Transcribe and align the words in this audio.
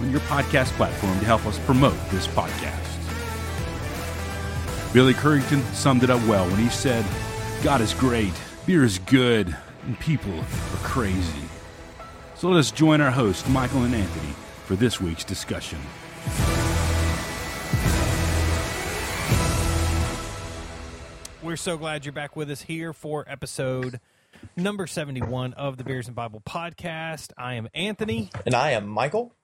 on 0.00 0.10
your 0.10 0.20
podcast 0.20 0.70
platform 0.72 1.18
to 1.18 1.24
help 1.24 1.44
us 1.46 1.58
promote 1.60 1.96
this 2.10 2.26
podcast. 2.28 2.78
Billy 4.92 5.14
Currington 5.14 5.62
summed 5.72 6.02
it 6.02 6.10
up 6.10 6.20
well 6.26 6.46
when 6.48 6.58
he 6.58 6.68
said, 6.68 7.04
God 7.62 7.80
is 7.80 7.94
great, 7.94 8.32
beer 8.66 8.84
is 8.84 8.98
good, 8.98 9.56
and 9.86 9.98
people 10.00 10.38
are 10.38 10.82
crazy. 10.82 11.48
So 12.34 12.48
let 12.50 12.58
us 12.58 12.70
join 12.70 13.00
our 13.00 13.10
hosts, 13.10 13.48
Michael 13.48 13.84
and 13.84 13.94
Anthony, 13.94 14.34
for 14.66 14.76
this 14.76 15.00
week's 15.00 15.24
discussion. 15.24 15.78
We're 21.42 21.56
so 21.56 21.76
glad 21.76 22.04
you're 22.04 22.12
back 22.12 22.36
with 22.36 22.50
us 22.50 22.62
here 22.62 22.92
for 22.92 23.24
episode 23.28 24.00
number 24.56 24.86
71 24.86 25.54
of 25.54 25.76
the 25.76 25.84
Beers 25.84 26.06
and 26.06 26.14
Bible 26.14 26.40
podcast. 26.40 27.32
I 27.36 27.54
am 27.54 27.68
Anthony, 27.74 28.30
And 28.46 28.54
I 28.54 28.70
am 28.72 28.86
Michael. 28.86 29.34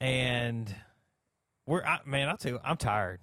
And 0.00 0.74
we're, 1.66 1.84
I, 1.84 2.00
man, 2.04 2.28
I 2.28 2.36
too. 2.36 2.58
I'm 2.64 2.76
tired. 2.76 3.20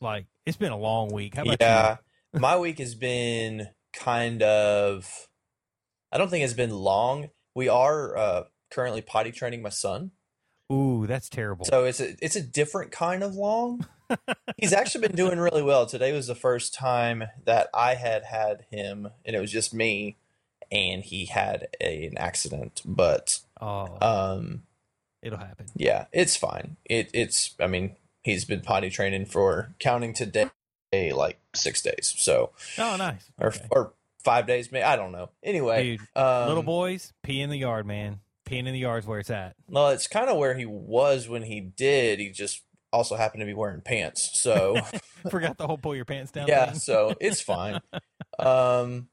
Like, 0.00 0.26
it's 0.46 0.56
been 0.56 0.72
a 0.72 0.78
long 0.78 1.12
week. 1.12 1.34
How 1.34 1.42
about 1.42 1.58
Yeah. 1.60 1.96
My 2.32 2.58
week 2.58 2.78
has 2.78 2.94
been 2.94 3.68
kind 3.92 4.42
of 4.42 5.28
I 6.10 6.18
don't 6.18 6.30
think 6.30 6.44
it's 6.44 6.54
been 6.54 6.70
long. 6.70 7.30
We 7.54 7.68
are 7.68 8.16
uh, 8.16 8.44
currently 8.70 9.02
potty 9.02 9.30
training 9.30 9.62
my 9.62 9.68
son. 9.68 10.12
Ooh, 10.72 11.06
that's 11.06 11.28
terrible. 11.28 11.64
So 11.64 11.84
it's 11.84 12.00
a 12.00 12.14
it's 12.20 12.36
a 12.36 12.42
different 12.42 12.92
kind 12.92 13.22
of 13.22 13.34
long. 13.34 13.86
He's 14.56 14.72
actually 14.72 15.06
been 15.08 15.16
doing 15.16 15.38
really 15.38 15.62
well. 15.62 15.86
Today 15.86 16.12
was 16.12 16.26
the 16.26 16.34
first 16.34 16.74
time 16.74 17.24
that 17.44 17.68
I 17.74 17.94
had 17.94 18.24
had 18.24 18.64
him 18.70 19.08
and 19.24 19.36
it 19.36 19.40
was 19.40 19.52
just 19.52 19.74
me 19.74 20.16
and 20.70 21.02
he 21.02 21.26
had 21.26 21.68
a, 21.80 22.06
an 22.06 22.18
accident, 22.18 22.82
but 22.84 23.40
oh, 23.60 23.98
um 24.00 24.62
it'll 25.22 25.38
happen. 25.38 25.66
yeah, 25.76 26.06
it's 26.12 26.36
fine. 26.36 26.76
It 26.84 27.10
it's 27.14 27.54
I 27.60 27.66
mean, 27.66 27.96
he's 28.22 28.44
been 28.44 28.60
potty 28.60 28.90
training 28.90 29.26
for 29.26 29.74
counting 29.78 30.12
today 30.14 30.50
like 30.92 31.38
6 31.54 31.82
days. 31.82 32.14
So 32.16 32.50
Oh, 32.78 32.96
nice. 32.96 33.30
or 33.38 33.48
Okay. 33.48 33.66
or 33.70 33.92
five 34.24 34.46
days, 34.46 34.70
maybe 34.72 34.82
I 34.84 34.96
don't 34.96 35.12
know. 35.12 35.30
Anyway, 35.42 35.96
Dude, 35.96 36.00
um, 36.16 36.48
little 36.48 36.62
boys, 36.62 37.12
pee 37.22 37.40
in 37.40 37.50
the 37.50 37.58
yard, 37.58 37.86
man. 37.86 38.20
Peeing 38.46 38.66
in 38.66 38.72
the 38.72 38.78
yard's 38.78 39.06
where 39.06 39.18
it's 39.18 39.28
at. 39.30 39.54
Well, 39.68 39.90
it's 39.90 40.06
kind 40.08 40.30
of 40.30 40.38
where 40.38 40.54
he 40.54 40.64
was 40.64 41.28
when 41.28 41.42
he 41.42 41.60
did. 41.60 42.18
He 42.18 42.30
just 42.30 42.62
also 42.90 43.14
happened 43.16 43.40
to 43.40 43.46
be 43.46 43.52
wearing 43.52 43.82
pants, 43.82 44.30
so 44.40 44.76
Forgot 45.30 45.58
the 45.58 45.66
whole 45.66 45.76
pull 45.76 45.94
your 45.94 46.06
pants 46.06 46.32
down. 46.32 46.48
yeah, 46.48 46.72
so 46.72 47.14
it's 47.20 47.42
fine. 47.42 47.80
Um, 48.38 49.08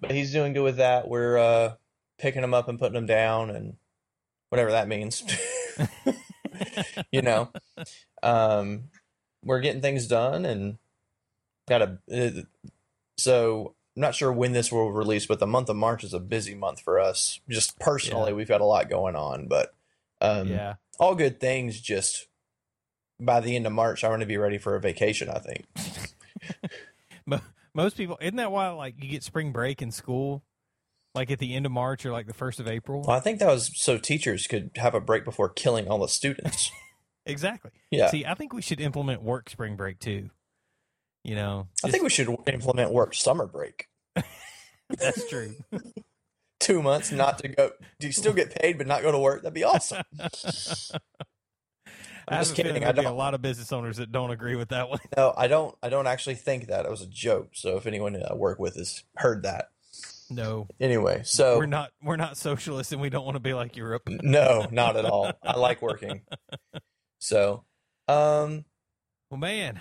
but 0.00 0.10
he's 0.10 0.32
doing 0.32 0.52
good 0.52 0.64
with 0.64 0.78
that. 0.78 1.06
We're 1.08 1.38
uh 1.38 1.74
picking 2.18 2.42
him 2.42 2.54
up 2.54 2.68
and 2.68 2.78
putting 2.78 2.96
him 2.96 3.06
down, 3.06 3.50
and 3.50 3.76
whatever 4.52 4.72
that 4.72 4.86
means, 4.86 5.24
you 7.10 7.22
know. 7.22 7.48
Um, 8.22 8.90
we're 9.42 9.60
getting 9.60 9.80
things 9.80 10.06
done, 10.06 10.44
and 10.44 10.76
got 11.66 11.80
a. 11.80 11.98
Uh, 12.14 12.42
so 13.16 13.74
I'm 13.96 14.02
not 14.02 14.14
sure 14.14 14.30
when 14.30 14.52
this 14.52 14.70
will 14.70 14.92
release, 14.92 15.24
but 15.24 15.38
the 15.38 15.46
month 15.46 15.70
of 15.70 15.76
March 15.76 16.04
is 16.04 16.12
a 16.12 16.20
busy 16.20 16.54
month 16.54 16.80
for 16.80 17.00
us. 17.00 17.40
Just 17.48 17.78
personally, 17.78 18.30
Yeah. 18.30 18.36
we've 18.36 18.46
got 18.48 18.60
a 18.60 18.66
lot 18.66 18.90
going 18.90 19.16
on, 19.16 19.48
but 19.48 19.74
um, 20.20 20.48
yeah. 20.48 20.74
all 21.00 21.14
good 21.14 21.40
things. 21.40 21.80
Just 21.80 22.26
by 23.18 23.40
the 23.40 23.56
end 23.56 23.66
of 23.66 23.72
March, 23.72 24.04
I 24.04 24.10
want 24.10 24.20
to 24.20 24.26
be 24.26 24.36
ready 24.36 24.58
for 24.58 24.74
a 24.76 24.80
vacation. 24.80 25.30
I 25.30 25.38
think. 25.38 25.64
Most 27.74 27.96
people, 27.96 28.18
isn't 28.20 28.36
that 28.36 28.52
why 28.52 28.68
like 28.68 29.02
you 29.02 29.08
get 29.08 29.22
spring 29.22 29.50
break 29.50 29.80
in 29.80 29.90
school, 29.90 30.42
like 31.14 31.30
at 31.30 31.38
the 31.38 31.54
end 31.54 31.66
of 31.66 31.72
March 31.72 32.04
or 32.06 32.12
like 32.12 32.26
the 32.26 32.34
first 32.34 32.60
of 32.60 32.68
April? 32.68 33.02
Well, 33.06 33.16
I 33.16 33.20
think 33.20 33.38
that 33.40 33.48
was 33.48 33.70
so 33.74 33.98
teachers 33.98 34.46
could 34.46 34.70
have 34.76 34.94
a 34.94 35.00
break 35.00 35.24
before 35.24 35.48
killing 35.48 35.88
all 35.88 35.98
the 35.98 36.08
students. 36.08 36.70
Exactly. 37.24 37.70
Yeah, 37.92 38.08
See, 38.08 38.24
I 38.26 38.34
think 38.34 38.52
we 38.52 38.62
should 38.62 38.80
implement 38.80 39.22
work 39.22 39.48
spring 39.48 39.76
break 39.76 40.00
too. 40.00 40.30
You 41.22 41.36
know, 41.36 41.68
I 41.84 41.90
think 41.90 42.02
we 42.02 42.10
should 42.10 42.28
implement 42.48 42.92
work 42.92 43.14
summer 43.14 43.46
break. 43.46 43.86
that's 44.88 45.28
true. 45.28 45.54
Two 46.58 46.82
months 46.82 47.12
not 47.12 47.38
to 47.38 47.48
go. 47.48 47.70
Do 48.00 48.08
you 48.08 48.12
still 48.12 48.32
get 48.32 48.54
paid 48.60 48.76
but 48.76 48.88
not 48.88 49.02
go 49.02 49.12
to 49.12 49.20
work? 49.20 49.42
That'd 49.42 49.54
be 49.54 49.62
awesome. 49.62 50.02
I 50.18 50.28
I'm 52.28 52.36
have 52.38 52.46
just 52.46 52.56
kidding. 52.56 52.74
I 52.76 52.92
there'll 52.92 52.94
be 52.94 53.04
a 53.04 53.12
lot 53.12 53.34
of 53.34 53.42
business 53.42 53.72
owners 53.72 53.98
that 53.98 54.12
don't 54.12 54.30
agree 54.30 54.56
with 54.56 54.70
that 54.70 54.88
one. 54.88 55.00
No, 55.16 55.32
I 55.36 55.48
don't. 55.48 55.76
I 55.82 55.88
don't 55.88 56.06
actually 56.06 56.36
think 56.36 56.66
that 56.66 56.84
it 56.86 56.90
was 56.90 57.02
a 57.02 57.06
joke. 57.06 57.50
So 57.52 57.76
if 57.76 57.86
anyone 57.86 58.20
I 58.28 58.34
work 58.34 58.58
with 58.58 58.74
has 58.76 59.04
heard 59.16 59.42
that, 59.44 59.66
No, 60.34 60.68
anyway. 60.80 61.22
So 61.24 61.58
we're 61.58 61.66
not. 61.66 61.90
We're 62.02 62.16
not 62.16 62.36
socialists, 62.36 62.92
and 62.92 63.00
we 63.00 63.10
don't 63.10 63.24
want 63.24 63.36
to 63.36 63.40
be 63.40 63.54
like 63.54 63.76
Europe. 63.76 64.02
no, 64.08 64.66
not 64.70 64.96
at 64.96 65.04
all. 65.04 65.32
I 65.42 65.56
like 65.58 65.82
working. 65.82 66.22
So, 67.18 67.64
um, 68.08 68.64
Well, 69.30 69.38
man, 69.38 69.80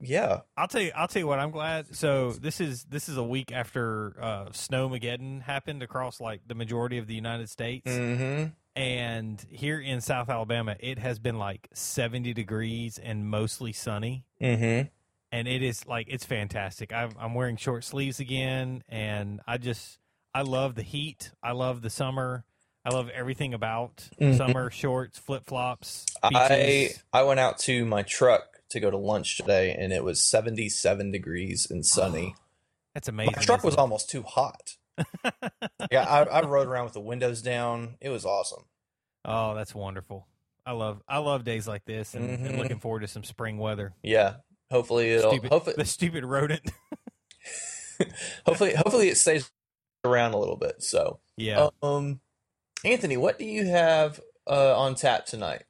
yeah. 0.00 0.40
I'll 0.56 0.68
tell 0.68 0.80
you. 0.80 0.92
I'll 0.94 1.08
tell 1.08 1.20
you 1.20 1.26
what. 1.26 1.38
I'm 1.38 1.50
glad. 1.50 1.94
So 1.94 2.32
this 2.32 2.60
is 2.60 2.84
this 2.84 3.08
is 3.08 3.16
a 3.16 3.22
week 3.22 3.52
after 3.52 4.16
uh, 4.20 4.44
Snowmageddon 4.46 5.42
happened 5.42 5.82
across 5.82 6.20
like 6.20 6.40
the 6.46 6.54
majority 6.54 6.98
of 6.98 7.06
the 7.06 7.14
United 7.14 7.48
States. 7.48 7.90
Mm-hmm. 7.90 8.50
And 8.76 9.44
here 9.50 9.80
in 9.80 10.00
South 10.00 10.28
Alabama, 10.28 10.76
it 10.78 11.00
has 11.00 11.18
been 11.18 11.36
like 11.36 11.68
70 11.74 12.32
degrees 12.32 12.98
and 12.98 13.28
mostly 13.28 13.72
sunny. 13.72 14.24
Mm-hmm. 14.40 14.88
And 15.30 15.46
it 15.46 15.62
is 15.62 15.86
like, 15.86 16.06
it's 16.08 16.24
fantastic. 16.24 16.92
I'm, 16.92 17.10
I'm 17.18 17.34
wearing 17.34 17.56
short 17.56 17.84
sleeves 17.84 18.18
again. 18.20 18.82
And 18.88 19.40
I 19.46 19.58
just, 19.58 19.98
I 20.34 20.42
love 20.42 20.74
the 20.74 20.82
heat. 20.82 21.30
I 21.42 21.52
love 21.52 21.82
the 21.82 21.90
summer. 21.90 22.44
I 22.84 22.90
love 22.94 23.10
everything 23.10 23.52
about 23.52 24.08
Mhm. 24.20 24.36
summer 24.38 24.70
shorts, 24.70 25.18
flip 25.18 25.44
flops. 25.46 26.06
I 26.22 26.90
I 27.12 27.22
went 27.24 27.40
out 27.40 27.58
to 27.60 27.84
my 27.84 28.02
truck 28.02 28.44
to 28.70 28.80
go 28.80 28.90
to 28.90 28.96
lunch 28.96 29.36
today, 29.36 29.72
and 29.72 29.92
it 29.92 30.02
was 30.04 30.22
77 30.22 31.10
degrees 31.10 31.66
and 31.70 31.84
sunny. 31.86 32.34
That's 32.94 33.08
amazing. 33.08 33.34
My 33.36 33.42
truck 33.42 33.62
was 33.64 33.74
isn't 33.74 33.80
almost 33.80 34.08
too 34.08 34.22
hot. 34.22 34.76
Yeah, 35.90 36.04
I, 36.04 36.22
I 36.24 36.40
rode 36.42 36.66
around 36.66 36.84
with 36.84 36.92
the 36.94 37.00
windows 37.00 37.40
down. 37.42 37.96
It 38.00 38.08
was 38.10 38.24
awesome. 38.26 38.64
oh, 39.24 39.54
that's 39.54 39.74
wonderful. 39.74 40.26
I 40.66 40.72
love, 40.72 41.02
I 41.08 41.18
love 41.18 41.44
days 41.44 41.66
like 41.66 41.84
this 41.86 42.14
and, 42.14 42.28
and 42.28 42.54
Mhm. 42.54 42.58
looking 42.58 42.78
forward 42.78 43.00
to 43.00 43.08
some 43.08 43.24
spring 43.24 43.56
weather. 43.58 43.94
Yeah. 44.02 44.34
Hopefully 44.70 45.10
it'll 45.10 45.30
Stupid, 45.32 45.50
hopefully 45.50 45.74
the 45.78 45.84
stupid 45.84 46.24
rodent. 46.24 46.70
hopefully 48.46 48.74
hopefully 48.74 49.08
it 49.08 49.16
stays 49.16 49.50
around 50.04 50.34
a 50.34 50.38
little 50.38 50.56
bit. 50.56 50.82
So 50.82 51.20
yeah. 51.36 51.68
um 51.82 52.20
Anthony, 52.84 53.16
what 53.16 53.38
do 53.38 53.44
you 53.44 53.66
have 53.66 54.20
uh, 54.46 54.78
on 54.78 54.94
tap 54.94 55.26
tonight? 55.26 55.64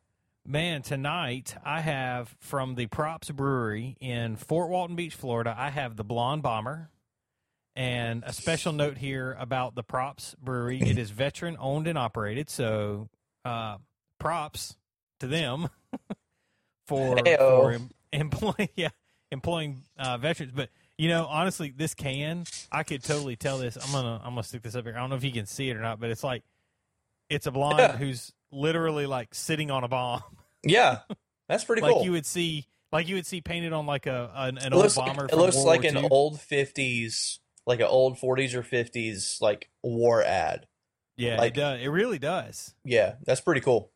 Man, 0.47 0.83
tonight 0.83 1.55
I 1.65 1.81
have 1.81 2.35
from 2.41 2.75
the 2.75 2.87
Props 2.87 3.31
Brewery 3.31 3.97
in 4.01 4.37
Fort 4.37 4.71
Walton 4.71 4.97
Beach, 4.97 5.15
Florida. 5.15 5.55
I 5.57 5.71
have 5.71 5.97
the 5.97 6.05
Blonde 6.05 6.43
Bomber, 6.43 6.91
and 7.77 8.25
a 8.27 8.33
special 8.33 8.73
note 8.73 8.97
here 8.97 9.37
about 9.39 9.75
the 9.75 9.83
Props 9.83 10.35
Brewery: 10.43 10.81
it 10.81 10.97
is 10.97 11.11
veteran 11.11 11.57
owned 11.61 11.87
and 11.87 11.99
operated. 11.99 12.49
So, 12.49 13.09
uh, 13.45 13.77
props 14.19 14.77
to 15.21 15.27
them 15.27 15.69
for 16.87 17.19
for 17.19 17.79
em- 18.13 18.21
employing 18.23 18.69
yeah 18.77 18.89
employing 19.31 19.83
uh, 19.99 20.17
veterans. 20.19 20.53
But 20.55 20.71
you 20.97 21.09
know, 21.09 21.27
honestly, 21.27 21.73
this 21.77 21.95
can 21.95 22.45
I 22.73 22.83
could 22.83 23.03
totally 23.05 23.37
tell 23.37 23.59
this. 23.59 23.77
I'm 23.77 23.93
gonna 23.93 24.17
I'm 24.25 24.31
gonna 24.31 24.43
stick 24.43 24.63
this 24.63 24.75
up 24.75 24.85
here. 24.85 24.95
I 24.97 25.01
don't 25.01 25.11
know 25.11 25.17
if 25.17 25.25
you 25.25 25.33
can 25.33 25.47
see 25.47 25.69
it 25.71 25.77
or 25.77 25.81
not, 25.81 26.01
but 26.01 26.11
it's 26.11 26.25
like 26.25 26.43
it's 27.29 27.47
a 27.47 27.51
blonde 27.51 27.79
Yeah. 27.79 27.97
who's 27.97 28.33
literally 28.51 29.07
like 29.07 29.35
sitting 29.35 29.71
on 29.71 29.85
a 29.85 29.89
bomb 29.89 30.23
Yeah. 30.65 31.01
That's 31.49 31.65
pretty 31.65 31.83
like 31.83 31.93
cool. 31.93 32.05
you 32.05 32.13
would 32.13 32.27
see 32.27 32.67
like 32.91 33.07
you 33.09 33.15
would 33.17 33.27
see 33.27 33.41
painted 33.43 33.73
on 33.73 33.85
like 33.87 34.07
a 34.07 34.31
an, 34.35 34.59
an 34.59 34.73
old 34.73 34.95
bomber 34.95 35.23
like, 35.23 35.33
it 35.33 35.37
looks 35.37 35.57
World 35.57 35.67
like 35.67 35.83
War 35.83 35.91
an 35.91 35.97
II. 35.99 36.09
old 36.11 36.39
50s 36.39 37.39
like 37.67 37.81
an 37.81 37.87
old 37.87 38.17
40s 38.19 38.55
or 38.55 38.63
50s 38.63 39.41
like 39.43 39.69
war 39.83 40.23
ad. 40.23 40.67
yeah 41.19 41.37
like- 41.37 41.53
it 41.53 41.61
does 41.61 41.81
it 41.83 41.89
really 41.89 42.19
does 42.19 42.75
Yeah, 42.85 43.15
that's 43.27 43.41
pretty 43.43 43.61
cool. 43.61 43.91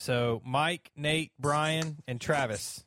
So 0.00 0.42
mike 0.44 0.90
nate 0.96 1.30
brian 1.38 1.98
and 2.08 2.20
travis 2.20 2.84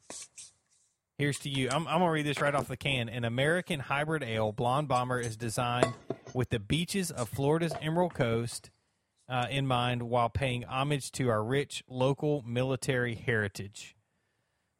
here's 1.18 1.39
to 1.39 1.50
you 1.50 1.69
I'm, 1.69 1.88
I'm 1.88 2.00
gonna 2.00 2.12
read 2.12 2.25
this 2.25 2.42
right 2.42 2.54
off 2.54 2.68
the 2.68 2.75
can 2.75 3.07
an 3.07 3.24
american 3.24 3.80
hybrid 3.80 4.24
ale 4.24 4.51
blonde 4.51 4.89
bomber 4.89 5.19
is 5.19 5.38
designed 5.38 5.94
with 6.33 6.50
the 6.50 6.60
beaches 6.60 7.12
of 7.12 7.30
florida's 7.30 7.74
emerald 7.81 8.13
coast 8.13 8.71
uh, 9.30 9.45
in 9.50 9.65
mind 9.65 10.04
while 10.04 10.27
paying 10.30 10.65
homage 10.65 11.12
to 11.13 11.30
our 11.30 11.42
rich 11.44 11.81
local 11.88 12.44
military 12.45 13.15
heritage 13.15 13.95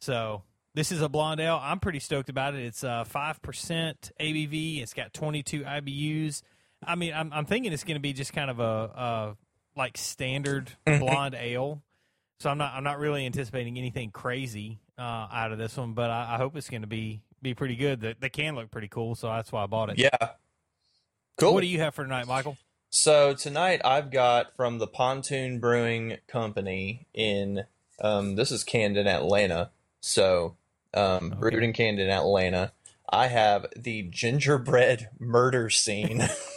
So 0.02 0.44
this 0.76 0.92
is 0.92 1.02
a 1.02 1.08
blonde 1.08 1.40
ale. 1.40 1.60
I'm 1.62 1.80
pretty 1.80 2.00
stoked 2.00 2.30
about 2.30 2.56
it. 2.56 2.66
It's 2.66 2.84
uh, 2.84 3.04
five 3.06 3.42
percent 3.42 4.12
ABV. 4.20 4.82
It's 4.82 4.94
got 4.94 5.14
22 5.14 5.62
IBUs. 5.62 6.42
I 6.86 6.96
mean, 6.96 7.14
I'm, 7.14 7.32
I'm 7.32 7.46
thinking 7.46 7.72
it's 7.72 7.86
going 7.86 7.96
to 7.96 8.02
be 8.02 8.12
just 8.12 8.34
kind 8.34 8.50
of 8.50 8.60
a, 8.60 8.64
a 8.64 9.38
like 9.78 9.98
standard 9.98 10.72
blonde 10.86 11.36
ale. 11.40 11.82
So 12.44 12.50
I'm 12.50 12.58
not 12.58 12.74
I'm 12.76 12.84
not 12.84 13.00
really 13.00 13.26
anticipating 13.26 13.78
anything 13.78 14.12
crazy 14.12 14.82
uh, 15.00 15.02
out 15.32 15.54
of 15.54 15.58
this 15.58 15.78
one, 15.78 15.94
but 15.94 16.10
I, 16.10 16.34
I 16.34 16.38
hope 16.38 16.58
it's 16.58 16.70
going 16.70 16.82
to 16.82 16.88
be 16.90 17.22
be 17.42 17.54
pretty 17.54 17.78
good. 17.78 18.02
The, 18.02 18.18
the 18.20 18.30
can 18.30 18.56
look 18.56 18.70
pretty 18.70 18.90
cool, 18.90 19.16
so 19.16 19.28
that's 19.28 19.50
why 19.50 19.64
I 19.64 19.66
bought 19.66 19.90
it. 19.92 19.98
Yeah. 19.98 20.10
Cool. 21.38 21.54
What 21.54 21.62
do 21.62 21.68
you 21.68 21.80
have 21.80 21.96
for 21.96 22.04
tonight, 22.04 22.28
Michael? 22.28 22.58
So 22.90 23.34
tonight 23.34 23.80
I've 23.86 24.12
got 24.12 24.58
from 24.58 24.80
the 24.80 24.88
Pontoon 24.88 25.62
Brewing 25.62 26.18
Company 26.28 27.08
in 27.14 27.64
um, 28.02 28.36
this 28.36 28.52
is 28.52 28.66
canned 28.66 28.98
in 28.98 29.08
Atlanta. 29.08 29.72
So 30.02 30.58
um, 30.94 31.28
Okay. 31.28 31.56
brewed 31.56 31.64
in 31.64 32.10
Atlanta. 32.10 32.74
I 33.10 33.28
have 33.28 33.68
the 33.74 34.02
gingerbread 34.12 35.12
murder 35.18 35.70
scene. 35.70 36.28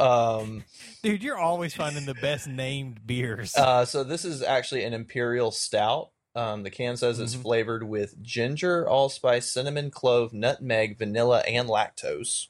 um, 0.00 0.64
Dude, 1.02 1.22
you're 1.22 1.38
always 1.38 1.74
finding 1.74 2.06
the 2.06 2.14
best 2.14 2.46
named 2.48 3.06
beers. 3.06 3.54
uh, 3.56 3.84
so 3.84 4.04
this 4.04 4.24
is 4.24 4.42
actually 4.42 4.84
an 4.84 4.94
imperial 4.94 5.50
stout. 5.50 6.10
Um, 6.36 6.62
the 6.64 6.70
can 6.70 6.96
says 6.96 7.20
it's 7.20 7.36
Mhm. 7.36 7.42
flavored 7.42 7.84
with 7.84 8.20
ginger, 8.22 8.88
allspice, 8.88 9.48
cinnamon, 9.50 9.90
clove, 9.90 10.32
nutmeg, 10.32 10.98
vanilla, 10.98 11.40
and 11.46 11.68
lactose. 11.68 12.48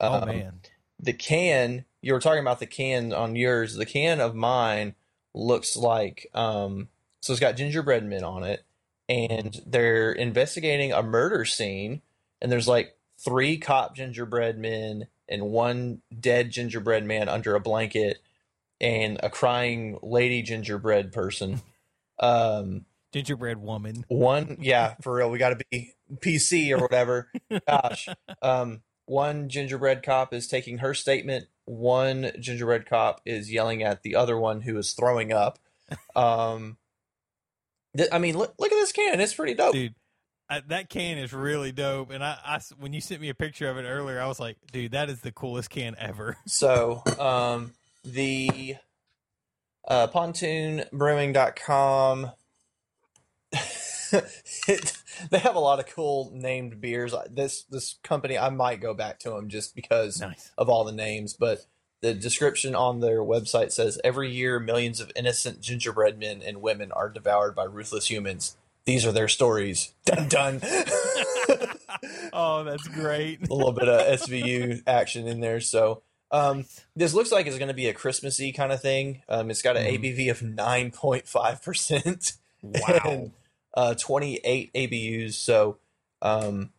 oh 0.00 0.20
Um, 0.20 0.26
man, 0.26 0.60
the 0.98 1.12
can 1.12 1.84
you 2.00 2.12
were 2.12 2.20
talking 2.20 2.40
about 2.40 2.60
the 2.60 2.66
can 2.66 3.12
on 3.12 3.36
yours 3.36 3.74
the 3.74 3.84
can 3.86 4.20
of 4.20 4.34
mine 4.34 4.94
looks 5.34 5.76
like 5.76 6.26
um 6.34 6.88
so 7.20 7.32
it's 7.32 7.40
got 7.40 7.56
gingerbread 7.56 8.04
men 8.04 8.24
on 8.24 8.44
it 8.44 8.64
and 9.08 9.60
they're 9.66 10.12
investigating 10.12 10.92
a 10.92 11.02
murder 11.02 11.44
scene 11.44 12.00
and 12.40 12.50
there's 12.50 12.68
like 12.68 12.95
three 13.18 13.56
cop 13.58 13.96
gingerbread 13.96 14.58
men 14.58 15.06
and 15.28 15.50
one 15.50 16.00
dead 16.18 16.50
gingerbread 16.50 17.04
man 17.04 17.28
under 17.28 17.54
a 17.54 17.60
blanket 17.60 18.18
and 18.80 19.18
a 19.22 19.30
crying 19.30 19.98
lady 20.02 20.42
gingerbread 20.42 21.12
person. 21.12 21.60
Um 22.18 22.86
gingerbread 23.12 23.58
woman. 23.58 24.04
one 24.08 24.58
yeah 24.60 24.94
for 25.00 25.14
real 25.14 25.30
we 25.30 25.38
got 25.38 25.50
to 25.50 25.64
be 25.70 25.94
pc 26.16 26.70
or 26.70 26.78
whatever. 26.80 27.30
Gosh. 27.68 28.08
Um 28.42 28.82
one 29.06 29.48
gingerbread 29.48 30.02
cop 30.02 30.34
is 30.34 30.48
taking 30.48 30.78
her 30.78 30.92
statement. 30.92 31.46
One 31.64 32.32
gingerbread 32.40 32.86
cop 32.86 33.20
is 33.24 33.52
yelling 33.52 33.82
at 33.82 34.02
the 34.02 34.16
other 34.16 34.38
one 34.38 34.62
who 34.62 34.76
is 34.76 34.92
throwing 34.92 35.32
up. 35.32 35.58
Um 36.14 36.76
th- 37.96 38.08
i 38.12 38.18
mean 38.18 38.36
look, 38.36 38.54
look 38.58 38.72
at 38.72 38.76
this 38.76 38.92
can. 38.92 39.20
It's 39.20 39.34
pretty 39.34 39.54
dope. 39.54 39.74
Dude. 39.74 39.94
Uh, 40.48 40.60
that 40.68 40.88
can 40.88 41.18
is 41.18 41.32
really 41.32 41.72
dope, 41.72 42.10
and 42.10 42.22
I 42.22 42.60
when 42.78 42.92
you 42.92 43.00
sent 43.00 43.20
me 43.20 43.28
a 43.30 43.34
picture 43.34 43.68
of 43.68 43.78
it 43.78 43.82
earlier, 43.84 44.20
I 44.20 44.28
was 44.28 44.38
like, 44.38 44.56
dude, 44.72 44.92
that 44.92 45.10
is 45.10 45.20
the 45.20 45.32
coolest 45.32 45.70
can 45.70 45.96
ever. 45.98 46.36
so 46.46 47.02
um 47.18 47.72
the 48.04 48.76
uh 49.88 50.06
pontoonbrewing.com 50.08 52.30
it, 54.68 54.92
they 55.30 55.38
have 55.38 55.56
a 55.56 55.60
lot 55.60 55.80
of 55.80 55.86
cool 55.88 56.30
named 56.34 56.80
beers 56.80 57.14
this 57.30 57.62
this 57.64 57.96
company 58.02 58.38
i 58.38 58.48
might 58.48 58.80
go 58.80 58.94
back 58.94 59.18
to 59.18 59.30
them 59.30 59.48
just 59.48 59.74
because 59.74 60.20
Nice. 60.20 60.52
of 60.58 60.68
all 60.68 60.84
the 60.84 60.92
names, 60.92 61.34
but 61.34 61.66
the 62.02 62.12
description 62.14 62.74
on 62.74 63.00
their 63.00 63.20
website 63.20 63.72
says 63.72 63.98
every 64.04 64.30
year 64.30 64.60
millions 64.60 65.00
of 65.00 65.10
innocent 65.16 65.60
gingerbread 65.60 66.18
men 66.18 66.42
and 66.44 66.60
women 66.60 66.92
are 66.92 67.08
devoured 67.08 67.54
by 67.56 67.64
ruthless 67.64 68.10
humans. 68.10 68.56
These 68.86 69.04
are 69.04 69.12
their 69.12 69.28
stories. 69.28 69.92
Dun 70.06 70.28
dun. 70.28 70.60
oh, 72.32 72.64
that's 72.64 72.86
great. 72.88 73.48
a 73.48 73.52
little 73.54 73.72
bit 73.72 73.88
of 73.88 74.00
SVU 74.20 74.82
action 74.86 75.26
in 75.26 75.40
there. 75.40 75.60
So 75.60 76.02
um, 76.30 76.64
this 76.94 77.12
looks 77.14 77.32
like 77.32 77.46
it's 77.46 77.58
going 77.58 77.68
to 77.68 77.74
be 77.74 77.88
a 77.88 77.92
Christmassy 77.92 78.52
kind 78.52 78.72
of 78.72 78.80
thing. 78.80 79.22
Um, 79.28 79.50
it's 79.50 79.62
got 79.62 79.76
an 79.76 79.84
Mhm. 79.86 79.98
ABV 80.16 80.30
of 80.30 80.42
nine 80.42 80.90
point 80.92 81.26
five 81.28 81.62
percent 81.62 82.32
Wow. 82.62 83.00
and 83.04 83.32
uh, 83.74 83.94
twenty 83.94 84.36
eight 84.44 84.72
ABUs. 84.74 85.34
So 85.34 85.78
um, 86.22 86.70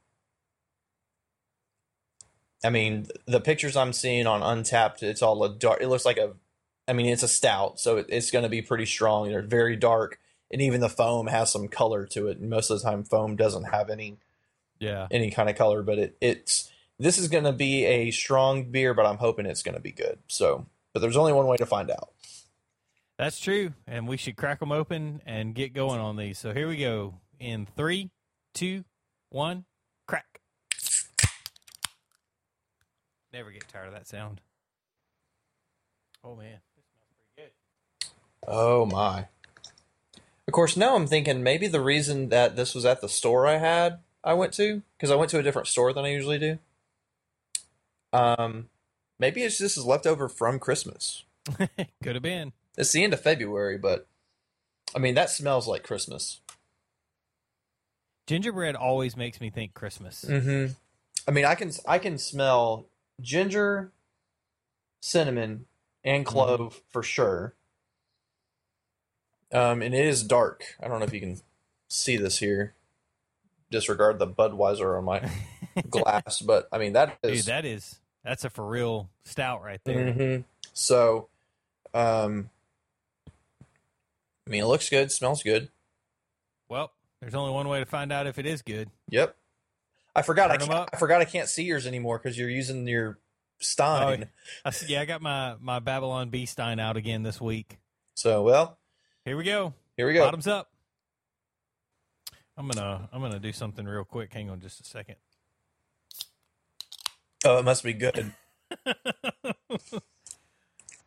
I 2.63 2.69
mean, 2.69 3.07
the 3.25 3.39
pictures 3.39 3.77
I'm 3.77 3.93
seeing 3.93 4.25
on 4.27 4.41
Untappd, 4.41 5.03
it's 5.03 5.21
all 5.21 5.43
a 5.43 5.53
dark. 5.53 5.79
It 5.81 5.87
looks 5.89 6.05
like 6.05 6.17
a, 6.17 6.31
I 6.87 6.93
mean, 6.93 7.05
it's 7.07 7.23
a 7.23 7.27
stout, 7.27 7.79
so 7.79 7.97
it, 7.97 8.07
it's 8.09 8.31
going 8.31 8.43
to 8.43 8.49
be 8.49 8.61
pretty 8.61 8.85
strong. 8.85 9.29
They're 9.29 9.41
very 9.43 9.75
dark, 9.75 10.19
and 10.51 10.61
even 10.61 10.81
the 10.81 10.89
foam 10.89 11.27
has 11.27 11.51
some 11.51 11.67
color 11.67 12.05
to 12.07 12.27
it. 12.27 12.37
And 12.37 12.49
most 12.49 12.69
of 12.69 12.79
the 12.81 12.89
time, 12.89 13.03
foam 13.03 13.35
doesn't 13.35 13.65
have 13.65 13.89
any 13.89 14.17
Yeah. 14.79 15.07
any 15.11 15.31
kind 15.31 15.49
of 15.49 15.55
color, 15.55 15.81
but 15.83 15.97
it 15.99 16.17
it's 16.21 16.71
this 16.99 17.17
is 17.17 17.27
going 17.27 17.43
to 17.43 17.53
be 17.53 17.85
a 17.85 18.11
strong 18.11 18.71
beer, 18.71 18.93
but 18.93 19.05
I'm 19.05 19.17
hoping 19.17 19.45
it's 19.45 19.61
going 19.63 19.75
to 19.75 19.81
be 19.81 19.91
good. 19.91 20.19
So, 20.27 20.65
but 20.93 20.99
there's 21.01 21.17
only 21.17 21.33
one 21.33 21.45
way 21.47 21.57
to 21.57 21.65
find 21.65 21.91
out. 21.91 22.11
That's 23.17 23.39
true, 23.39 23.73
and 23.87 24.07
we 24.07 24.17
should 24.17 24.35
crack 24.35 24.59
them 24.59 24.71
open 24.71 25.21
and 25.25 25.53
get 25.55 25.73
going 25.73 25.99
on 25.99 26.17
these. 26.17 26.37
So 26.37 26.53
here 26.53 26.67
we 26.67 26.77
go. 26.77 27.15
In 27.39 27.67
three, 27.75 28.09
two, 28.53 28.83
one, 29.29 29.65
crack. 30.07 30.39
Never 33.33 33.51
get 33.51 33.67
tired 33.67 33.87
of 33.87 33.93
that 33.93 34.07
sound. 34.07 34.41
Oh 36.23 36.35
man, 36.35 36.59
this 36.75 36.85
smells 36.91 37.11
pretty 37.35 37.49
good. 37.49 38.51
Oh 38.51 38.85
my! 38.85 39.27
Of 40.47 40.53
course, 40.53 40.77
now 40.77 40.95
I'm 40.95 41.07
thinking 41.07 41.43
maybe 41.43 41.67
the 41.67 41.81
reason 41.81 42.29
that 42.29 42.55
this 42.55 42.73
was 42.73 42.85
at 42.85 43.01
the 43.01 43.09
store 43.09 43.45
I 43.45 43.57
had 43.57 43.99
I 44.23 44.33
went 44.33 44.53
to 44.53 44.81
because 44.97 45.11
I 45.11 45.15
went 45.15 45.29
to 45.31 45.39
a 45.39 45.43
different 45.43 45.67
store 45.67 45.93
than 45.93 46.05
I 46.05 46.09
usually 46.09 46.39
do. 46.39 46.59
Um, 48.13 48.69
maybe 49.19 49.43
it's 49.43 49.57
this 49.57 49.77
is 49.77 49.85
leftover 49.85 50.29
from 50.29 50.59
Christmas. 50.59 51.23
Could 52.03 52.15
have 52.15 52.23
been. 52.23 52.53
It's 52.77 52.91
the 52.91 53.03
end 53.03 53.13
of 53.13 53.21
February, 53.21 53.77
but 53.77 54.07
I 54.95 54.99
mean 54.99 55.15
that 55.15 55.29
smells 55.29 55.67
like 55.67 55.83
Christmas. 55.83 56.41
Gingerbread 58.27 58.75
always 58.75 59.15
makes 59.15 59.39
me 59.39 59.49
think 59.49 59.73
Christmas. 59.73 60.25
Mm-hmm. 60.27 60.73
I 61.27 61.31
mean, 61.31 61.45
I 61.45 61.55
can 61.55 61.71
I 61.87 61.97
can 61.97 62.17
smell 62.17 62.87
ginger, 63.21 63.91
cinnamon, 65.01 65.65
and 66.03 66.25
clove 66.25 66.81
for 66.89 67.03
sure. 67.03 67.53
Um, 69.51 69.81
and 69.81 69.93
it 69.93 70.05
is 70.05 70.23
dark. 70.23 70.75
I 70.81 70.87
don't 70.87 70.99
know 70.99 71.05
if 71.05 71.13
you 71.13 71.19
can 71.19 71.39
see 71.87 72.17
this 72.17 72.39
here. 72.39 72.73
Disregard 73.69 74.19
the 74.19 74.27
Budweiser 74.27 74.97
on 74.97 75.03
my 75.05 75.29
glass, 75.89 76.41
but 76.41 76.67
I 76.71 76.77
mean 76.77 76.93
that 76.93 77.17
is 77.23 77.45
Dude, 77.45 77.53
that 77.53 77.65
is 77.65 77.99
that's 78.23 78.45
a 78.45 78.49
for 78.49 78.65
real 78.65 79.09
stout 79.25 79.61
right 79.61 79.81
there. 79.83 80.13
Mhm. 80.13 80.43
So, 80.73 81.27
um, 81.93 82.49
I 83.27 84.49
mean, 84.49 84.63
it 84.63 84.67
looks 84.67 84.89
good, 84.89 85.11
smells 85.11 85.43
good. 85.43 85.69
Well, 86.69 86.91
there's 87.19 87.35
only 87.35 87.51
one 87.51 87.67
way 87.67 87.79
to 87.79 87.85
find 87.85 88.11
out 88.11 88.27
if 88.27 88.37
it 88.39 88.45
is 88.45 88.61
good. 88.61 88.89
Yep. 89.09 89.35
I 90.15 90.21
forgot. 90.21 90.51
I, 90.51 90.57
Turn 90.57 90.71
up. 90.71 90.89
I 90.93 90.97
forgot 90.97 91.21
I 91.21 91.25
can't 91.25 91.49
see 91.49 91.63
yours 91.63 91.85
anymore 91.85 92.19
because 92.19 92.37
you're 92.37 92.49
using 92.49 92.87
your 92.87 93.19
Stein. 93.59 94.29
I 94.63 94.69
s 94.69 94.87
yeah, 94.87 95.01
I 95.01 95.05
got 95.05 95.21
my 95.21 95.55
my 95.59 95.79
Babylon 95.79 96.29
Bee 96.29 96.45
Stein 96.45 96.79
out 96.79 96.95
again 96.95 97.23
this 97.23 97.41
week. 97.41 97.77
So, 98.15 98.43
well, 98.43 98.77
Here 99.27 99.35
we 99.35 99.43
go. 99.43 99.73
here 99.97 100.07
we 100.07 100.13
go. 100.13 100.23
Bottoms 100.23 100.47
up. 100.47 100.71
I'm 102.55 102.65
gonna 102.65 103.09
I'm 103.11 103.19
gonna 103.19 103.41
do 103.41 103.51
something 103.51 103.85
real 103.85 104.05
quick. 104.05 104.31
Hang 104.31 104.49
on 104.49 104.61
just 104.61 104.79
a 104.79 104.85
second. 104.85 105.17
Oh, 107.43 107.59
it 107.59 107.65
must 107.65 107.83
be 107.83 107.91
good. 107.91 108.31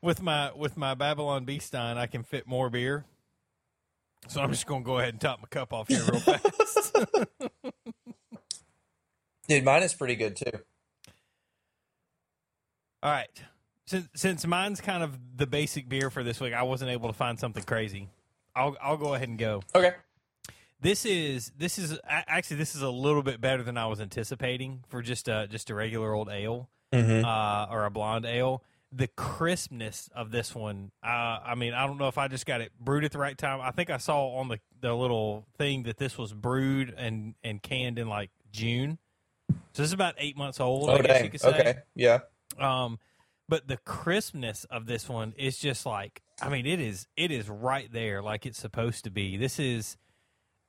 with 0.03 0.21
my 0.21 0.53
with 0.53 0.77
my 0.77 0.93
Babylon 0.93 1.47
Bee 1.47 1.61
Stein, 1.61 1.97
I 1.97 2.05
can 2.05 2.23
fit 2.23 2.47
more 2.47 2.69
beer. 2.69 3.07
So 4.29 4.43
I'm 4.43 4.51
just 4.51 4.67
gonna 4.67 4.85
go 4.85 4.99
ahead 4.99 5.15
and 5.15 5.21
top 5.23 5.41
my 5.41 5.49
cup 5.49 5.73
off 5.73 5.89
here 5.89 6.03
real 6.03 6.21
fast. 6.21 6.95
Dude, 9.49 9.65
mine 9.65 9.83
is 9.83 9.95
pretty 9.95 10.17
good 10.17 10.37
too. 10.37 10.59
All 13.03 13.13
right. 13.13 13.31
Since 13.91 14.09
since 14.15 14.47
mine's 14.47 14.81
kind 14.81 15.03
of 15.03 15.19
the 15.37 15.49
basic 15.49 15.89
beer 15.89 16.11
for 16.11 16.23
this 16.23 16.41
week, 16.41 16.55
I 16.55 16.63
wasn't 16.63 16.93
able 16.93 17.09
to 17.09 17.13
find 17.13 17.41
something 17.41 17.65
crazy. 17.65 18.09
I'll 18.55 18.77
I'll 18.81 18.97
go 18.97 19.15
ahead 19.15 19.29
and 19.29 19.37
go. 19.37 19.63
Okay. 19.75 19.95
This 20.81 21.05
is 21.05 21.51
this 21.59 21.77
is 21.77 21.99
actually 22.09 22.59
this 22.59 22.77
is 22.77 22.83
a 22.83 22.89
little 22.89 23.25
bit 23.25 23.41
better 23.41 23.65
than 23.65 23.77
I 23.77 23.87
was 23.87 24.01
anticipating 24.01 24.85
for 24.89 25.03
just 25.03 25.27
a 25.27 25.49
just 25.51 25.71
a 25.71 25.75
regular 25.75 26.15
old 26.15 26.29
ale 26.29 26.69
Mm-hmm. 26.93 27.25
uh, 27.25 27.67
or 27.73 27.85
a 27.85 27.91
blonde 27.91 28.27
ale. 28.27 28.63
The 28.93 29.09
crispness 29.09 30.09
of 30.15 30.31
this 30.33 30.55
one, 30.55 30.91
uh, 31.05 31.07
I 31.45 31.55
mean, 31.57 31.73
I 31.73 31.87
don't 31.87 31.99
know 31.99 32.09
if 32.09 32.19
I 32.19 32.27
just 32.29 32.47
got 32.47 32.61
it 32.61 32.73
brewed 32.81 33.05
at 33.05 33.11
the 33.13 33.19
right 33.19 33.37
time. 33.39 33.61
I 33.61 33.71
think 33.73 33.91
I 33.91 33.99
saw 33.99 34.37
on 34.39 34.49
the, 34.49 34.59
the 34.81 34.93
little 34.95 35.47
thing 35.59 35.85
that 35.85 35.97
this 35.99 36.19
was 36.19 36.33
brewed 36.33 36.93
and, 36.97 37.35
and 37.45 37.63
canned 37.63 37.99
in 38.01 38.09
like 38.09 38.31
June. 38.53 38.99
So 39.49 39.57
this 39.83 39.87
is 39.87 39.93
about 39.93 40.15
eight 40.19 40.37
months 40.37 40.59
old, 40.59 40.91
Oh, 40.91 40.95
I 40.95 41.03
guess 41.03 41.07
you 41.19 41.23
dang. 41.23 41.31
could 41.31 41.41
say. 41.41 41.49
Okay. 41.61 41.75
Yeah. 41.95 42.19
Um, 42.59 42.99
but 43.51 43.67
the 43.67 43.77
crispness 43.79 44.65
of 44.71 44.87
this 44.87 45.09
one 45.09 45.35
is 45.37 45.59
just 45.59 45.85
like 45.85 46.23
I 46.41 46.49
mean 46.49 46.67
it 46.67 46.81
is 46.81 47.09
it 47.17 47.33
is 47.33 47.49
right 47.49 47.93
there 47.93 48.23
like 48.23 48.47
it's 48.47 48.59
supposed 48.59 49.05
to 49.05 49.11
be. 49.11 49.37
This 49.37 49.59
is 49.59 49.97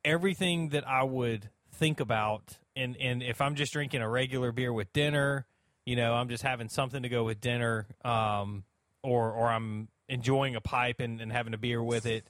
everything 0.04 0.70
that 0.70 0.88
I 0.88 1.04
would 1.04 1.50
think 1.72 2.00
about, 2.00 2.58
and 2.76 2.98
and 2.98 3.22
if 3.22 3.40
I'm 3.40 3.56
just 3.56 3.72
drinking 3.72 4.02
a 4.02 4.10
regular 4.10 4.52
beer 4.52 4.74
with 4.74 4.92
dinner, 4.94 5.46
you 5.86 5.96
know, 5.96 6.14
I'm 6.14 6.28
just 6.28 6.44
having 6.44 6.70
something 6.70 7.04
to 7.04 7.10
go 7.10 7.24
with 7.24 7.40
dinner, 7.40 7.88
um, 8.04 8.64
or 9.04 9.32
or 9.32 9.50
I'm 9.50 9.88
enjoying 10.10 10.56
a 10.56 10.62
pipe 10.62 11.00
and, 11.00 11.22
and 11.22 11.32
having 11.32 11.54
a 11.54 11.58
beer 11.58 11.82
with 11.84 12.08
it. 12.08 12.26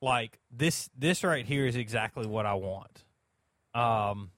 Like 0.00 0.38
this, 0.52 0.88
this 0.96 1.24
right 1.24 1.44
here 1.44 1.66
is 1.66 1.74
exactly 1.74 2.26
what 2.26 2.46
I 2.46 2.54
want. 2.54 3.04
Um, 3.74 4.30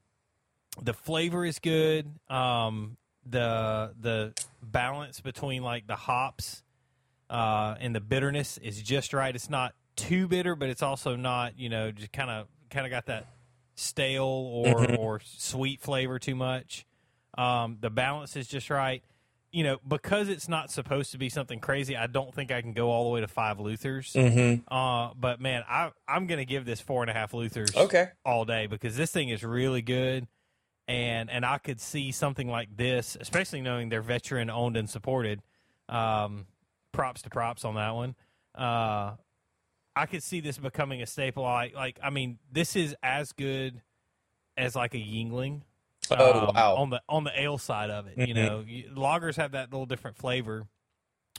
the 0.81 0.95
flavor 0.95 1.45
is 1.45 1.59
good. 1.59 2.11
Um, 2.31 2.97
the 3.31 3.95
the 4.01 4.33
balance 4.63 5.21
between 5.21 5.63
like 5.63 5.87
the 5.87 5.97
hops 5.97 6.63
uh, 7.29 7.77
and 7.81 7.95
the 7.95 8.01
bitterness 8.01 8.59
is 8.59 8.83
just 8.83 9.13
right. 9.13 9.35
It's 9.35 9.51
not 9.51 9.75
too 9.97 10.27
bitter, 10.29 10.55
but 10.55 10.69
it's 10.69 10.83
also 10.83 11.17
not 11.17 11.59
you 11.59 11.69
know 11.69 11.91
just 11.91 12.13
kind 12.13 12.31
of 12.31 12.47
kind 12.71 12.87
of 12.87 12.91
got 12.91 13.07
that 13.07 13.27
stale 13.75 14.25
or 14.25 14.75
Mhm. 14.87 14.99
or 14.99 15.21
sweet 15.25 15.81
flavor 15.81 16.19
too 16.19 16.35
much. 16.35 16.85
Um, 17.39 17.79
the 17.81 17.91
balance 17.91 18.37
is 18.37 18.47
just 18.49 18.71
right. 18.71 19.03
You 19.53 19.65
know, 19.65 19.79
because 19.87 20.29
it's 20.29 20.49
not 20.49 20.71
supposed 20.71 21.11
to 21.11 21.19
be 21.19 21.29
something 21.29 21.59
crazy. 21.59 21.97
I 21.97 22.07
don't 22.07 22.33
think 22.33 22.53
I 22.53 22.63
can 22.63 22.73
go 22.73 22.89
all 22.91 23.03
the 23.05 23.11
way 23.11 23.21
to 23.21 23.27
five 23.27 23.59
Luthers. 23.59 24.13
Mm-hmm. 24.13 24.73
Uh, 24.73 25.13
but 25.19 25.41
man, 25.41 25.65
I 25.69 25.91
I'm 26.07 26.29
gonna 26.29 26.45
give 26.45 26.65
this 26.65 26.81
four 26.81 27.03
and 27.03 27.11
a 27.11 27.15
half 27.15 27.33
Luthers 27.33 27.75
Okay. 27.77 28.09
all 28.25 28.45
day 28.45 28.67
because 28.69 28.97
this 28.97 29.11
thing 29.11 29.29
is 29.29 29.43
really 29.43 29.83
good, 29.83 30.29
and 30.91 31.31
and 31.31 31.47
I 31.47 31.59
could 31.59 31.81
see 31.81 32.11
something 32.11 32.49
like 32.49 32.77
this, 32.77 33.17
especially 33.21 33.61
knowing 33.61 33.91
they're 33.91 34.03
veteran 34.03 34.51
owned 34.51 34.77
and 34.77 34.91
supported. 34.91 35.41
Um, 35.89 36.47
props 36.93 37.23
to 37.23 37.31
props 37.31 37.65
on 37.65 37.77
that 37.77 37.95
one. 37.95 38.17
Uh, 38.57 39.13
I 39.95 40.07
could 40.07 40.23
see 40.25 40.41
this 40.41 40.59
becoming 40.59 41.01
a 41.01 41.07
staple. 41.07 41.45
Like 41.45 41.75
like 41.77 42.01
I 42.03 42.11
mean, 42.11 42.39
this 42.51 42.75
is 42.75 42.97
as 43.05 43.31
good 43.33 43.81
as 44.57 44.75
like 44.75 44.95
a 44.95 44.99
Yuengling. 44.99 45.63
Oh, 46.11 46.49
um, 46.49 46.55
wow. 46.57 46.75
On 46.77 46.91
the 46.91 47.01
on 47.09 47.23
the 47.23 47.41
ale 47.41 47.59
side 47.59 47.91
of 47.91 48.09
it, 48.09 48.19
you 48.19 48.35
Mhm. 48.35 48.47
know, 48.47 48.65
you, 48.67 48.91
lagers 48.93 49.37
have 49.37 49.53
that 49.53 49.71
little 49.71 49.87
different 49.87 50.17
flavor, 50.17 50.67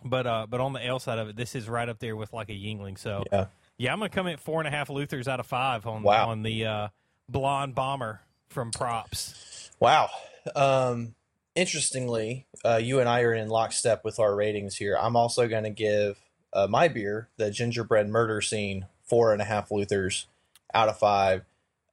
but 0.05 0.25
uh, 0.25 0.48
but 0.50 0.62
on 0.62 0.72
the 0.72 0.79
ale 0.86 1.00
side 1.00 1.20
of 1.20 1.27
it, 1.27 1.36
this 1.36 1.55
is 1.55 1.67
right 1.67 1.89
up 1.89 2.00
there 2.00 2.15
with 2.15 2.31
like 2.31 2.48
a 2.50 2.53
Yuengling. 2.53 2.98
So 2.98 3.25
Yeah. 3.34 3.48
yeah, 3.77 3.91
I'm 3.91 4.00
gonna 4.00 4.08
come 4.10 4.27
in 4.27 4.38
four 4.38 4.62
and 4.62 4.67
a 4.67 4.72
half 4.72 4.88
Luthers 4.88 5.27
out 5.27 5.41
of 5.41 5.46
five 5.46 5.86
on 5.86 6.03
Wow. 6.03 6.29
on 6.29 6.43
the 6.43 6.65
uh, 6.65 6.88
blonde 7.27 7.75
bomber 7.75 8.22
from 8.51 8.72
props. 8.72 9.70
Wow. 9.79 10.10
Um, 10.55 11.15
interestingly, 11.55 12.46
uh, 12.63 12.79
you 12.81 13.00
and 13.00 13.10
I 13.10 13.22
are 13.22 13.34
in 13.34 13.50
lockstep 13.50 14.03
with 14.03 14.20
our 14.20 14.36
ratings 14.36 14.75
here. 14.77 14.98
I'm 15.00 15.15
also 15.15 15.48
going 15.48 15.63
to 15.63 15.70
give 15.70 16.20
uh, 16.53 16.67
my 16.67 16.88
beer, 16.88 17.29
the 17.38 17.50
Gingerbread 17.51 18.10
Murder 18.10 18.41
Scene, 18.41 18.88
four 19.03 19.34
and 19.34 19.41
a 19.41 19.46
half 19.46 19.70
Luthers 19.70 20.25
out 20.74 20.89
of 20.89 21.00
five. 21.00 21.43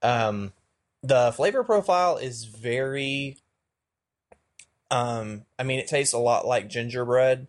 Um, 0.02 0.52
the 1.02 1.32
flavor 1.32 1.64
profile 1.64 2.16
is 2.16 2.44
very. 2.44 3.38
Um, 4.90 5.44
I 5.58 5.64
mean, 5.64 5.78
it 5.78 5.86
tastes 5.86 6.14
a 6.14 6.18
lot 6.18 6.46
like 6.46 6.68
gingerbread, 6.68 7.46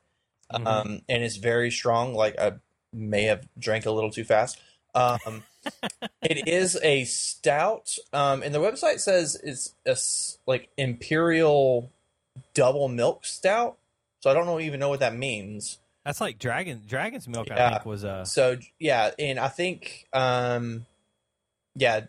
Mhm. 0.52 0.68
um, 0.68 1.02
and 1.08 1.24
it's 1.24 1.38
very 1.38 1.72
strong. 1.72 2.14
Like 2.14 2.38
I 2.38 2.54
may 2.92 3.24
have 3.24 3.48
drank 3.58 3.86
a 3.86 3.92
little 3.92 4.12
too 4.12 4.26
fast. 4.26 4.60
Um, 4.94 5.44
it 6.22 6.48
is 6.48 6.78
a 6.82 7.06
stout, 7.06 7.96
um, 8.14 8.44
and 8.44 8.54
the 8.54 8.60
website 8.60 9.00
says 9.00 9.40
it's 9.44 9.74
a 9.86 9.96
like 10.50 10.70
imperial 10.78 11.92
double 12.54 12.88
milk 12.88 13.26
stout. 13.26 13.78
So 14.22 14.30
I 14.30 14.34
don't 14.34 14.46
know 14.46 14.60
even 14.60 14.80
know 14.80 14.90
what 14.90 15.00
that 15.00 15.16
means. 15.16 15.80
That's 16.06 16.22
like 16.22 16.40
dragon 16.40 16.82
dragon's 16.88 17.28
milk. 17.28 17.52
I 17.52 17.70
think 17.72 17.86
was 17.86 18.04
uh 18.04 18.26
So 18.26 18.58
yeah, 18.80 19.12
and 19.20 19.40
I 19.40 19.48
think, 19.48 20.08
um, 20.14 20.86
yeah, 21.76 22.06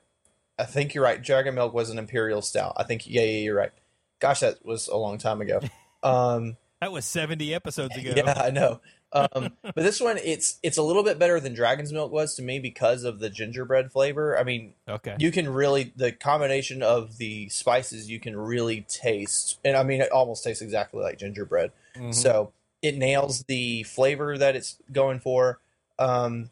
I 0.59 0.65
think 0.65 0.95
you're 0.95 1.05
right. 1.05 1.23
Dragon 1.23 1.55
milk 1.55 1.75
was 1.75 1.91
an 1.91 1.99
imperial 1.99 2.43
stout. 2.43 2.75
I 2.77 2.85
think 2.85 3.07
yeah, 3.07 3.23
yeah, 3.23 3.39
you're 3.39 3.57
right. 3.57 3.73
Gosh, 4.21 4.41
that 4.41 4.65
was 4.65 4.89
a 4.89 4.97
long 4.97 5.19
time 5.19 5.41
ago. 5.41 5.61
Um, 6.03 6.57
that 6.81 6.93
was 6.93 7.05
70 7.05 7.55
episodes 7.55 7.95
ago. 7.95 8.15
yeah, 8.17 8.33
I 8.35 8.49
know. 8.51 8.81
Um, 9.13 9.53
but 9.63 9.75
this 9.77 10.01
one, 10.01 10.19
it's 10.19 10.59
it's 10.63 10.77
a 10.77 10.83
little 10.83 11.03
bit 11.03 11.19
better 11.19 11.41
than 11.41 11.53
Dragon's 11.55 11.93
Milk 11.93 12.13
was 12.13 12.35
to 12.37 12.43
me 12.43 12.59
because 12.61 13.03
of 13.05 13.19
the 13.19 13.29
gingerbread 13.31 13.91
flavor. 13.91 14.39
I 14.39 14.45
mean, 14.45 14.75
Okay. 14.89 15.17
you 15.19 15.33
can 15.33 15.49
really 15.49 15.93
the 15.97 16.13
combination 16.13 16.83
of 16.83 17.19
the 17.19 17.49
spices 17.49 18.09
you 18.09 18.21
can 18.21 18.37
really 18.37 18.83
taste, 18.83 19.59
and 19.65 19.77
I 19.77 19.83
mean, 19.83 20.01
it 20.01 20.13
almost 20.13 20.45
tastes 20.45 20.63
exactly 20.63 21.03
like 21.03 21.19
gingerbread. 21.19 21.73
Mhm. 21.97 22.15
So 22.15 22.53
it 22.83 22.97
nails 22.97 23.43
the 23.45 23.83
flavor 23.83 24.39
that 24.39 24.55
it's 24.57 24.77
going 24.93 25.21
for. 25.21 25.59
Um, 25.99 26.51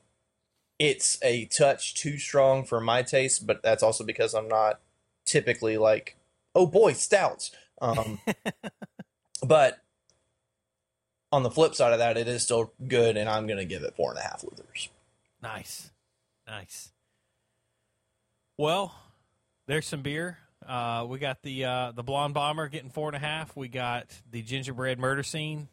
it's 0.79 1.19
a 1.23 1.47
touch 1.47 1.95
too 1.95 2.19
strong 2.19 2.65
for 2.65 2.81
my 2.81 3.03
taste, 3.03 3.47
but 3.47 3.63
that's 3.63 3.83
also 3.83 4.05
because 4.05 4.35
I'm 4.35 4.49
not 4.49 4.81
typically 5.25 5.79
like, 5.79 6.17
oh 6.55 6.67
boy, 6.67 6.93
stouts. 6.93 7.51
Um, 7.81 8.21
but 9.47 9.79
on 11.33 11.43
the 11.43 11.51
flip 11.51 11.75
side 11.75 11.93
of 11.93 11.99
that, 11.99 12.17
it 12.17 12.29
is 12.29 12.43
still 12.43 12.73
good, 12.87 13.17
and 13.17 13.29
I'm 13.29 13.47
going 13.47 13.59
to 13.59 13.65
give 13.65 13.83
it 13.83 13.95
four 13.97 14.11
and 14.11 14.19
a 14.19 14.23
half 14.23 14.43
Luthers. 14.43 14.89
Nice, 15.43 15.91
nice. 16.47 16.93
Well, 18.57 18.95
there's 19.67 19.87
some 19.87 20.03
beer. 20.03 20.39
Uh, 20.67 21.07
we 21.09 21.19
got 21.19 21.43
the 21.43 21.65
uh, 21.65 21.93
the 21.93 22.03
blonde 22.03 22.35
bomber 22.35 22.69
getting 22.69 22.91
four 22.91 23.09
and 23.09 23.17
a 23.17 23.21
half. 23.21 23.57
We 23.57 23.69
got 23.69 24.07
the 24.31 24.43
gingerbread 24.43 24.99
murder 24.99 25.23
scene. 25.23 25.69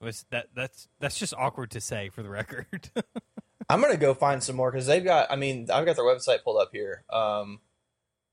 Was 0.00 0.24
that 0.30 0.48
that's 0.54 0.88
that's 0.98 1.18
just 1.18 1.34
awkward 1.34 1.70
to 1.72 1.80
say 1.80 2.08
for 2.08 2.22
the 2.22 2.30
record. 2.30 2.90
I'm 3.68 3.80
going 3.80 3.92
to 3.92 3.98
go 4.00 4.14
find 4.14 4.42
some 4.42 4.56
more 4.56 4.70
because 4.70 4.86
they've 4.86 5.04
got, 5.04 5.30
I 5.30 5.36
mean, 5.36 5.68
I've 5.72 5.86
got 5.86 5.94
their 5.96 6.04
website 6.04 6.42
pulled 6.42 6.60
up 6.60 6.70
here. 6.72 7.04
Um, 7.10 7.60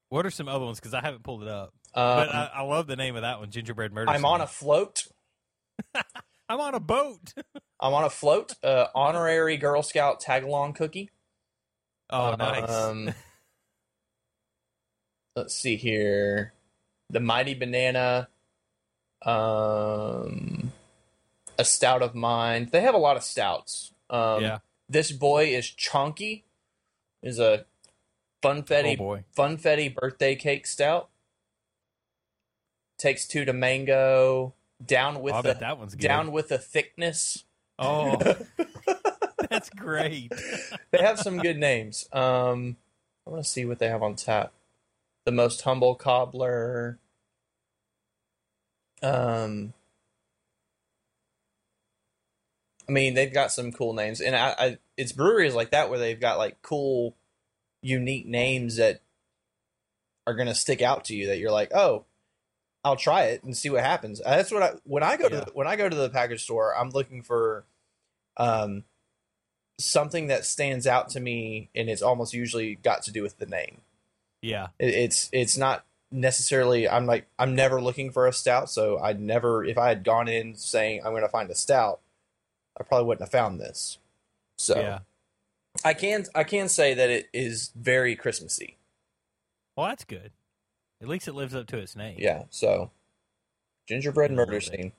what 0.09 0.25
are 0.25 0.31
some 0.31 0.47
other 0.49 0.65
ones? 0.65 0.79
Because 0.79 0.93
I 0.95 1.01
haven't 1.01 1.23
pulled 1.23 1.43
it 1.43 1.47
up. 1.47 1.71
um, 1.93 2.17
But 2.17 2.29
I, 2.35 2.49
I 2.55 2.61
love 2.63 2.87
the 2.87 2.95
name 2.95 3.15
of 3.15 3.21
that 3.21 3.39
one, 3.39 3.51
gingerbread 3.51 3.93
murder. 3.93 4.09
I'm 4.09 4.25
on 4.25 4.41
a 4.41 4.47
float. 4.47 5.03
I'm 6.49 6.59
on 6.59 6.73
a 6.73 6.79
boat. 6.79 7.33
I'm 7.79 7.93
on 7.93 8.03
a 8.03 8.09
float. 8.09 8.53
Uh, 8.63 8.87
honorary 8.95 9.57
Girl 9.57 9.83
Scout 9.83 10.19
tag 10.19 10.43
along 10.43 10.73
cookie. 10.73 11.11
oh, 12.09 12.35
nice. 12.37 12.69
Um, 12.69 13.13
let's 15.35 15.55
see 15.55 15.75
here. 15.75 16.53
The 17.09 17.19
Mighty 17.19 17.53
Banana. 17.53 18.27
Um, 19.21 20.71
a 21.57 21.65
stout 21.65 22.01
of 22.01 22.15
mine. 22.15 22.69
They 22.71 22.81
have 22.81 22.95
a 22.95 22.99
lot 22.99 23.17
of 23.17 23.23
stouts. 23.23 23.91
Um, 24.09 24.41
yeah. 24.41 24.57
This 24.89 25.11
boy 25.11 25.45
is 25.47 25.65
chonky. 25.65 26.43
Is 27.21 27.37
a 27.37 27.65
funfetti 28.41 28.93
Oh 28.93 28.97
boy. 28.97 29.23
funfetti 29.37 29.93
birthday 29.93 30.35
cake 30.35 30.65
stout. 30.65 31.09
Takes 32.97 33.27
two 33.27 33.45
to 33.45 33.53
mango. 33.53 34.53
Down 34.85 35.21
with 35.21 35.35
Oh, 35.35 35.41
the 35.41 35.53
that 35.55 35.77
one's 35.77 35.95
good. 35.95 36.07
down 36.07 36.31
with 36.31 36.47
the 36.49 36.57
thickness. 36.57 37.43
Oh, 37.77 38.17
that's 39.49 39.69
great. 39.69 40.31
they 40.91 40.99
have 40.99 41.19
some 41.19 41.37
good 41.39 41.57
names. 41.57 42.07
Um, 42.13 42.77
I 43.27 43.31
want 43.31 43.43
to 43.43 43.49
see 43.49 43.65
what 43.65 43.79
they 43.79 43.87
have 43.89 44.01
on 44.03 44.15
tap. 44.15 44.53
The 45.25 45.31
most 45.31 45.61
humble 45.61 45.95
cobbler. 45.95 46.97
Um, 49.03 49.73
I 52.87 52.91
mean, 52.91 53.13
they've 53.13 53.31
got 53.33 53.51
some 53.51 53.71
cool 53.71 53.93
names, 53.93 54.19
and 54.21 54.35
I, 54.35 54.55
I 54.57 54.77
it's 54.97 55.11
breweries 55.11 55.55
like 55.55 55.71
that 55.71 55.89
where 55.89 55.99
they've 55.99 56.19
got 56.19 56.37
like 56.37 56.61
cool, 56.61 57.15
unique 57.81 58.25
names 58.27 58.77
that 58.77 59.01
are 60.25 60.33
gonna 60.35 60.55
stick 60.55 60.81
out 60.81 61.05
to 61.05 61.15
you. 61.15 61.27
That 61.27 61.37
you're 61.37 61.51
like, 61.51 61.71
oh, 61.73 62.05
I'll 62.83 62.95
try 62.95 63.25
it 63.25 63.43
and 63.43 63.55
see 63.57 63.69
what 63.69 63.83
happens. 63.83 64.21
Uh, 64.25 64.37
That's 64.37 64.51
what 64.51 64.63
I 64.63 64.71
when 64.85 65.03
I 65.03 65.17
go 65.17 65.27
Yeah. 65.29 65.41
to 65.41 65.51
when 65.53 65.67
I 65.67 65.75
go 65.75 65.89
to 65.89 65.95
the 65.95 66.09
package 66.09 66.43
store, 66.43 66.75
I'm 66.75 66.89
looking 66.91 67.21
for, 67.23 67.65
um, 68.37 68.83
something 69.77 70.27
that 70.27 70.45
stands 70.45 70.85
out 70.87 71.09
to 71.09 71.19
me, 71.19 71.69
and 71.75 71.89
it's 71.89 72.01
almost 72.01 72.33
usually 72.33 72.75
got 72.75 73.03
to 73.03 73.11
do 73.11 73.21
with 73.23 73.37
the 73.37 73.45
name. 73.45 73.81
Yeah. 74.41 74.67
It, 74.79 74.93
it's 74.93 75.29
it's 75.33 75.57
not 75.57 75.85
necessarily. 76.11 76.87
I'm 76.87 77.05
like 77.05 77.27
I'm 77.37 77.53
never 77.55 77.81
looking 77.81 78.11
for 78.11 78.27
a 78.27 78.33
stout, 78.33 78.69
so 78.69 78.97
I'd 78.99 79.19
never 79.19 79.63
if 79.65 79.77
I 79.77 79.89
had 79.89 80.03
gone 80.03 80.27
in 80.27 80.55
saying 80.55 81.01
I'm 81.03 81.11
going 81.11 81.21
to 81.23 81.29
find 81.29 81.49
a 81.49 81.55
stout, 81.55 81.99
I 82.79 82.83
probably 82.83 83.07
wouldn't 83.07 83.21
have 83.23 83.31
found 83.31 83.59
this. 83.59 83.97
So 84.57 84.79
Yeah. 84.79 84.99
I 85.83 85.93
can 85.93 86.25
I 86.33 86.43
can 86.45 86.67
say 86.69 86.93
that 86.93 87.09
it 87.09 87.29
is 87.33 87.71
very 87.75 88.15
Christmassy. 88.15 88.77
Well, 89.75 89.87
that's 89.87 90.03
good. 90.05 90.31
At 91.01 91.07
least 91.07 91.27
it 91.27 91.33
lives 91.33 91.55
up 91.55 91.67
to 91.67 91.77
its 91.77 91.95
name. 91.95 92.15
Yeah. 92.19 92.43
So 92.49 92.91
gingerbread 93.87 94.31
murder 94.31 94.59
scene. 94.61 94.91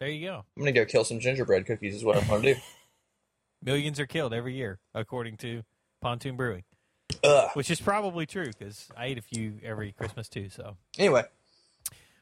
There 0.00 0.08
you 0.08 0.26
go. 0.26 0.44
I'm 0.56 0.62
gonna 0.62 0.72
go 0.72 0.84
kill 0.84 1.04
some 1.04 1.20
gingerbread 1.20 1.66
cookies. 1.66 1.94
Is 1.94 2.04
what 2.04 2.16
I'm 2.16 2.26
gonna 2.28 2.54
do. 2.54 2.60
Millions 3.62 3.98
are 3.98 4.06
killed 4.06 4.32
every 4.34 4.54
year, 4.54 4.78
according 4.94 5.38
to 5.38 5.62
Pontoon 6.02 6.36
Brewing, 6.36 6.64
Ugh. 7.24 7.50
which 7.54 7.70
is 7.70 7.80
probably 7.80 8.26
true 8.26 8.46
because 8.46 8.88
I 8.96 9.08
eat 9.08 9.18
a 9.18 9.22
few 9.22 9.54
every 9.64 9.92
Christmas 9.92 10.28
too. 10.28 10.50
So, 10.50 10.76
Anyway, 10.98 11.24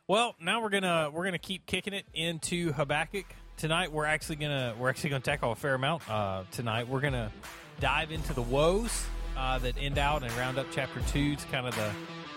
well, 0.07 0.37
now 0.41 0.63
we're 0.63 0.71
gonna 0.71 1.11
we're 1.13 1.25
gonna 1.25 1.39
keep 1.39 1.67
kicking 1.67 1.93
it 1.93 2.07
into 2.15 2.73
Habakkuk 2.73 3.27
tonight. 3.57 3.93
We're 3.93 4.07
actually 4.07 4.37
gonna 4.37 4.75
we're 4.79 4.89
actually 4.89 5.11
gonna 5.11 5.23
tackle 5.23 5.53
a 5.53 5.57
fair 5.57 5.75
amount 5.75 6.09
uh, 6.09 6.45
tonight. 6.53 6.89
We're 6.89 7.01
gonna 7.01 7.33
dive 7.81 8.13
into 8.13 8.33
the 8.33 8.43
woes 8.43 9.05
uh, 9.37 9.59
that 9.59 9.75
end 9.79 9.99
out 9.99 10.23
and 10.23 10.33
round 10.35 10.59
up 10.59 10.67
chapter 10.73 11.01
two. 11.09 11.33
It's 11.35 11.45
kind 11.47 11.67
of 11.67 11.75
the 11.75 11.91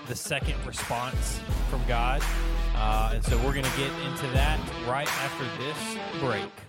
the 0.07 0.15
second 0.15 0.55
response 0.65 1.39
from 1.69 1.81
God, 1.87 2.21
uh, 2.75 3.11
and 3.13 3.23
so 3.23 3.35
we're 3.37 3.53
going 3.53 3.65
to 3.65 3.77
get 3.77 3.91
into 4.05 4.27
that 4.33 4.59
right 4.87 5.07
after 5.07 5.45
this 5.63 6.21
break. 6.21 6.66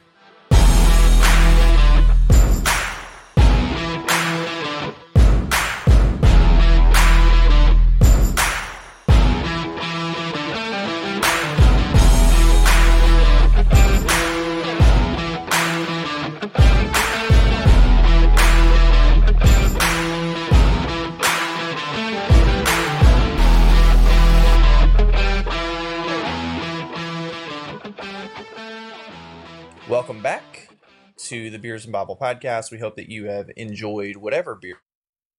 Welcome 30.09 30.23
back 30.23 30.71
to 31.19 31.50
the 31.50 31.59
Beers 31.59 31.85
and 31.85 31.93
Bible 31.93 32.17
podcast. 32.17 32.71
We 32.71 32.79
hope 32.79 32.97
that 32.97 33.11
you 33.11 33.27
have 33.27 33.50
enjoyed 33.59 34.17
whatever 34.17 34.55
beer 34.55 34.79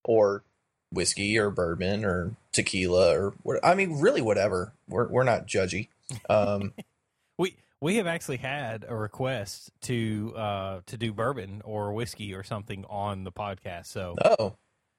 or 0.05 0.43
whiskey 0.91 1.39
or 1.39 1.49
bourbon 1.49 2.05
or 2.05 2.35
tequila 2.51 3.17
or 3.17 3.33
what, 3.41 3.65
I 3.65 3.73
mean, 3.73 3.99
really 3.99 4.21
whatever. 4.21 4.73
We're 4.87 5.07
we're 5.07 5.23
not 5.23 5.47
judgy. 5.47 5.87
Um, 6.29 6.73
We 7.39 7.55
we 7.81 7.95
have 7.95 8.05
actually 8.05 8.37
had 8.37 8.85
a 8.87 8.95
request 8.95 9.71
to 9.85 10.33
uh, 10.37 10.81
to 10.85 10.97
do 10.99 11.13
bourbon 11.13 11.63
or 11.65 11.91
whiskey 11.93 12.35
or 12.35 12.43
something 12.43 12.85
on 12.87 13.23
the 13.23 13.31
podcast. 13.31 13.87
So 13.87 14.17
oh, 14.23 14.55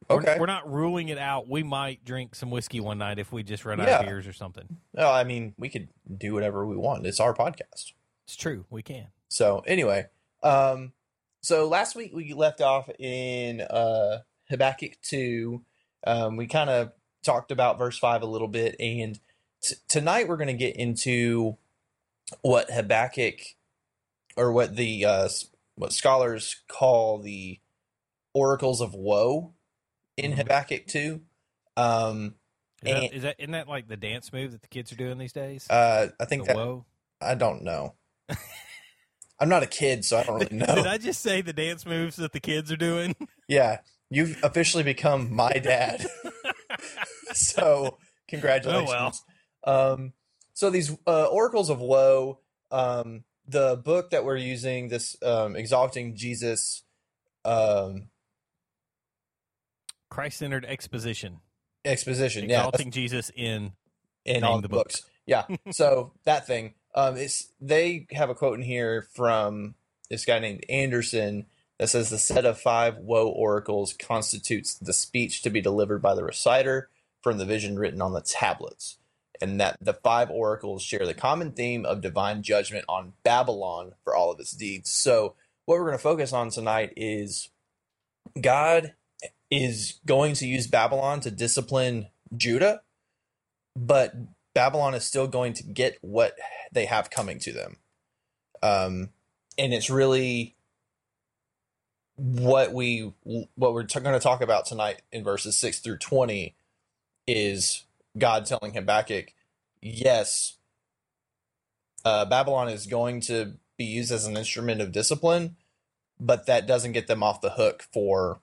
we're- 0.08 0.18
okay. 0.18 0.36
we're, 0.40 0.46
not 0.46 0.68
ruling 0.68 1.10
it 1.10 1.18
out. 1.18 1.48
We 1.48 1.62
might 1.62 2.04
drink 2.04 2.34
some 2.34 2.50
whiskey 2.50 2.80
one 2.80 2.98
night 2.98 3.20
if 3.20 3.30
we 3.30 3.44
just 3.44 3.64
run 3.64 3.80
out 3.80 3.88
of 3.88 4.04
beers 4.04 4.26
or 4.26 4.32
something. 4.32 4.78
Well, 4.94 5.12
I 5.12 5.22
mean, 5.22 5.54
we 5.56 5.68
could 5.68 5.90
do 6.12 6.34
whatever 6.34 6.66
we 6.66 6.76
want. 6.76 7.06
It's 7.06 7.20
our 7.20 7.32
podcast. 7.32 7.92
It's 8.26 8.34
true. 8.36 8.64
We 8.68 8.82
can. 8.82 9.06
So 9.30 9.62
anyway, 9.66 10.06
um, 10.42 10.92
so 11.40 11.66
last 11.68 11.94
week 11.96 12.12
we 12.12 12.34
left 12.34 12.60
off 12.60 12.90
in 12.98 13.60
uh, 13.62 14.18
Habakkuk 14.50 15.00
two. 15.02 15.62
Um, 16.06 16.36
we 16.36 16.46
kind 16.46 16.68
of 16.68 16.92
talked 17.22 17.50
about 17.52 17.78
verse 17.78 17.96
five 17.98 18.22
a 18.22 18.26
little 18.26 18.48
bit, 18.48 18.76
and 18.80 19.18
t- 19.62 19.76
tonight 19.88 20.28
we're 20.28 20.36
going 20.36 20.48
to 20.48 20.52
get 20.54 20.76
into 20.76 21.56
what 22.42 22.70
Habakkuk, 22.70 23.40
or 24.36 24.52
what 24.52 24.76
the 24.76 25.04
uh, 25.04 25.28
what 25.76 25.92
scholars 25.92 26.56
call 26.68 27.18
the 27.18 27.60
oracles 28.34 28.80
of 28.80 28.94
woe 28.94 29.52
in 30.16 30.32
Mhm. 30.32 30.36
Habakkuk 30.36 30.86
two. 30.88 31.22
Um, 31.76 32.34
Is 32.82 32.92
that, 32.92 33.02
And- 33.04 33.12
is 33.14 33.22
that 33.22 33.36
isn't 33.38 33.52
that 33.52 33.68
like 33.68 33.86
the 33.88 33.96
dance 33.96 34.32
move 34.32 34.50
that 34.52 34.62
the 34.62 34.68
kids 34.68 34.90
are 34.92 34.96
doing 34.96 35.18
these 35.18 35.32
days? 35.32 35.70
uh, 35.70 36.08
I 36.18 36.24
think 36.24 36.42
the 36.42 36.48
that 36.48 36.56
whoa. 36.56 36.84
I 37.20 37.34
don't 37.36 37.62
know. 37.62 37.94
I'm 39.40 39.48
not 39.48 39.62
a 39.62 39.66
kid, 39.66 40.04
so 40.04 40.18
I 40.18 40.22
don't 40.24 40.38
really 40.38 40.56
know. 40.56 40.66
Did 40.74 40.86
I 40.86 40.98
just 40.98 41.22
say 41.22 41.40
the 41.40 41.52
dance 41.54 41.86
moves 41.86 42.16
that 42.16 42.32
the 42.32 42.40
kids 42.40 42.70
are 42.70 42.76
doing? 42.76 43.14
Yeah, 43.48 43.78
you've 44.10 44.38
officially 44.44 44.84
become 44.84 45.34
my 45.34 45.50
dad. 45.50 46.06
so 47.32 47.98
congratulations. 48.28 49.24
Oh 49.64 49.94
Um, 49.94 50.12
so 50.54 50.70
these 50.70 50.96
uh, 51.04 51.24
oracles 51.26 51.68
of 51.68 51.80
woe, 51.80 52.38
um, 52.70 53.24
the 53.48 53.76
book 53.84 54.10
that 54.10 54.24
we're 54.24 54.36
using, 54.36 54.86
this 54.86 55.16
um, 55.24 55.56
exalting 55.56 56.14
Jesus 56.14 56.84
um, 57.44 58.10
Christ 60.10 60.38
centered 60.38 60.64
exposition. 60.64 61.40
exposition, 61.84 62.48
yeah, 62.48 62.58
Exalting 62.58 62.92
Jesus 62.92 63.32
in 63.34 63.72
in 64.24 64.44
all 64.44 64.56
the 64.56 64.62
the 64.62 64.68
book. 64.68 64.88
books. 64.88 65.02
Yeah. 65.26 65.44
So 65.72 66.12
that 66.24 66.46
thing. 66.46 66.74
Um, 66.94 67.16
it's 67.16 67.52
they 67.60 68.06
have 68.12 68.30
a 68.30 68.34
quote 68.34 68.58
in 68.58 68.64
here 68.64 69.06
from 69.14 69.74
this 70.08 70.24
guy 70.24 70.38
named 70.38 70.64
Anderson 70.68 71.46
that 71.78 71.88
says 71.88 72.10
the 72.10 72.18
set 72.18 72.44
of 72.44 72.60
five 72.60 72.98
woe 72.98 73.28
oracles 73.28 73.92
constitutes 73.94 74.74
the 74.74 74.92
speech 74.92 75.42
to 75.42 75.50
be 75.50 75.60
delivered 75.60 76.02
by 76.02 76.14
the 76.14 76.24
reciter 76.24 76.90
from 77.22 77.38
the 77.38 77.46
vision 77.46 77.78
written 77.78 78.02
on 78.02 78.12
the 78.12 78.20
tablets, 78.20 78.98
and 79.40 79.60
that 79.60 79.76
the 79.80 79.94
five 79.94 80.30
oracles 80.30 80.82
share 80.82 81.06
the 81.06 81.14
common 81.14 81.52
theme 81.52 81.86
of 81.86 82.00
divine 82.00 82.42
judgment 82.42 82.84
on 82.88 83.12
Babylon 83.22 83.92
for 84.04 84.14
all 84.14 84.30
of 84.30 84.40
its 84.40 84.52
deeds. 84.52 84.90
So 84.90 85.34
what 85.64 85.78
we're 85.78 85.86
going 85.86 85.98
to 85.98 86.02
focus 86.02 86.32
on 86.32 86.50
tonight 86.50 86.92
is 86.96 87.50
God 88.40 88.94
is 89.50 90.00
going 90.06 90.34
to 90.34 90.46
use 90.46 90.66
Babylon 90.66 91.20
to 91.20 91.30
discipline 91.30 92.08
Judah, 92.36 92.82
but 93.76 94.14
Babylon 94.54 94.94
is 94.94 95.04
still 95.04 95.26
going 95.26 95.52
to 95.54 95.62
get 95.62 95.98
what 96.00 96.36
they 96.72 96.86
have 96.86 97.10
coming 97.10 97.38
to 97.40 97.52
them. 97.52 97.76
Um, 98.62 99.10
and 99.56 99.72
it's 99.72 99.90
really 99.90 100.56
what 102.16 102.72
we 102.72 103.12
what 103.22 103.72
we're 103.72 103.84
t- 103.84 104.00
going 104.00 104.18
to 104.18 104.22
talk 104.22 104.42
about 104.42 104.66
tonight 104.66 105.02
in 105.10 105.24
verses 105.24 105.56
6 105.56 105.78
through 105.78 105.98
20 105.98 106.54
is 107.26 107.84
God 108.18 108.44
telling 108.44 108.74
Habakkuk, 108.74 109.32
yes, 109.80 110.56
uh, 112.04 112.24
Babylon 112.24 112.68
is 112.68 112.86
going 112.86 113.20
to 113.22 113.54
be 113.78 113.84
used 113.84 114.12
as 114.12 114.26
an 114.26 114.36
instrument 114.36 114.80
of 114.80 114.92
discipline, 114.92 115.56
but 116.18 116.46
that 116.46 116.66
doesn't 116.66 116.92
get 116.92 117.06
them 117.06 117.22
off 117.22 117.40
the 117.40 117.50
hook 117.50 117.86
for 117.92 118.40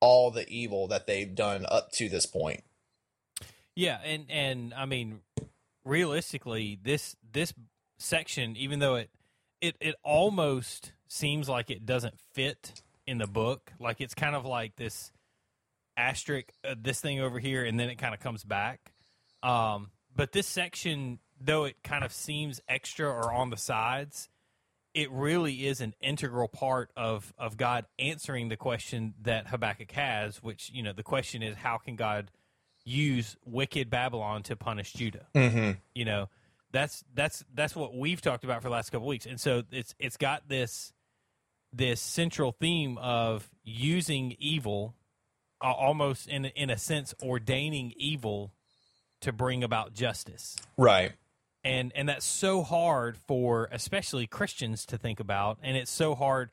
all 0.00 0.30
the 0.30 0.48
evil 0.48 0.86
that 0.88 1.06
they've 1.06 1.34
done 1.34 1.66
up 1.68 1.92
to 1.92 2.08
this 2.08 2.26
point. 2.26 2.62
Yeah, 3.74 3.98
and 4.04 4.26
and 4.28 4.74
I 4.74 4.86
mean, 4.86 5.20
realistically, 5.90 6.78
this 6.80 7.16
this 7.32 7.52
section, 7.98 8.56
even 8.56 8.78
though 8.78 8.94
it 8.94 9.10
it 9.60 9.76
it 9.80 9.96
almost 10.04 10.92
seems 11.08 11.48
like 11.48 11.70
it 11.70 11.84
doesn't 11.84 12.14
fit 12.32 12.80
in 13.06 13.18
the 13.18 13.26
book, 13.26 13.72
like 13.80 14.00
it's 14.00 14.14
kind 14.14 14.36
of 14.36 14.46
like 14.46 14.76
this 14.76 15.10
asterisk, 15.96 16.52
uh, 16.64 16.76
this 16.80 17.00
thing 17.00 17.20
over 17.20 17.38
here, 17.38 17.64
and 17.64 17.78
then 17.78 17.90
it 17.90 17.96
kind 17.96 18.14
of 18.14 18.20
comes 18.20 18.44
back. 18.44 18.92
Um, 19.42 19.90
but 20.14 20.32
this 20.32 20.46
section, 20.46 21.18
though 21.40 21.64
it 21.64 21.82
kind 21.82 22.04
of 22.04 22.12
seems 22.12 22.60
extra 22.68 23.08
or 23.08 23.32
on 23.32 23.50
the 23.50 23.56
sides, 23.56 24.28
it 24.94 25.10
really 25.10 25.66
is 25.66 25.80
an 25.80 25.94
integral 26.00 26.48
part 26.48 26.90
of 26.96 27.34
of 27.36 27.56
God 27.56 27.86
answering 27.98 28.48
the 28.48 28.56
question 28.56 29.14
that 29.22 29.48
Habakkuk 29.48 29.90
has, 29.92 30.40
which 30.42 30.70
you 30.72 30.84
know 30.84 30.92
the 30.92 31.02
question 31.02 31.42
is 31.42 31.56
how 31.56 31.78
can 31.78 31.96
God 31.96 32.30
use 32.84 33.36
wicked 33.44 33.90
Babylon 33.90 34.42
to 34.44 34.56
punish 34.56 34.92
Judah? 34.92 35.26
Mm-hmm. 35.34 35.72
You 35.94 36.04
know, 36.04 36.28
that's 36.72 37.04
that's 37.14 37.44
that's 37.54 37.74
what 37.74 37.94
we've 37.96 38.20
talked 38.20 38.44
about 38.44 38.62
for 38.62 38.68
the 38.68 38.72
last 38.74 38.90
couple 38.90 39.06
weeks, 39.08 39.26
and 39.26 39.40
so 39.40 39.62
it's 39.70 39.94
it's 39.98 40.16
got 40.16 40.48
this 40.48 40.92
this 41.72 42.00
central 42.00 42.52
theme 42.52 42.98
of 42.98 43.48
using 43.62 44.34
evil, 44.38 44.94
uh, 45.60 45.72
almost 45.72 46.28
in 46.28 46.46
in 46.46 46.70
a 46.70 46.76
sense 46.78 47.14
ordaining 47.22 47.92
evil 47.96 48.52
to 49.20 49.32
bring 49.32 49.62
about 49.62 49.92
justice 49.92 50.56
Right. 50.78 51.12
and 51.62 51.92
and 51.94 52.08
that's 52.08 52.24
so 52.24 52.62
hard 52.62 53.18
for 53.18 53.68
especially 53.70 54.26
Christians 54.26 54.86
to 54.86 54.96
think 54.96 55.20
about, 55.20 55.58
and 55.62 55.76
it's 55.76 55.90
so 55.90 56.14
hard 56.14 56.50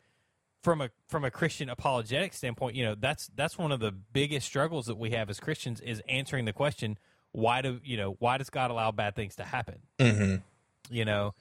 from 0.67 0.81
a 0.81 0.89
from 1.07 1.23
a 1.23 1.31
Christian 1.31 1.69
apologetic 1.69 2.33
standpoint. 2.33 2.75
You 2.75 2.83
know, 2.83 2.95
that's 2.99 3.29
that's 3.33 3.57
one 3.57 3.71
of 3.71 3.79
the 3.79 3.93
biggest 3.93 4.45
struggles 4.45 4.87
that 4.87 4.97
we 4.97 5.11
have 5.11 5.29
as 5.29 5.39
Christians 5.39 5.79
is 5.79 6.01
answering 6.09 6.43
the 6.43 6.51
question 6.51 6.97
why 7.31 7.61
do 7.61 7.79
you 7.85 7.95
know 7.95 8.17
why 8.19 8.37
does 8.37 8.49
God 8.49 8.69
allow 8.69 8.91
bad 8.91 9.15
things 9.15 9.37
to 9.37 9.45
happen? 9.45 9.79
Mm-hmm. 9.97 10.35
You 10.93 11.05
know, 11.05 11.35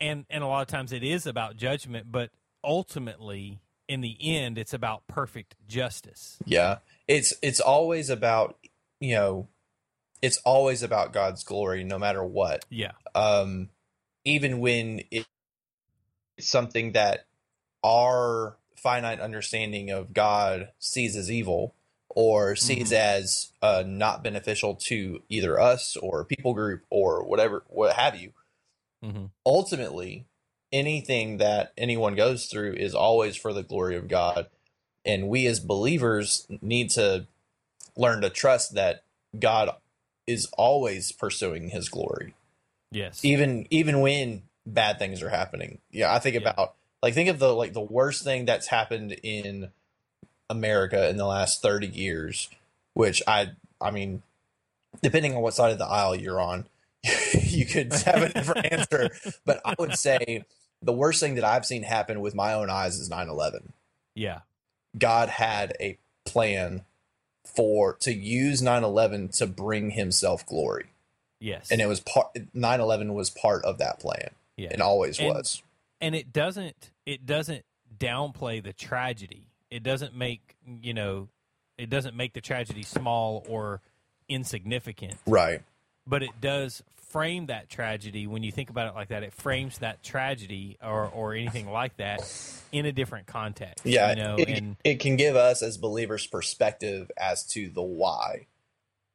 and 0.00 0.24
and 0.30 0.42
a 0.42 0.46
lot 0.46 0.62
of 0.62 0.68
times 0.68 0.90
it 0.90 1.02
is 1.02 1.26
about 1.26 1.58
judgment, 1.58 2.10
but 2.10 2.30
ultimately 2.64 3.60
in 3.88 4.00
the 4.00 4.16
end 4.18 4.56
it's 4.56 4.72
about 4.72 5.06
perfect 5.06 5.54
justice. 5.68 6.38
Yeah. 6.46 6.78
It's 7.06 7.34
it's 7.42 7.60
always 7.60 8.08
about 8.08 8.56
you 9.00 9.16
know, 9.16 9.48
it's 10.22 10.38
always 10.46 10.82
about 10.82 11.12
God's 11.12 11.44
glory, 11.44 11.84
no 11.84 11.98
matter 11.98 12.24
what. 12.24 12.64
Yeah, 12.70 12.92
Um, 13.14 13.68
even 14.24 14.60
when 14.60 15.02
it, 15.10 15.26
it's 16.38 16.48
something 16.48 16.92
that 16.92 17.26
our 17.84 18.56
finite 18.76 19.20
understanding 19.20 19.90
of 19.90 20.12
God 20.14 20.70
sees 20.78 21.16
as 21.16 21.30
evil 21.30 21.74
or 22.08 22.54
sees 22.56 22.92
as 22.92 23.52
uh, 23.62 23.82
not 23.86 24.22
beneficial 24.22 24.74
to 24.74 25.22
either 25.28 25.58
us 25.58 25.96
or 25.96 26.24
people 26.24 26.52
group 26.54 26.84
or 26.90 27.24
whatever, 27.24 27.64
what 27.68 27.96
have 27.96 28.16
you. 28.16 28.32
hmm 29.02 29.26
ultimately 29.44 30.26
anything 30.70 31.38
that 31.38 31.72
anyone 31.76 32.14
goes 32.14 32.46
through 32.46 32.72
is 32.74 32.94
always 32.94 33.36
for 33.36 33.52
the 33.52 33.62
glory 33.62 33.96
of 33.96 34.08
God. 34.08 34.46
And 35.04 35.28
we 35.28 35.46
as 35.46 35.58
believers 35.60 36.46
need 36.62 36.90
to 36.90 37.26
learn 37.96 38.20
to 38.22 38.30
trust 38.30 38.74
that 38.74 39.04
God 39.38 39.70
is 40.26 40.46
always 40.56 41.12
pursuing 41.12 41.70
his 41.70 41.88
glory. 41.88 42.34
Yes, 42.90 43.24
even 43.24 43.66
even 43.70 44.00
when 44.00 44.42
bad 44.64 44.98
things 44.98 45.22
are 45.22 45.28
happening. 45.30 45.80
Yeah 45.90 46.14
I 46.14 46.18
think 46.20 46.36
Yeah. 46.36 46.50
about 46.50 46.74
like 47.02 47.14
think 47.14 47.28
of 47.28 47.38
the 47.38 47.52
like 47.54 47.72
the 47.72 47.80
worst 47.80 48.22
thing 48.24 48.44
that's 48.44 48.66
happened 48.68 49.12
in 49.22 49.70
America 50.50 51.08
in 51.08 51.16
the 51.16 51.26
last 51.26 51.62
30 51.62 51.86
years, 51.88 52.48
which 52.94 53.22
I 53.26 53.50
I 53.80 53.90
mean, 53.90 54.22
depending 55.02 55.34
on 55.34 55.42
what 55.42 55.54
side 55.54 55.72
of 55.72 55.78
the 55.78 55.86
aisle 55.86 56.14
you're 56.14 56.40
on, 56.40 56.66
you 57.42 57.66
could 57.66 57.92
have 57.92 58.22
a 58.22 58.28
different 58.32 58.66
answer. 58.72 59.10
But 59.44 59.60
I 59.64 59.74
would 59.78 59.94
say 59.98 60.44
the 60.82 60.92
worst 60.92 61.20
thing 61.20 61.34
that 61.36 61.44
I've 61.44 61.66
seen 61.66 61.82
happen 61.82 62.20
with 62.20 62.34
my 62.34 62.54
own 62.54 62.70
eyes 62.70 62.98
is 62.98 63.08
9 63.08 63.28
11. 63.28 63.72
Yeah. 64.14 64.40
God 64.98 65.28
had 65.30 65.74
a 65.80 65.98
plan 66.24 66.82
for 67.44 67.94
to 68.00 68.12
use 68.12 68.62
9 68.62 68.84
11 68.84 69.28
to 69.30 69.46
bring 69.46 69.90
himself 69.90 70.46
glory. 70.46 70.86
Yes. 71.40 71.70
And 71.72 71.80
it 71.80 71.86
was 71.86 71.98
part 72.00 72.36
9 72.54 72.80
11 72.80 73.14
was 73.14 73.30
part 73.30 73.64
of 73.64 73.78
that 73.78 73.98
plan. 73.98 74.30
yeah. 74.56 74.68
It 74.72 74.80
always 74.80 75.18
And- 75.18 75.28
was. 75.34 75.62
and 76.00 76.14
it 76.14 76.32
doesn't 76.32 76.90
it 77.06 77.26
doesn't 77.26 77.64
downplay 77.98 78.62
the 78.62 78.72
tragedy. 78.72 79.46
It 79.70 79.82
doesn't 79.82 80.14
make 80.14 80.56
you 80.66 80.94
know 80.94 81.28
it 81.78 81.90
doesn't 81.90 82.16
make 82.16 82.32
the 82.34 82.40
tragedy 82.40 82.82
small 82.82 83.44
or 83.48 83.80
insignificant, 84.28 85.18
Right. 85.26 85.62
but 86.06 86.22
it 86.22 86.40
does 86.40 86.82
frame 86.96 87.46
that 87.46 87.68
tragedy 87.68 88.26
when 88.26 88.42
you 88.42 88.50
think 88.52 88.70
about 88.70 88.88
it 88.88 88.94
like 88.94 89.08
that. 89.08 89.22
It 89.22 89.32
frames 89.34 89.78
that 89.78 90.02
tragedy 90.02 90.78
or 90.82 91.06
or 91.08 91.34
anything 91.34 91.68
like 91.70 91.96
that 91.98 92.20
in 92.72 92.86
a 92.86 92.92
different 92.92 93.26
context. 93.26 93.84
Yeah, 93.84 94.10
you 94.10 94.16
know, 94.16 94.36
it, 94.36 94.48
and 94.48 94.76
it 94.84 95.00
can 95.00 95.16
give 95.16 95.36
us 95.36 95.62
as 95.62 95.76
believers 95.76 96.26
perspective 96.26 97.10
as 97.16 97.44
to 97.48 97.68
the 97.68 97.82
why. 97.82 98.46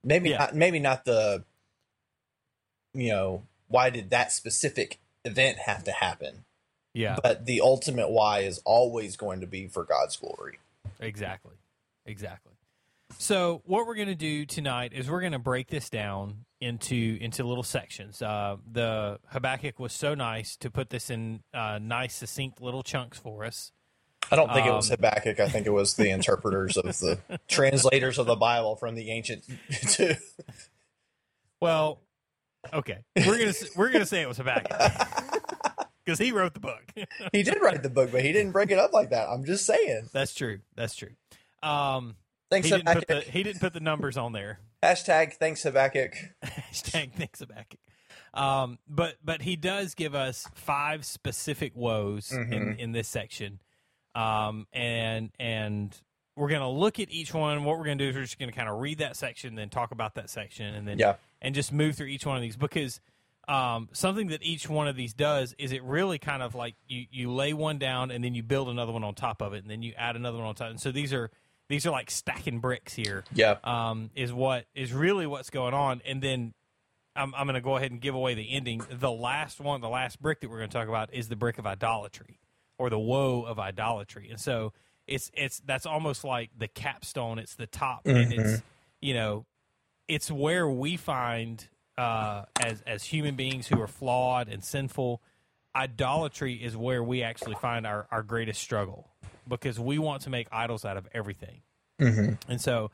Maybe 0.04 0.30
Yeah. 0.30 0.38
not. 0.38 0.56
Maybe 0.56 0.80
not 0.80 1.06
the. 1.06 1.44
You 2.94 3.10
know, 3.10 3.44
why 3.68 3.90
did 3.90 4.10
that 4.10 4.32
specific 4.32 5.00
event 5.24 5.60
have 5.60 5.84
to 5.84 5.92
happen? 5.92 6.46
Yeah, 6.98 7.18
But 7.22 7.46
the 7.46 7.62
ultimate 7.62 8.10
why 8.10 8.40
is 8.40 8.60
always 8.66 9.16
going 9.16 9.42
to 9.42 9.48
be 9.48 9.68
for 9.68 9.84
God's 9.84 10.18
glory. 10.18 10.60
Exactly. 11.00 11.54
Exactly. 12.06 12.54
So 13.20 13.62
what 13.66 13.88
we're 13.88 13.96
going 13.96 14.08
to 14.08 14.16
do 14.16 14.46
tonight 14.46 14.92
is 14.94 15.10
we're 15.10 15.22
going 15.22 15.32
to 15.34 15.40
break 15.40 15.68
this 15.70 15.90
down 15.90 16.46
into 16.60 17.18
into 17.22 17.44
little 17.44 17.64
sections. 17.64 18.22
Uh, 18.22 18.58
the 18.72 19.20
Habakkuk 19.28 19.80
was 19.80 19.94
so 19.94 20.16
nice 20.16 20.58
to 20.58 20.72
put 20.72 20.90
this 20.90 21.10
in 21.10 21.42
uh, 21.54 21.80
nice, 21.82 22.16
succinct 22.16 22.62
little 22.62 22.84
chunks 22.84 23.18
for 23.18 23.46
us. 23.46 23.72
I 24.30 24.36
don't 24.36 24.52
think 24.52 24.68
it 24.68 24.72
was 24.72 24.92
Um, 24.92 24.98
Habakkuk. 24.98 25.40
I 25.40 25.48
think 25.48 25.68
it 25.68 25.72
was 25.72 25.94
the 25.96 26.10
interpreters 26.18 26.76
of 26.78 26.86
the 27.00 27.20
translators 27.48 28.18
of 28.18 28.26
the 28.26 28.36
Bible 28.36 28.76
from 28.76 28.96
the 28.96 29.12
ancient. 29.12 29.44
To, 29.94 30.18
Well, 31.62 32.02
okay, 32.74 33.00
we're 33.16 33.38
gonna 33.40 33.54
we're 33.76 33.90
gonna 33.92 34.06
say 34.06 34.22
it 34.22 34.28
was 34.28 34.38
Habakkuk 34.38 34.70
because 36.08 36.20
he 36.20 36.32
wrote 36.32 36.54
the 36.54 36.60
book. 36.62 36.94
he 37.34 37.44
did 37.44 37.62
write 37.62 37.84
the 37.84 37.90
book, 37.90 38.12
but 38.14 38.22
he 38.22 38.32
didn't 38.32 38.54
break 38.54 38.72
it 38.72 38.80
up 38.80 38.94
like 38.94 39.10
that. 39.10 39.28
I'm 39.28 39.44
just 39.44 39.66
saying. 39.66 40.08
That's 40.14 40.34
true. 40.34 40.60
That's 40.76 40.96
true. 40.96 41.10
Um, 41.62 42.16
Thanks, 42.50 42.70
he 42.70 42.78
didn't 42.78 42.94
put 42.96 43.08
the 43.10 43.20
he 43.22 43.44
didn't 43.44 43.60
put 43.60 43.74
the 43.74 43.82
numbers 43.82 44.16
on 44.16 44.32
there. 44.32 44.60
Hashtag 44.84 45.34
thanks 45.34 45.64
Habakkuk. 45.64 46.14
Hashtag 46.46 47.12
thanks 47.12 47.40
Habakkuk. 47.40 47.80
Um, 48.34 48.80
but 48.88 49.16
but 49.22 49.42
he 49.42 49.58
does 49.58 49.96
give 49.96 50.16
us 50.16 50.48
five 50.56 51.04
specific 51.06 51.74
woes 51.76 52.32
in, 52.32 52.48
Mhm. 52.50 52.78
in 52.80 52.92
this 52.94 53.10
section, 53.10 53.60
um, 54.16 54.66
and 54.72 55.32
and 55.40 56.00
we're 56.38 56.48
gonna 56.50 56.72
look 56.72 57.00
at 57.02 57.12
each 57.12 57.34
one. 57.34 57.66
What 57.66 57.78
we're 57.78 57.86
gonna 57.86 57.96
do 57.98 58.08
is 58.10 58.16
we're 58.16 58.22
just 58.22 58.40
gonna 58.40 58.52
kind 58.54 58.70
of 58.70 58.80
read 58.80 59.00
that 59.00 59.18
section, 59.18 59.56
then 59.56 59.70
talk 59.70 59.92
about 59.92 60.16
that 60.16 60.30
section, 60.30 60.74
and 60.74 60.88
then 60.88 61.00
Yeah. 61.00 61.16
and 61.42 61.54
just 61.54 61.74
move 61.74 61.96
through 61.98 62.08
each 62.08 62.26
one 62.26 62.38
of 62.38 62.42
these 62.42 62.56
because 62.56 63.02
um, 63.48 63.90
something 63.94 64.28
that 64.28 64.44
each 64.44 64.68
one 64.70 64.88
of 64.88 64.96
these 64.96 65.14
does 65.14 65.56
is 65.58 65.72
it 65.72 65.84
really 65.84 66.20
kind 66.20 66.44
of 66.44 66.54
like 66.56 66.76
you 66.88 67.06
you 67.12 67.32
lay 67.32 67.54
one 67.54 67.78
down 67.78 68.12
and 68.12 68.24
then 68.24 68.34
you 68.36 68.44
build 68.44 68.68
another 68.70 68.92
one 68.92 69.04
on 69.04 69.14
top 69.16 69.42
of 69.42 69.54
it, 69.54 69.62
and 69.64 69.70
then 69.72 69.82
you 69.82 69.94
add 69.98 70.16
another 70.16 70.38
one 70.38 70.48
on 70.48 70.56
top. 70.56 70.70
And 70.70 70.80
so 70.80 70.92
these 70.92 71.14
are 71.14 71.30
these 71.70 71.86
are 71.86 71.92
like 71.92 72.10
stacking 72.12 72.60
bricks 72.60 72.94
here 72.94 73.24
Yeah. 73.34 73.58
um, 73.64 74.10
is 74.16 74.32
what 74.34 74.66
is 74.76 74.94
really 74.94 75.28
what's 75.28 75.50
going 75.50 75.74
on. 75.74 76.02
And 76.06 76.22
then 76.22 76.54
I'm, 77.16 77.34
I'm 77.36 77.46
going 77.48 77.56
to 77.56 77.62
go 77.62 77.76
ahead 77.78 77.92
and 77.92 78.00
give 78.00 78.16
away 78.16 78.36
the 78.36 78.52
ending. 78.54 78.82
The 78.90 79.12
last 79.12 79.60
one, 79.60 79.82
the 79.82 79.90
last 79.90 80.22
brick 80.22 80.40
that 80.42 80.50
we're 80.50 80.60
going 80.60 80.70
to 80.70 80.78
talk 80.78 80.88
about 80.88 81.14
is 81.14 81.30
the 81.30 81.36
brick 81.36 81.58
of 81.58 81.66
idolatry 81.66 82.40
or 82.78 82.90
the 82.90 83.00
woe 83.00 83.42
of 83.44 83.60
idolatry. 83.60 84.30
And 84.30 84.40
so 84.40 84.72
it's 85.08 85.32
it's 85.34 85.62
that's 85.66 85.86
almost 85.86 86.24
like 86.24 86.52
the 86.58 86.68
capstone. 86.68 87.40
It's 87.40 87.56
the 87.56 87.68
top, 87.68 88.02
and 88.06 88.32
it's 88.34 88.62
you 89.02 89.14
know 89.14 89.46
it's 90.08 90.30
where 90.32 90.70
we 90.70 90.96
find 90.98 91.68
uh, 91.98 92.44
as 92.64 92.82
as 92.88 93.04
human 93.04 93.36
beings 93.36 93.68
who 93.68 93.82
are 93.82 93.88
flawed 93.88 94.48
and 94.48 94.64
sinful. 94.64 95.22
Idolatry 95.76 96.56
is 96.56 96.76
where 96.76 97.04
we 97.04 97.22
actually 97.22 97.54
find 97.54 97.86
our, 97.86 98.08
our 98.10 98.24
greatest 98.24 98.60
struggle 98.60 99.12
because 99.48 99.80
we 99.80 100.00
want 100.00 100.24
to 100.24 100.32
make 100.32 100.48
idols 100.52 100.84
out 100.86 100.98
of 100.98 101.08
everything. 101.14 101.62
And 102.48 102.60
so, 102.60 102.90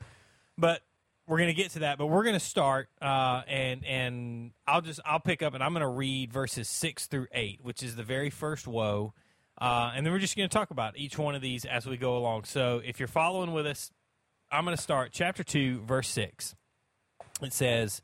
but 0.58 0.82
we're 1.26 1.38
going 1.38 1.48
to 1.48 1.54
get 1.54 1.70
to 1.72 1.78
that. 1.78 1.96
But 1.96 2.08
we're 2.08 2.24
going 2.24 2.34
to 2.34 2.40
start, 2.44 2.90
uh, 3.00 3.40
and 3.48 3.86
and 3.86 4.50
I'll 4.66 4.82
just 4.82 5.00
I'll 5.06 5.20
pick 5.20 5.42
up 5.42 5.54
and 5.54 5.62
I'm 5.62 5.72
going 5.72 5.80
to 5.80 5.88
read 5.88 6.30
verses 6.30 6.68
six 6.68 7.06
through 7.06 7.28
eight, 7.32 7.60
which 7.62 7.82
is 7.82 7.96
the 7.96 8.02
very 8.02 8.28
first 8.28 8.66
woe, 8.66 9.14
uh, 9.58 9.92
and 9.94 10.04
then 10.04 10.12
we're 10.12 10.18
just 10.18 10.36
going 10.36 10.48
to 10.48 10.54
talk 10.54 10.70
about 10.70 10.98
each 10.98 11.16
one 11.16 11.34
of 11.34 11.40
these 11.40 11.64
as 11.64 11.86
we 11.86 11.96
go 11.96 12.18
along. 12.18 12.44
So 12.44 12.82
if 12.84 12.98
you're 12.98 13.08
following 13.08 13.54
with 13.54 13.66
us, 13.66 13.92
I'm 14.52 14.64
going 14.66 14.76
to 14.76 14.82
start 14.82 15.10
chapter 15.10 15.42
two, 15.42 15.80
verse 15.86 16.08
six. 16.08 16.54
It 17.40 17.54
says. 17.54 18.02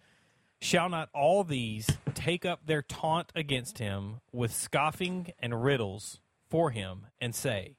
Shall 0.61 0.89
not 0.89 1.09
all 1.15 1.43
these 1.43 1.89
take 2.15 2.45
up 2.45 2.67
their 2.67 2.83
taunt 2.83 3.33
against 3.35 3.79
him 3.79 4.21
with 4.31 4.53
scoffing 4.53 5.33
and 5.39 5.65
riddles 5.65 6.21
for 6.49 6.71
him, 6.71 7.07
and 7.21 7.35
say, 7.35 7.77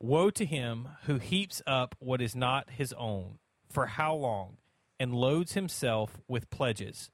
Woe 0.00 0.30
to 0.30 0.46
him 0.46 0.88
who 1.04 1.18
heaps 1.18 1.60
up 1.66 1.94
what 1.98 2.22
is 2.22 2.34
not 2.34 2.70
his 2.70 2.92
own, 2.94 3.38
for 3.68 3.86
how 3.86 4.14
long, 4.14 4.56
and 4.98 5.14
loads 5.14 5.52
himself 5.52 6.20
with 6.28 6.50
pledges? 6.50 7.10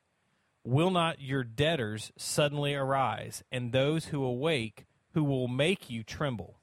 Will 0.64 0.90
not 0.90 1.20
your 1.20 1.42
debtors 1.42 2.12
suddenly 2.16 2.74
arise, 2.74 3.42
and 3.50 3.72
those 3.72 4.06
who 4.06 4.22
awake, 4.22 4.84
who 5.14 5.24
will 5.24 5.48
make 5.48 5.88
you 5.88 6.02
tremble? 6.02 6.60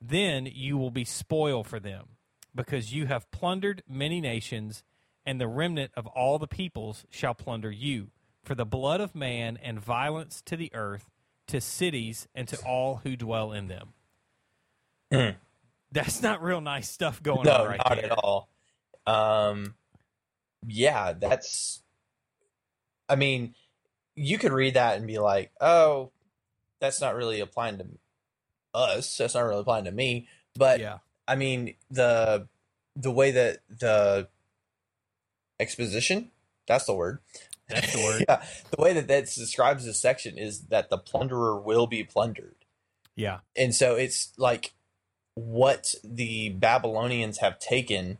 Then 0.00 0.46
you 0.46 0.78
will 0.78 0.90
be 0.90 1.04
spoil 1.04 1.64
for 1.64 1.80
them, 1.80 2.10
because 2.54 2.94
you 2.94 3.06
have 3.06 3.30
plundered 3.30 3.82
many 3.88 4.20
nations, 4.20 4.82
and 5.24 5.40
the 5.40 5.48
remnant 5.48 5.92
of 5.96 6.06
all 6.06 6.38
the 6.38 6.46
peoples 6.46 7.04
shall 7.10 7.34
plunder 7.34 7.70
you. 7.70 8.08
For 8.44 8.54
the 8.54 8.66
blood 8.66 9.00
of 9.00 9.14
man 9.14 9.56
and 9.62 9.78
violence 9.78 10.42
to 10.46 10.56
the 10.56 10.74
earth, 10.74 11.10
to 11.46 11.60
cities, 11.60 12.26
and 12.34 12.48
to 12.48 12.58
all 12.66 13.00
who 13.04 13.16
dwell 13.16 13.52
in 13.52 13.68
them. 13.68 15.36
That's 15.92 16.22
not 16.22 16.42
real 16.42 16.60
nice 16.60 16.90
stuff 16.90 17.22
going 17.22 17.44
no, 17.44 17.52
on 17.52 17.68
right 17.68 17.78
not 17.78 17.96
there. 17.96 18.06
at 18.06 18.12
all. 18.12 18.48
Um, 19.06 19.74
yeah, 20.66 21.12
that's. 21.12 21.82
I 23.08 23.16
mean, 23.16 23.54
you 24.16 24.38
could 24.38 24.52
read 24.52 24.74
that 24.74 24.96
and 24.96 25.06
be 25.06 25.18
like, 25.18 25.52
"Oh, 25.60 26.10
that's 26.80 27.00
not 27.00 27.14
really 27.14 27.40
applying 27.40 27.78
to 27.78 27.86
us. 28.74 29.16
That's 29.18 29.34
not 29.34 29.42
really 29.42 29.60
applying 29.60 29.84
to 29.84 29.92
me." 29.92 30.28
But 30.56 30.80
yeah, 30.80 30.98
I 31.28 31.36
mean, 31.36 31.74
the 31.90 32.48
the 32.96 33.10
way 33.10 33.32
that 33.32 33.58
the 33.68 34.28
exposition, 35.62 36.30
that's 36.68 36.84
the 36.86 36.94
word. 36.94 37.20
that's 37.68 37.92
the 37.92 38.00
word. 38.00 38.24
yeah, 38.28 38.44
the 38.70 38.82
way 38.82 38.92
that 38.94 39.08
that 39.08 39.24
describes 39.26 39.86
this 39.86 40.00
section 40.02 40.38
is 40.38 40.62
that 40.68 40.90
the 40.90 40.98
plunderer 40.98 41.58
will 41.58 41.86
be 41.86 42.04
plundered. 42.04 42.56
Yeah, 43.16 43.40
And 43.56 43.74
so 43.74 43.94
it's 43.96 44.32
like 44.38 44.74
what 45.34 45.94
the 46.04 46.50
Babylonians 46.50 47.38
have 47.38 47.58
taken 47.58 48.18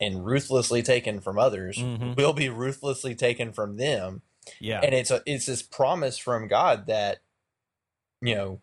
and 0.00 0.24
ruthlessly 0.26 0.82
taken 0.82 1.20
from 1.20 1.38
others 1.38 1.78
Mhm. 1.78 2.16
will 2.16 2.32
be 2.34 2.48
ruthlessly 2.48 3.14
taken 3.14 3.52
from 3.52 3.76
them. 3.76 4.22
yeah, 4.60 4.80
And 4.82 4.94
it's 4.94 5.10
a 5.10 5.22
it's 5.26 5.46
this 5.46 5.62
promise 5.62 6.18
from 6.18 6.48
God 6.48 6.86
that 6.86 7.20
you 8.22 8.34
know 8.34 8.60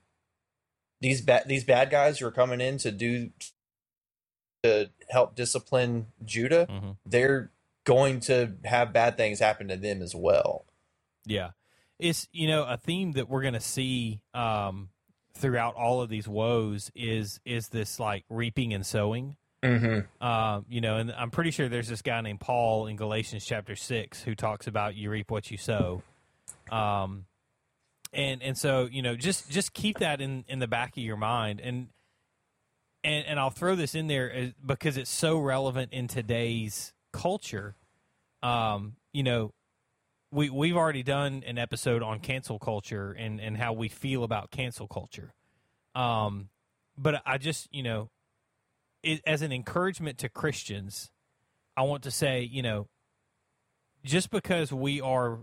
these 1.01 1.21
bad 1.21 1.47
these 1.47 1.63
bad 1.63 1.89
guys 1.91 2.19
who 2.19 2.27
are 2.27 2.31
coming 2.31 2.61
in 2.61 2.77
to 2.79 2.91
do 2.91 3.31
to 4.63 4.89
help 5.09 5.35
discipline 5.35 6.07
Judah, 6.25 6.65
hmm 6.69 6.91
they're 7.05 7.51
going 7.87 8.19
to 8.19 8.53
have 8.65 8.91
bad 8.91 9.15
things 9.15 9.39
happen 9.39 9.69
to 9.69 9.77
them 9.77 10.01
as 10.01 10.13
well. 10.13 10.65
yeah. 11.25 11.51
It's 11.99 12.27
you 12.31 12.47
know 12.47 12.63
a 12.63 12.77
theme 12.77 13.13
that 13.13 13.27
we're 13.27 13.41
going 13.41 13.55
to 13.55 13.59
see 13.59 14.21
um, 14.35 14.89
throughout 15.33 15.73
all 15.73 15.99
of 15.99 16.09
these 16.09 16.27
woes 16.27 16.91
is 16.93 17.39
is 17.43 17.69
this 17.69 17.99
like 17.99 18.23
reaping 18.29 18.71
and 18.71 18.85
sowing. 18.85 19.35
Mm-hmm. 19.63 20.23
Um, 20.23 20.65
you 20.69 20.79
know, 20.79 20.97
and 20.97 21.11
I'm 21.11 21.31
pretty 21.31 21.49
sure 21.49 21.69
there's 21.69 21.87
this 21.87 22.03
guy 22.03 22.21
named 22.21 22.39
Paul 22.39 22.85
in 22.85 22.97
Galatians 22.97 23.43
chapter 23.45 23.75
six 23.75 24.21
who 24.21 24.35
talks 24.35 24.67
about 24.67 24.93
you 24.93 25.09
reap 25.09 25.31
what 25.31 25.49
you 25.49 25.57
sow. 25.57 26.03
Um, 26.71 27.25
and 28.13 28.43
and 28.43 28.55
so 28.55 28.87
you 28.91 29.01
know, 29.01 29.15
just 29.15 29.49
just 29.49 29.73
keep 29.73 29.97
that 29.97 30.21
in 30.21 30.45
in 30.47 30.59
the 30.59 30.67
back 30.67 30.97
of 30.97 31.03
your 31.03 31.17
mind, 31.17 31.61
and 31.61 31.87
and 33.03 33.25
and 33.25 33.39
I'll 33.39 33.49
throw 33.49 33.75
this 33.75 33.95
in 33.95 34.05
there 34.05 34.53
because 34.63 34.97
it's 34.97 35.09
so 35.09 35.39
relevant 35.39 35.93
in 35.93 36.07
today's 36.07 36.93
culture. 37.11 37.75
Um, 38.43 38.95
you 39.13 39.23
know, 39.23 39.53
we 40.31 40.49
we've 40.49 40.75
already 40.75 41.03
done 41.03 41.43
an 41.45 41.57
episode 41.57 42.03
on 42.03 42.19
cancel 42.19 42.59
culture 42.59 43.11
and 43.11 43.39
and 43.39 43.57
how 43.57 43.73
we 43.73 43.89
feel 43.89 44.23
about 44.23 44.51
cancel 44.51 44.87
culture. 44.87 45.33
Um, 45.95 46.49
but 46.97 47.21
I 47.25 47.37
just 47.37 47.67
you 47.73 47.83
know 47.83 48.09
it, 49.03 49.21
as 49.25 49.41
an 49.41 49.51
encouragement 49.51 50.17
to 50.19 50.29
Christians, 50.29 51.11
I 51.75 51.83
want 51.83 52.03
to 52.03 52.11
say, 52.11 52.41
you 52.41 52.61
know, 52.61 52.87
just 54.03 54.29
because 54.29 54.71
we 54.71 55.01
are 55.01 55.39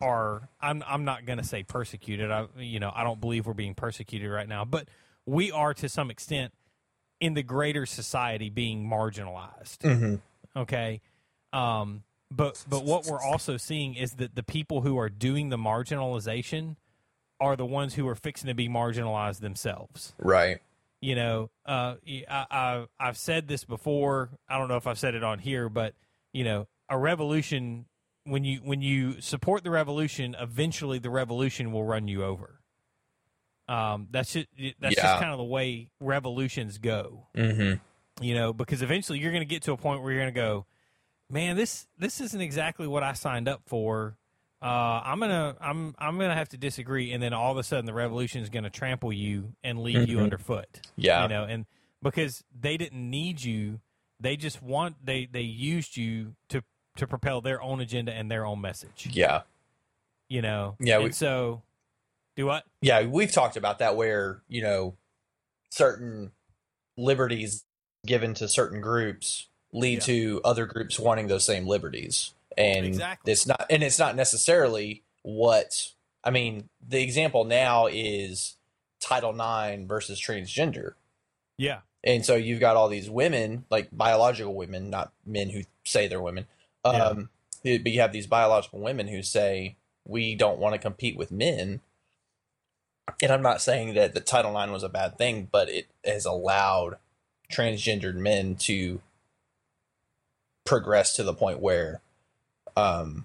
are 0.00 0.48
I'm 0.60 0.82
I'm 0.86 1.04
not 1.04 1.24
going 1.24 1.38
to 1.38 1.44
say 1.44 1.62
persecuted. 1.62 2.30
I 2.30 2.46
you 2.58 2.80
know, 2.80 2.92
I 2.94 3.04
don't 3.04 3.20
believe 3.20 3.46
we're 3.46 3.54
being 3.54 3.74
persecuted 3.74 4.30
right 4.30 4.48
now, 4.48 4.64
but 4.64 4.88
we 5.26 5.50
are 5.52 5.74
to 5.74 5.88
some 5.88 6.10
extent 6.10 6.52
in 7.20 7.34
the 7.34 7.42
greater 7.42 7.86
society 7.86 8.50
being 8.50 8.88
marginalized. 8.88 9.78
Mm-hmm. 9.78 10.16
Okay? 10.56 11.00
Um 11.52 12.02
but 12.30 12.64
but 12.68 12.84
what 12.84 13.06
we're 13.06 13.22
also 13.22 13.56
seeing 13.56 13.94
is 13.94 14.12
that 14.14 14.34
the 14.34 14.42
people 14.42 14.80
who 14.80 14.98
are 14.98 15.08
doing 15.08 15.50
the 15.50 15.56
marginalization 15.58 16.76
are 17.40 17.56
the 17.56 17.66
ones 17.66 17.94
who 17.94 18.06
are 18.08 18.14
fixing 18.14 18.48
to 18.48 18.54
be 18.54 18.68
marginalized 18.68 19.40
themselves. 19.40 20.14
Right. 20.18 20.60
You 21.00 21.14
know, 21.16 21.50
uh, 21.66 21.96
I, 22.30 22.46
I 22.50 22.86
I've 22.98 23.18
said 23.18 23.46
this 23.46 23.64
before. 23.64 24.30
I 24.48 24.58
don't 24.58 24.68
know 24.68 24.76
if 24.76 24.86
I've 24.86 24.98
said 24.98 25.14
it 25.14 25.22
on 25.22 25.38
here, 25.38 25.68
but 25.68 25.94
you 26.32 26.44
know, 26.44 26.66
a 26.88 26.96
revolution 26.98 27.84
when 28.24 28.42
you 28.44 28.60
when 28.60 28.80
you 28.80 29.20
support 29.20 29.64
the 29.64 29.70
revolution, 29.70 30.34
eventually 30.40 30.98
the 30.98 31.10
revolution 31.10 31.72
will 31.72 31.84
run 31.84 32.08
you 32.08 32.24
over. 32.24 32.60
Um, 33.68 34.08
that's 34.10 34.32
just 34.32 34.46
that's 34.80 34.96
Yeah. 34.96 35.02
just 35.02 35.20
kind 35.20 35.32
of 35.32 35.38
the 35.38 35.44
way 35.44 35.88
revolutions 36.00 36.78
go 36.78 37.26
Mm-hmm. 37.36 37.80
You 38.20 38.34
know 38.34 38.52
because 38.52 38.82
eventually 38.82 39.18
you're 39.18 39.32
going 39.32 39.42
to 39.42 39.46
get 39.48 39.62
to 39.62 39.72
a 39.72 39.76
point 39.76 40.02
where 40.02 40.12
you're 40.12 40.22
going 40.22 40.32
to 40.32 40.40
go 40.40 40.66
man 41.30 41.56
this 41.56 41.86
this 41.98 42.20
isn't 42.20 42.40
exactly 42.40 42.86
what 42.86 43.02
i 43.02 43.12
signed 43.12 43.48
up 43.48 43.62
for 43.66 44.16
uh, 44.62 45.00
i'm 45.04 45.18
gonna 45.20 45.56
i'm 45.60 45.94
i'm 45.98 46.18
gonna 46.18 46.34
have 46.34 46.48
to 46.48 46.56
disagree 46.56 47.12
and 47.12 47.22
then 47.22 47.32
all 47.32 47.50
of 47.50 47.58
a 47.58 47.62
sudden 47.62 47.86
the 47.86 47.92
revolution 47.94 48.42
is 48.42 48.48
going 48.50 48.62
to 48.64 48.70
trample 48.70 49.12
you 49.12 49.52
and 49.64 49.80
leave 49.82 50.08
you 50.08 50.18
Mhm. 50.18 50.22
underfoot 50.24 50.80
Yeah. 50.96 51.22
you 51.22 51.28
know 51.28 51.44
and 51.44 51.66
because 52.02 52.44
they 52.58 52.76
didn't 52.76 53.10
need 53.10 53.42
you 53.42 53.80
they 54.20 54.36
just 54.36 54.62
want 54.62 54.96
they 55.04 55.26
they 55.26 55.40
used 55.42 55.96
you 55.96 56.34
to 56.50 56.62
to 56.96 57.06
propel 57.06 57.40
their 57.40 57.60
own 57.60 57.80
agenda 57.80 58.12
and 58.12 58.30
their 58.30 58.46
own 58.46 58.60
message 58.60 59.08
Yeah. 59.10 59.42
you 60.28 60.40
know 60.40 60.76
Yeah, 60.78 60.96
and 60.96 61.04
we- 61.04 61.12
so 61.12 61.62
do 62.36 62.46
what 62.46 62.64
Yeah. 62.80 63.04
We've 63.06 63.30
talked 63.32 63.56
about 63.56 63.78
that 63.78 63.94
where, 63.96 64.42
you 64.48 64.60
know, 64.62 64.96
certain 65.70 66.32
liberties 66.96 67.64
given 68.06 68.34
to 68.34 68.48
certain 68.48 68.80
groups 68.80 69.48
lead 69.72 69.94
Yeah. 69.94 70.00
to 70.00 70.40
other 70.44 70.66
groups 70.66 70.98
wanting 70.98 71.26
those 71.28 71.44
same 71.44 71.66
liberties. 71.66 72.32
And 72.56 72.86
Exactly. 72.86 73.32
it's 73.32 73.46
not 73.46 73.66
and 73.70 73.82
it's 73.82 73.98
not 73.98 74.14
necessarily 74.16 75.02
what 75.22 75.90
I 76.22 76.30
mean, 76.30 76.68
the 76.86 77.02
example 77.02 77.44
now 77.44 77.86
is 77.86 78.56
Title 79.00 79.32
IX 79.32 79.84
versus 79.86 80.20
transgender. 80.20 80.94
yeah 81.58 81.80
And 82.02 82.24
so 82.24 82.34
you've 82.36 82.60
got 82.60 82.76
all 82.76 82.88
these 82.88 83.10
women, 83.10 83.64
like 83.70 83.88
biological 83.92 84.54
women, 84.54 84.88
not 84.90 85.12
men 85.26 85.50
who 85.50 85.62
say 85.84 86.06
they're 86.08 86.20
women. 86.22 86.46
Yeah. 86.84 86.90
Um, 87.06 87.30
But 87.62 87.86
you 87.86 88.00
have 88.00 88.12
these 88.12 88.26
biological 88.26 88.80
women 88.80 89.08
who 89.08 89.22
say 89.22 89.76
we 90.06 90.34
don't 90.34 90.58
want 90.58 90.74
to 90.74 90.78
compete 90.78 91.16
with 91.16 91.30
men. 91.32 91.80
And 93.22 93.32
I'm 93.32 93.42
not 93.42 93.60
saying 93.62 93.94
that 93.94 94.14
the 94.14 94.20
Title 94.20 94.58
IX 94.58 94.70
was 94.72 94.82
a 94.82 94.88
bad 94.88 95.18
thing, 95.18 95.48
but 95.50 95.68
it 95.68 95.88
has 96.04 96.24
allowed 96.24 96.96
transgendered 97.52 98.14
men 98.16 98.56
to 98.56 99.00
progress 100.64 101.14
to 101.16 101.22
the 101.22 101.34
point 101.34 101.60
where 101.60 102.00
um, 102.76 103.24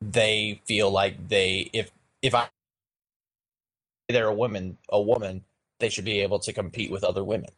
they 0.00 0.60
feel 0.66 0.90
like 0.90 1.28
they 1.28 1.70
if 1.72 1.90
if 2.22 2.34
I 2.34 2.48
they're 4.08 4.26
a 4.28 4.34
woman 4.34 4.78
a 4.88 5.00
woman 5.00 5.44
they 5.80 5.88
should 5.88 6.04
be 6.04 6.20
able 6.20 6.38
to 6.40 6.52
compete 6.52 6.90
with 6.90 7.04
other 7.04 7.24
women 7.24 7.50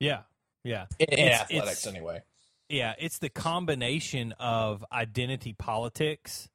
yeah 0.00 0.20
yeah 0.64 0.86
in, 0.98 1.06
in 1.10 1.18
It's- 1.18 1.40
athletics 1.42 1.86
it's- 1.86 1.86
anyway. 1.86 2.22
Yeah, 2.70 2.94
it's 2.98 3.18
the 3.18 3.28
combination 3.28 4.32
of 4.40 4.84
identity 4.90 5.52
politics 5.52 6.48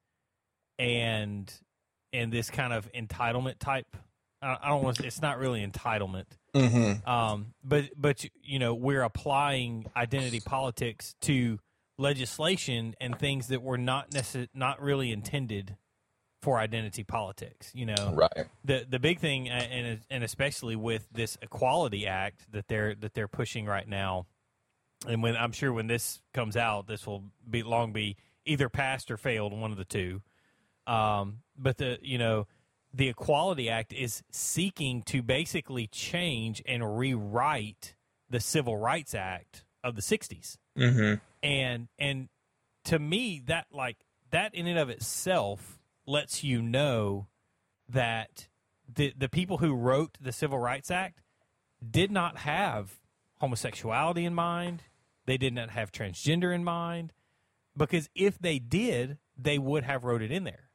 and 0.79 1.53
and 2.11 2.33
this 2.33 2.49
kind 2.49 2.73
of 2.73 2.91
entitlement 2.93 3.59
type. 3.59 3.95
I, 4.41 4.57
I 4.61 4.67
don't 4.69 4.83
want. 4.83 4.97
To, 4.97 5.05
it's 5.07 5.21
not 5.21 5.37
really 5.39 5.65
entitlement, 5.65 6.25
Mm-hmm. 6.55 7.07
um, 7.09 7.53
but 7.63 7.85
but 7.95 8.25
you 8.43 8.59
know 8.59 8.73
we're 8.73 9.03
applying 9.03 9.85
identity 9.95 10.39
politics 10.39 11.15
to 11.21 11.59
legislation 11.97 12.95
and 12.99 13.17
things 13.19 13.47
that 13.49 13.61
were 13.61 13.77
not 13.77 14.11
necess- 14.11 14.47
not 14.53 14.81
really 14.81 15.11
intended 15.11 15.75
for 16.41 16.57
identity 16.57 17.03
politics. 17.03 17.71
You 17.75 17.85
know, 17.87 18.13
Right. 18.13 18.47
the 18.63 18.85
the 18.89 18.99
big 18.99 19.19
thing, 19.19 19.49
and 19.49 19.99
and 20.09 20.23
especially 20.23 20.75
with 20.75 21.07
this 21.11 21.37
Equality 21.41 22.07
Act 22.07 22.51
that 22.51 22.67
they're 22.67 22.95
that 22.95 23.13
they're 23.13 23.27
pushing 23.27 23.65
right 23.65 23.87
now, 23.87 24.25
and 25.07 25.21
when 25.21 25.35
I'm 25.35 25.51
sure 25.51 25.71
when 25.73 25.87
this 25.87 26.21
comes 26.33 26.55
out, 26.57 26.87
this 26.87 27.05
will 27.05 27.25
be 27.49 27.61
long 27.63 27.91
be 27.93 28.15
either 28.45 28.69
passed 28.69 29.11
or 29.11 29.17
failed, 29.17 29.53
one 29.53 29.71
of 29.71 29.77
the 29.77 29.85
two. 29.85 30.21
Um, 30.87 31.39
but 31.57 31.77
the 31.77 31.99
you 32.01 32.17
know 32.17 32.47
the 32.93 33.07
Equality 33.09 33.69
Act 33.69 33.93
is 33.93 34.23
seeking 34.31 35.03
to 35.03 35.21
basically 35.21 35.87
change 35.87 36.61
and 36.65 36.97
rewrite 36.97 37.95
the 38.29 38.39
Civil 38.39 38.77
Rights 38.77 39.13
Act 39.13 39.65
of 39.83 39.95
the 39.95 40.01
'60s 40.01 40.57
Mm-hmm. 40.77 41.15
and 41.43 41.87
and 41.97 42.29
to 42.85 42.99
me 42.99 43.41
that 43.47 43.67
like 43.71 43.97
that 44.31 44.53
in 44.55 44.65
and 44.67 44.79
of 44.79 44.89
itself 44.89 45.79
lets 46.05 46.43
you 46.43 46.61
know 46.61 47.27
that 47.87 48.47
the 48.91 49.13
the 49.17 49.29
people 49.29 49.57
who 49.57 49.73
wrote 49.75 50.17
the 50.21 50.31
Civil 50.31 50.59
Rights 50.59 50.89
Act 50.89 51.21
did 51.87 52.11
not 52.11 52.37
have 52.39 52.99
homosexuality 53.39 54.25
in 54.25 54.33
mind. 54.33 54.83
They 55.25 55.37
did 55.37 55.53
not 55.53 55.69
have 55.71 55.91
transgender 55.91 56.53
in 56.53 56.63
mind 56.63 57.13
because 57.77 58.09
if 58.15 58.39
they 58.39 58.59
did, 58.59 59.17
they 59.37 59.57
would 59.59 59.83
have 59.83 60.03
wrote 60.03 60.21
it 60.21 60.31
in 60.31 60.43
there 60.43 60.68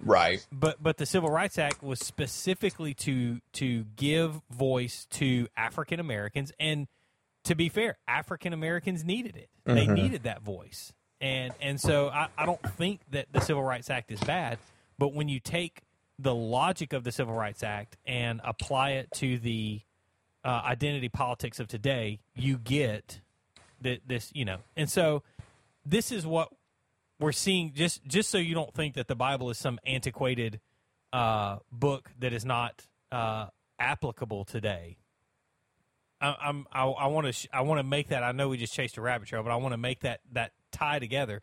Right. 0.00 0.44
but 0.52 0.82
but 0.82 0.96
the 0.98 1.06
Civil 1.06 1.30
Rights 1.30 1.58
Act 1.58 1.82
was 1.82 2.00
specifically 2.00 2.94
to 2.94 3.40
to 3.54 3.84
give 3.96 4.40
voice 4.50 5.06
to 5.12 5.48
African 5.56 6.00
Americans 6.00 6.52
and 6.60 6.88
to 7.44 7.54
be 7.54 7.68
fair, 7.68 7.98
African 8.08 8.52
Americans 8.54 9.04
needed 9.04 9.36
it. 9.36 9.50
They 9.64 9.86
Mhm. 9.86 9.94
needed 9.94 10.22
that 10.24 10.42
voice. 10.42 10.92
And 11.20 11.52
and 11.60 11.80
so 11.80 12.08
I, 12.08 12.28
I 12.36 12.46
don't 12.46 12.62
think 12.76 13.00
that 13.10 13.26
the 13.32 13.40
Civil 13.40 13.62
Rights 13.62 13.88
Act 13.90 14.10
is 14.10 14.20
bad, 14.20 14.58
but 14.98 15.12
when 15.14 15.28
you 15.28 15.40
take 15.40 15.82
the 16.18 16.34
logic 16.34 16.92
of 16.92 17.04
the 17.04 17.12
Civil 17.12 17.34
Rights 17.34 17.62
Act 17.62 17.96
and 18.06 18.40
apply 18.44 18.90
it 18.92 19.10
to 19.16 19.38
the 19.38 19.80
uh, 20.44 20.62
identity 20.64 21.08
politics 21.08 21.58
of 21.60 21.66
today, 21.68 22.20
you 22.34 22.56
get 22.58 23.20
that 23.80 24.00
this, 24.06 24.30
you 24.34 24.44
know. 24.44 24.58
And 24.76 24.90
so 24.90 25.22
this 25.86 26.12
is 26.12 26.26
what 26.26 26.50
we're 27.20 27.32
seeing 27.32 27.72
just 27.74 28.04
just 28.06 28.30
so 28.30 28.38
you 28.38 28.54
don't 28.54 28.74
think 28.74 28.94
that 28.94 29.08
the 29.08 29.14
Bible 29.14 29.50
is 29.50 29.58
some 29.58 29.78
antiquated 29.86 30.60
uh, 31.12 31.58
book 31.70 32.10
that 32.18 32.32
is 32.32 32.44
not 32.44 32.86
uh, 33.12 33.46
applicable 33.78 34.44
today. 34.44 34.98
I, 36.20 36.36
I'm 36.42 36.66
I, 36.72 36.84
want 37.06 37.32
to 37.32 37.48
I 37.52 37.60
want 37.62 37.78
to 37.78 37.84
make 37.84 38.08
that. 38.08 38.22
I 38.22 38.32
know 38.32 38.48
we 38.48 38.56
just 38.56 38.72
chased 38.72 38.96
a 38.96 39.00
rabbit 39.00 39.28
trail, 39.28 39.42
but 39.42 39.50
I 39.50 39.56
want 39.56 39.72
to 39.72 39.78
make 39.78 40.00
that 40.00 40.20
that 40.32 40.52
tie 40.72 40.98
together. 40.98 41.42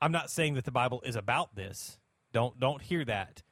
I'm 0.00 0.12
not 0.12 0.30
saying 0.30 0.54
that 0.54 0.64
the 0.64 0.70
Bible 0.70 1.02
is 1.04 1.16
about 1.16 1.54
this. 1.56 1.98
Don't 2.32 2.58
don't 2.60 2.82
hear 2.82 3.04
that. 3.04 3.42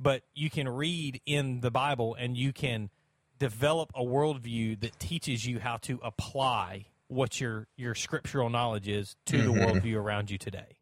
But 0.00 0.22
you 0.34 0.50
can 0.50 0.68
read 0.68 1.20
in 1.26 1.60
the 1.60 1.70
Bible 1.70 2.16
and 2.18 2.36
you 2.36 2.52
can 2.52 2.90
develop 3.38 3.92
a 3.94 4.02
worldview 4.02 4.80
that 4.80 4.98
teaches 4.98 5.46
you 5.46 5.60
how 5.60 5.76
to 5.78 6.00
apply 6.02 6.86
what 7.08 7.40
your 7.40 7.66
your 7.76 7.94
scriptural 7.94 8.48
knowledge 8.48 8.88
is 8.88 9.16
to 9.26 9.38
the 9.38 9.50
Mhm. 9.52 9.66
worldview 9.82 9.96
around 9.96 10.30
you 10.30 10.38
today. 10.38 10.76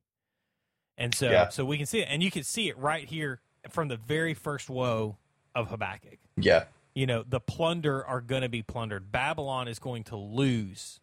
And 1.00 1.12
so 1.14 1.28
Yeah. 1.30 1.48
so 1.48 1.64
we 1.64 1.76
can 1.78 1.86
see 1.86 2.00
it, 2.00 2.08
and 2.10 2.22
you 2.22 2.30
can 2.30 2.44
see 2.44 2.68
it 2.68 2.78
right 2.78 3.08
here 3.08 3.40
from 3.70 3.88
the 3.88 3.96
very 3.96 4.34
first 4.34 4.70
woe 4.70 5.16
of 5.54 5.68
Habakkuk 5.68 6.18
Yeah. 6.36 6.64
you 6.94 7.06
know 7.06 7.24
the 7.28 7.40
plunder 7.40 8.04
are 8.06 8.20
going 8.20 8.42
to 8.42 8.48
be 8.48 8.62
plundered 8.62 9.10
babylon 9.10 9.66
is 9.66 9.78
going 9.80 10.04
to 10.04 10.16
lose 10.16 11.00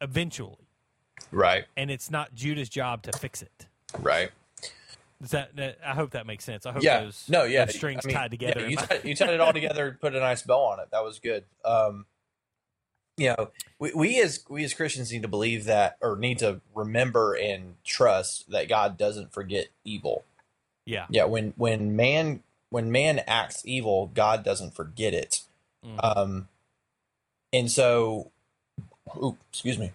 eventually 0.00 0.66
Right. 1.30 1.64
and 1.76 1.90
it's 1.90 2.10
not 2.10 2.34
judah's 2.34 2.68
job 2.68 3.02
to 3.02 3.12
fix 3.12 3.42
it 3.42 3.66
Right. 4.00 4.30
Does 5.20 5.30
that, 5.30 5.54
that 5.56 5.78
i 5.84 5.92
hope 5.94 6.10
that 6.12 6.26
makes 6.26 6.44
sense 6.44 6.66
i 6.66 6.72
hope 6.72 6.82
yeah. 6.82 7.00
those, 7.04 7.24
no. 7.28 7.44
Yeah. 7.44 7.64
those 7.66 7.74
strings 7.76 8.04
I 8.04 8.08
mean, 8.08 8.16
tied 8.16 8.30
together 8.30 8.60
yeah, 8.62 8.66
you, 8.68 8.76
my- 8.76 8.82
tied, 8.82 9.04
you 9.04 9.14
tied 9.14 9.30
it 9.30 9.40
all 9.40 9.52
together. 9.52 9.88
and 9.88 10.00
Put 10.00 10.14
a 10.14 10.20
nice 10.20 10.42
bow 10.42 10.64
on 10.64 10.80
it. 10.80 10.88
That 10.90 11.04
was 11.04 11.18
good. 11.18 11.44
Um, 11.64 12.06
you 13.16 13.28
know, 13.28 13.50
we, 13.78 13.92
we 13.94 14.20
as 14.20 14.44
we 14.48 14.64
as 14.64 14.74
Christians 14.74 15.12
need 15.12 15.22
to 15.22 15.28
believe 15.28 15.64
that, 15.64 15.96
or 16.00 16.16
need 16.16 16.38
to 16.38 16.60
remember 16.74 17.34
and 17.34 17.76
trust 17.84 18.50
that 18.50 18.68
God 18.68 18.98
doesn't 18.98 19.32
forget 19.32 19.68
evil. 19.84 20.24
yeah 20.84 21.06
Yeah. 21.08 21.24
When 21.24 21.52
when 21.56 21.94
man 21.96 22.42
when 22.70 22.90
man 22.90 23.20
acts 23.26 23.62
evil, 23.64 24.10
God 24.14 24.44
doesn't 24.44 24.74
forget 24.74 25.14
it. 25.14 25.42
Mhm. 25.84 26.00
Um, 26.02 26.48
and 27.52 27.70
so, 27.70 28.32
ooh, 29.16 29.36
excuse 29.50 29.78
me. 29.78 29.92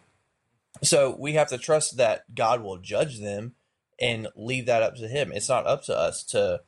So 0.82 1.16
we 1.20 1.34
have 1.34 1.50
to 1.50 1.58
trust 1.58 1.98
that 1.98 2.34
God 2.34 2.62
will 2.62 2.78
judge 2.78 3.20
them 3.20 3.56
and 4.00 4.30
leave 4.36 4.66
that 4.68 4.82
up 4.82 4.96
to 4.96 5.10
Him. 5.10 5.34
It's 5.34 5.50
not 5.50 5.68
up 5.68 5.84
to 5.84 5.98
us 5.98 6.24
to 6.26 6.62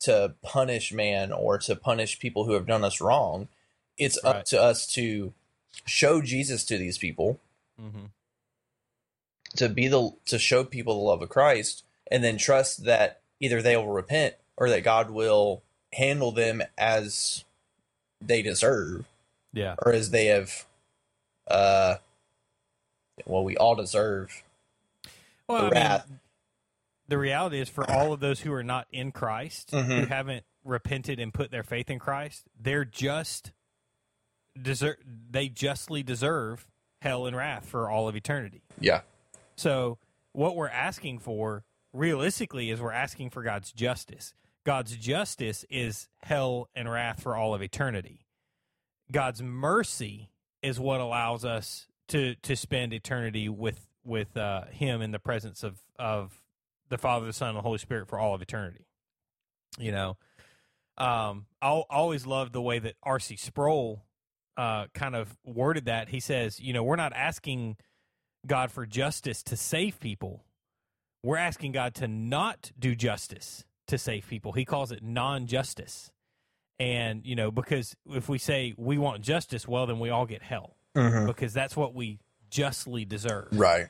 to 0.00 0.34
punish 0.42 0.92
man 0.92 1.32
or 1.32 1.58
to 1.58 1.76
punish 1.76 2.18
people 2.18 2.44
who 2.44 2.54
have 2.54 2.66
done 2.66 2.82
us 2.82 3.00
wrong. 3.00 3.48
It's 3.98 4.18
up 4.24 4.44
to 4.46 4.60
us 4.60 4.86
to 4.94 5.32
show 5.86 6.20
Jesus 6.22 6.64
to 6.66 6.78
these 6.78 6.98
people, 6.98 7.40
hmm 7.78 8.06
to 9.56 9.68
be 9.68 9.86
the 9.86 10.10
to 10.24 10.38
show 10.38 10.64
people 10.64 10.94
the 10.94 11.00
love 11.04 11.20
of 11.20 11.28
Christ, 11.28 11.84
and 12.10 12.24
then 12.24 12.38
trust 12.38 12.84
that 12.84 13.20
either 13.38 13.60
they 13.60 13.76
will 13.76 13.88
repent 13.88 14.34
or 14.56 14.70
that 14.70 14.82
God 14.82 15.10
will 15.10 15.62
handle 15.92 16.32
them 16.32 16.62
as 16.78 17.44
they 18.20 18.40
deserve 18.40 19.04
Yeah. 19.52 19.74
or 19.84 19.92
as 19.92 20.10
they 20.10 20.26
have 20.26 20.64
uh 21.48 21.96
well 23.26 23.44
we 23.44 23.56
all 23.58 23.74
deserve 23.74 24.42
Well, 25.48 25.68
the 25.68 25.76
I 25.78 25.98
mean, 26.06 26.20
the 27.08 27.18
reality 27.18 27.60
is 27.60 27.68
for 27.68 27.90
all 27.90 28.14
of 28.14 28.20
those 28.20 28.40
who 28.40 28.52
are 28.54 28.62
not 28.62 28.86
in 28.90 29.12
Christ, 29.12 29.72
who 29.72 29.76
Mhm. 29.76 30.08
haven't 30.08 30.46
repented 30.64 31.18
and 31.20 31.34
put 31.34 31.50
their 31.50 31.64
faith 31.64 31.90
in 31.90 31.98
Christ, 31.98 32.44
they're 32.58 32.86
just 32.86 33.50
deserve 34.60 34.96
they 35.30 35.48
justly 35.48 36.02
deserve 36.02 36.66
hell 37.00 37.26
and 37.26 37.36
wrath 37.36 37.66
for 37.66 37.88
all 37.88 38.08
of 38.08 38.16
eternity. 38.16 38.62
yeah 38.80 39.00
So 39.56 39.98
what 40.32 40.56
we're 40.56 40.68
asking 40.68 41.18
for 41.18 41.64
realistically 41.92 42.70
is 42.70 42.80
we're 42.80 42.92
asking 42.92 43.30
for 43.30 43.42
God's 43.42 43.72
justice. 43.72 44.34
God's 44.64 44.96
justice 44.96 45.64
is 45.68 46.08
hell 46.22 46.68
and 46.74 46.90
wrath 46.90 47.22
for 47.22 47.36
all 47.36 47.54
of 47.54 47.62
eternity. 47.62 48.26
God's 49.10 49.42
mercy 49.42 50.30
is 50.62 50.78
what 50.78 51.00
allows 51.00 51.44
us 51.44 51.86
to 52.08 52.34
to 52.36 52.56
spend 52.56 52.92
eternity 52.92 53.48
with 53.48 53.86
with 54.04 54.36
uh, 54.36 54.66
Him 54.66 55.02
in 55.02 55.10
the 55.10 55.18
presence 55.18 55.62
of 55.62 55.78
of 55.98 56.42
the 56.88 56.98
Father, 56.98 57.26
the 57.26 57.32
Son, 57.32 57.50
and 57.50 57.58
the 57.58 57.62
Holy 57.62 57.78
Spirit 57.78 58.08
for 58.08 58.18
all 58.18 58.34
of 58.34 58.42
eternity. 58.42 58.86
You 59.78 59.92
know, 59.92 60.16
um, 60.98 61.46
I 61.60 61.68
always 61.68 62.26
loved 62.26 62.52
the 62.52 62.62
way 62.62 62.78
that 62.78 62.94
R.C. 63.02 63.36
Sproul 63.36 64.04
uh, 64.56 64.86
kind 64.94 65.14
of 65.14 65.36
worded 65.44 65.86
that. 65.86 66.08
He 66.08 66.20
says, 66.20 66.60
you 66.60 66.72
know, 66.72 66.82
we're 66.82 66.96
not 66.96 67.12
asking 67.14 67.76
God 68.46 68.70
for 68.70 68.86
justice 68.86 69.42
to 69.44 69.56
save 69.56 70.00
people. 70.00 70.44
We're 71.22 71.38
asking 71.38 71.72
God 71.72 71.94
to 71.96 72.08
not 72.08 72.72
do 72.78 72.94
justice 72.94 73.64
to 73.86 73.98
save 73.98 74.26
people. 74.28 74.52
He 74.52 74.64
calls 74.64 74.90
it 74.92 75.02
non 75.02 75.46
justice. 75.46 76.10
And, 76.80 77.24
you 77.24 77.36
know, 77.36 77.50
because 77.50 77.94
if 78.06 78.28
we 78.28 78.38
say 78.38 78.74
we 78.76 78.98
want 78.98 79.22
justice, 79.22 79.68
well, 79.68 79.86
then 79.86 80.00
we 80.00 80.10
all 80.10 80.26
get 80.26 80.42
hell 80.42 80.76
because 81.26 81.52
that's 81.52 81.76
what 81.76 81.94
we 81.94 82.18
justly 82.50 83.04
deserve. 83.04 83.48
right 83.52 83.86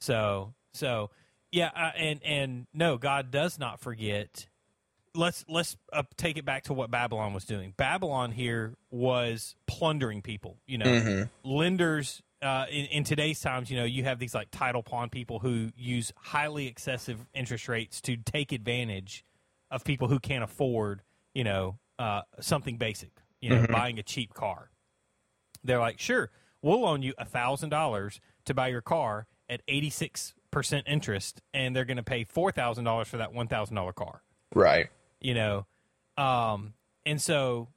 So, 0.00 0.54
so 0.72 1.10
yeah, 1.50 1.70
uh, 1.74 1.90
and 1.96 2.20
and 2.24 2.66
no, 2.74 2.98
God 2.98 3.30
does 3.30 3.58
not 3.58 3.80
forget. 3.80 4.46
Let's 5.14 5.44
let's 5.48 5.76
uh, 5.92 6.02
take 6.16 6.36
it 6.38 6.44
back 6.44 6.64
to 6.64 6.72
what 6.74 6.90
Babylon 6.90 7.32
was 7.34 7.44
doing. 7.44 7.72
Babylon 7.76 8.32
here 8.32 8.74
was 8.90 9.54
plundering 9.66 10.22
people. 10.22 10.58
You 10.66 10.78
know, 10.78 10.86
Mhm. 10.86 11.30
lenders 11.44 12.22
uh, 12.42 12.66
in, 12.68 12.86
in 12.86 13.04
today's 13.04 13.40
times. 13.40 13.70
You 13.70 13.76
know, 13.78 13.84
you 13.84 14.04
have 14.04 14.18
these 14.18 14.34
like 14.34 14.48
title 14.50 14.82
pawn 14.82 15.10
people 15.10 15.38
who 15.38 15.70
use 15.76 16.12
highly 16.16 16.66
excessive 16.66 17.26
interest 17.32 17.68
rates 17.68 18.00
to 18.02 18.16
take 18.16 18.50
advantage 18.52 19.24
of 19.70 19.84
people 19.84 20.08
who 20.08 20.18
can't 20.18 20.42
afford. 20.44 21.02
You 21.32 21.44
know, 21.44 21.78
uh, 21.98 22.22
something 22.40 22.76
basic. 22.76 23.10
You 23.40 23.50
know, 23.50 23.66
buying 23.68 23.98
a 23.98 24.02
cheap 24.02 24.32
car 24.34 24.70
they're 25.66 25.78
like, 25.80 25.98
sure, 25.98 26.30
we'll 26.60 26.82
loan 26.82 27.02
you 27.02 27.14
a 27.16 27.24
thousand 27.24 27.70
dollars 27.70 28.20
to 28.44 28.52
buy 28.52 28.68
your 28.68 28.82
car 28.82 29.26
at 29.48 29.62
eighty 29.66 29.88
six 29.88 30.34
percent 30.50 30.86
interest, 30.86 31.40
and 31.54 31.74
they're 31.74 31.86
going 31.86 31.96
to 31.96 32.02
pay 32.02 32.24
four 32.24 32.52
thousand 32.52 32.84
dollars 32.84 33.08
for 33.08 33.16
that 33.16 33.32
one 33.32 33.48
thousand 33.48 33.74
dollar 33.76 33.92
car. 33.94 34.22
right 34.54 34.88
You 35.24 35.34
know, 35.34 35.66
um, 36.18 36.74
and 37.06 37.20
so 37.20 37.68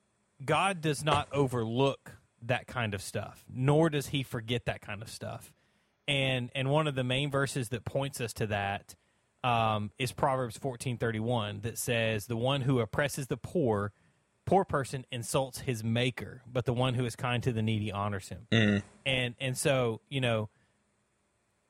God 0.44 0.82
does 0.82 1.04
not 1.04 1.28
overlook 1.32 2.18
that 2.42 2.68
kind 2.68 2.94
of 2.94 3.02
stuff, 3.02 3.46
nor 3.52 3.90
does 3.90 4.08
He 4.08 4.22
forget 4.22 4.66
that 4.66 4.82
kind 4.82 5.02
of 5.02 5.10
stuff. 5.10 5.54
And 6.08 6.52
and 6.54 6.70
one 6.70 6.88
of 6.88 6.96
the 6.96 7.04
main 7.04 7.32
verses 7.32 7.70
that 7.70 7.86
points 7.86 8.20
us 8.22 8.34
to 8.34 8.48
that 8.48 8.96
um, 9.44 9.92
is 9.98 10.12
Proverbs 10.12 10.58
fourteen 10.58 10.98
thirty 10.98 11.20
one 11.22 11.62
that 11.62 11.78
says, 11.78 12.28
"The 12.28 12.38
one 12.38 12.62
who 12.62 12.80
oppresses 12.80 13.28
the 13.28 13.38
poor." 13.38 13.94
Poor 14.46 14.64
person 14.64 15.06
insults 15.12 15.60
his 15.60 15.84
maker, 15.84 16.42
but 16.50 16.64
the 16.64 16.72
one 16.72 16.94
who 16.94 17.04
is 17.04 17.18
kind 17.18 17.44
to 17.44 17.52
the 17.52 17.62
needy 17.62 17.92
honors 17.92 18.30
him 18.30 18.48
Mm. 18.50 18.82
and 19.06 19.36
and 19.42 19.58
so 19.58 20.00
you 20.08 20.22
know 20.22 20.48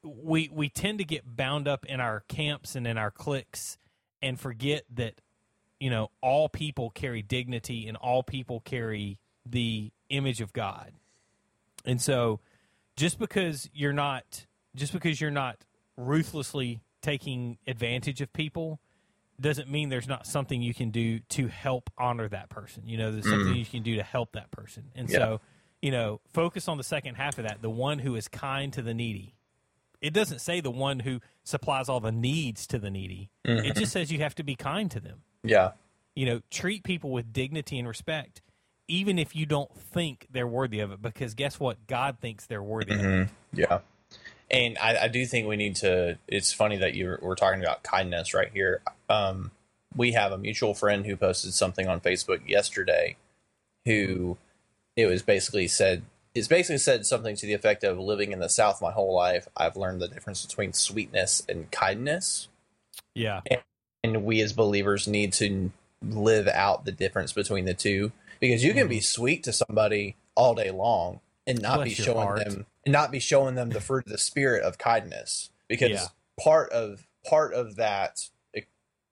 we 0.04 0.48
we 0.54 0.70
tend 0.70 1.00
to 1.00 1.04
get 1.04 1.36
bound 1.36 1.68
up 1.68 1.86
in 1.88 2.00
our 2.00 2.20
camps 2.28 2.76
and 2.76 2.86
in 2.86 2.96
our 2.96 3.10
cliques 3.10 3.80
and 4.22 4.40
forget 4.40 4.84
that 4.94 5.22
you 5.80 5.90
know 5.90 6.10
all 6.22 6.50
people 6.50 6.90
carry 6.90 7.22
dignity 7.22 7.88
and 7.88 7.98
all 7.98 8.24
people 8.24 8.60
carry 8.62 9.18
the 9.46 9.92
image 10.10 10.42
of 10.42 10.54
God 10.54 10.92
and 11.86 12.02
so 12.02 12.40
just 12.96 13.20
because 13.20 13.70
you're 13.74 13.94
not 13.94 14.46
just 14.76 14.94
because 14.94 15.20
you're 15.22 15.32
not 15.32 15.58
ruthlessly 15.96 16.82
taking 17.02 17.58
advantage 17.68 18.22
of 18.22 18.32
people 18.34 18.80
doesn't 19.40 19.70
mean 19.70 19.90
there's 19.90 20.08
not 20.08 20.26
something 20.26 20.62
you 20.62 20.74
can 20.74 20.90
do 20.90 21.20
to 21.20 21.48
help 21.48 21.90
honor 21.98 22.28
that 22.28 22.50
person. 22.50 22.84
You 22.88 22.98
know, 22.98 23.12
there's 23.12 23.26
mm. 23.26 23.30
something 23.30 23.56
you 23.56 23.66
can 23.66 23.84
do 23.84 23.96
to 23.96 24.04
help 24.04 24.32
that 24.34 24.50
person. 24.52 24.86
And 24.96 25.10
Yeah. 25.10 25.18
so, 25.18 25.42
you 25.82 25.92
know, 25.92 26.22
focus 26.34 26.68
on 26.68 26.78
the 26.78 26.84
second 26.84 27.16
half 27.16 27.38
of 27.38 27.44
that, 27.44 27.62
the 27.62 27.70
one 27.70 28.00
who 28.00 28.16
is 28.16 28.28
kind 28.28 28.74
to 28.74 28.82
the 28.82 28.94
needy. 28.94 29.36
It 30.02 30.14
doesn't 30.14 30.40
say 30.40 30.60
the 30.60 30.72
one 30.72 31.00
who 31.00 31.22
supplies 31.44 31.88
all 31.90 32.00
the 32.00 32.12
needs 32.12 32.66
to 32.68 32.80
the 32.80 32.90
needy. 32.90 33.30
It 33.44 33.50
mm-hmm. 33.50 33.80
just 33.80 33.92
says 33.92 34.12
you 34.12 34.20
have 34.20 34.36
to 34.36 34.44
be 34.44 34.56
kind 34.56 34.90
to 34.92 35.00
them. 35.00 35.22
Yeah 35.44 35.72
You 36.16 36.26
know, 36.26 36.42
treat 36.50 36.84
people 36.84 37.12
with 37.12 37.32
dignity 37.34 37.78
and 37.80 37.88
respect, 37.88 38.42
even 38.88 39.20
if 39.20 39.36
you 39.36 39.46
don't 39.46 39.74
think 39.76 40.28
they're 40.32 40.48
worthy 40.48 40.80
of 40.80 40.92
it, 40.92 41.02
because 41.02 41.34
guess 41.34 41.60
what? 41.60 41.86
God 41.88 42.18
thinks 42.20 42.46
they're 42.46 42.64
worthy 42.64 42.94
of 42.94 43.06
it. 43.06 43.30
Yeah. 43.54 43.80
And 44.50 44.78
I, 44.80 44.98
I 45.04 45.08
do 45.10 45.26
think 45.26 45.48
we 45.48 45.58
need 45.58 45.76
to. 45.78 46.18
It's 46.28 46.54
funny 46.54 46.78
that 46.78 46.96
you're 46.96 47.20
we're 47.22 47.36
talking 47.36 47.62
about 47.62 47.84
kindness 47.84 48.34
right 48.34 48.50
here. 48.54 48.82
Um, 49.10 49.52
we 49.96 50.14
have 50.14 50.32
a 50.32 50.38
mutual 50.38 50.74
friend 50.74 51.06
who 51.06 51.18
posted 51.18 51.54
something 51.54 51.88
on 51.88 52.00
Facebook 52.00 52.48
yesterday, 52.48 53.18
who 53.86 54.38
it 54.96 55.06
was 55.08 55.22
basically 55.22 55.68
said 55.68 56.04
it's 56.34 56.48
basically 56.48 56.78
said 56.78 57.06
something 57.06 57.36
to 57.36 57.46
the 57.46 57.54
effect 57.54 57.84
of 57.84 58.00
living 58.00 58.32
in 58.32 58.40
the 58.40 58.48
South 58.50 58.82
my 58.82 58.92
whole 58.92 59.14
life. 59.14 59.48
I've 59.58 59.76
learned 59.76 60.02
the 60.02 60.08
difference 60.08 60.46
between 60.46 60.72
sweetness 60.72 61.44
and 61.50 61.70
kindness, 61.72 62.48
Yeah. 63.16 63.42
and 63.52 63.62
we 64.04 64.42
as 64.42 64.54
believers 64.54 65.08
need 65.08 65.34
to 65.34 65.72
live 66.02 66.48
out 66.48 66.86
the 66.86 66.92
difference 66.92 67.34
between 67.34 67.66
the 67.66 67.74
two 67.74 68.12
because 68.40 68.64
you 68.64 68.74
can 68.74 68.88
be 68.88 68.98
mm-hmm. 68.98 69.02
sweet 69.04 69.44
to 69.44 69.52
somebody 69.52 70.16
all 70.36 70.54
day 70.54 70.72
long 70.72 71.20
and 71.46 71.62
not 71.62 71.78
Bless 71.78 71.90
be 71.90 71.94
showing 72.04 72.18
heart. 72.28 72.40
them 72.46 72.66
and 72.86 72.94
not 72.94 73.12
be 73.12 73.20
showing 73.20 73.56
them 73.56 73.70
the 73.70 73.82
fruit 73.82 74.06
of 74.06 74.12
the 74.12 74.18
spirit 74.18 74.64
of 74.64 74.78
kindness 74.78 75.50
because 75.68 75.90
Yeah. 75.90 76.08
part 76.40 76.70
of 76.72 77.08
part 77.28 77.54
of 77.54 77.76
that 77.76 78.30
e- 78.56 78.62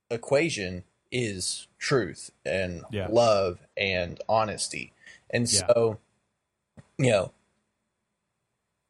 equation 0.10 0.84
is 1.12 1.68
truth 1.80 2.30
and 2.46 2.84
Yeah. 2.92 3.08
love 3.10 3.60
and 3.76 4.22
honesty 4.30 4.94
and 5.30 5.52
Yeah. 5.52 5.68
so 5.68 6.00
you 6.98 7.10
know 7.10 7.32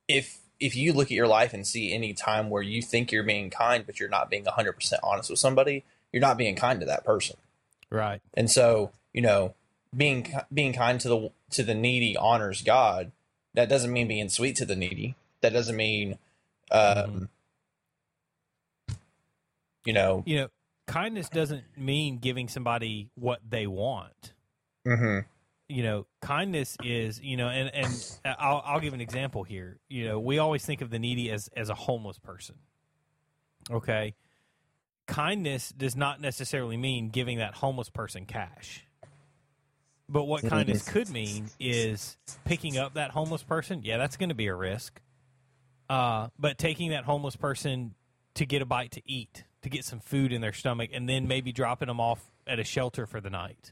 if 0.07 0.39
if 0.59 0.75
you 0.75 0.93
look 0.93 1.07
at 1.07 1.11
your 1.11 1.27
life 1.27 1.53
and 1.53 1.65
see 1.67 1.93
any 1.93 2.13
time 2.13 2.49
where 2.49 2.63
you 2.63 2.81
think 2.81 3.11
you're 3.11 3.23
being 3.23 3.49
kind 3.49 3.85
but 3.85 3.99
you're 3.99 4.09
not 4.09 4.29
being 4.29 4.45
100% 4.45 4.93
honest 5.03 5.29
with 5.29 5.39
somebody 5.39 5.83
you're 6.11 6.21
not 6.21 6.37
being 6.37 6.55
kind 6.55 6.79
to 6.79 6.85
that 6.85 7.03
person. 7.03 7.37
Right. 7.89 8.21
and 8.33 8.49
so 8.49 8.91
you 9.13 9.21
know 9.21 9.53
being 9.95 10.33
being 10.53 10.73
kind 10.73 10.99
to 11.01 11.07
the 11.09 11.31
to 11.51 11.63
the 11.63 11.75
needy 11.75 12.17
honors 12.17 12.61
god. 12.61 13.11
That 13.53 13.69
doesn't 13.69 13.93
mean 13.93 14.09
being 14.09 14.27
sweet 14.27 14.57
to 14.57 14.65
the 14.65 14.75
needy. 14.75 15.15
That 15.41 15.53
doesn't 15.53 15.75
mean 15.75 16.17
um 16.71 17.29
you 19.85 19.93
know. 19.93 20.23
You 20.25 20.37
know, 20.41 20.47
kindness 20.87 21.29
doesn't 21.29 21.63
mean 21.77 22.17
giving 22.17 22.47
somebody 22.47 23.09
what 23.15 23.39
they 23.47 23.67
want. 23.67 24.33
mhm, 24.85 25.25
you 25.67 25.83
know 25.83 26.05
kindness 26.21 26.77
is 26.83 27.19
you 27.21 27.37
know 27.37 27.47
and 27.49 27.73
and 27.73 28.19
I'll, 28.39 28.61
I'll 28.65 28.79
give 28.79 28.93
an 28.93 29.01
example 29.01 29.43
here. 29.43 29.79
You 29.89 30.05
know 30.05 30.19
we 30.19 30.39
always 30.39 30.65
think 30.65 30.81
of 30.81 30.89
the 30.89 30.99
needy 30.99 31.31
as 31.31 31.49
as 31.55 31.69
a 31.69 31.75
homeless 31.75 32.19
person 32.19 32.55
okay? 33.71 34.15
Kindness 35.07 35.69
does 35.69 35.95
not 35.95 36.19
necessarily 36.19 36.77
mean 36.77 37.09
giving 37.09 37.37
that 37.37 37.55
homeless 37.55 37.89
person 37.89 38.25
cash. 38.25 38.85
But 40.07 40.25
what 40.25 40.47
kindness 40.47 40.87
could 40.87 41.09
mean 41.09 41.49
is 41.59 42.17
picking 42.43 42.77
up 42.77 42.93
that 42.93 43.11
homeless 43.11 43.43
person. 43.43 43.81
Yeah 43.83 43.97
that's 43.97 44.17
going 44.17 44.29
to 44.29 44.35
be 44.35 44.47
a 44.47 44.55
risk. 44.55 45.01
Uh, 45.89 46.29
but 46.39 46.57
taking 46.57 46.91
that 46.91 47.05
homeless 47.05 47.35
person 47.35 47.93
to 48.35 48.45
get 48.45 48.61
a 48.61 48.65
bite 48.65 48.91
to 48.91 49.01
eat 49.05 49.43
to 49.61 49.69
get 49.69 49.85
some 49.85 49.99
food 49.99 50.31
in 50.31 50.41
their 50.41 50.53
stomach 50.53 50.89
and 50.93 51.07
then 51.07 51.27
maybe 51.27 51.51
dropping 51.51 51.87
them 51.87 51.99
off 51.99 52.31
at 52.45 52.59
a 52.59 52.63
shelter 52.63 53.07
for 53.07 53.19
the 53.21 53.29
night 53.29 53.71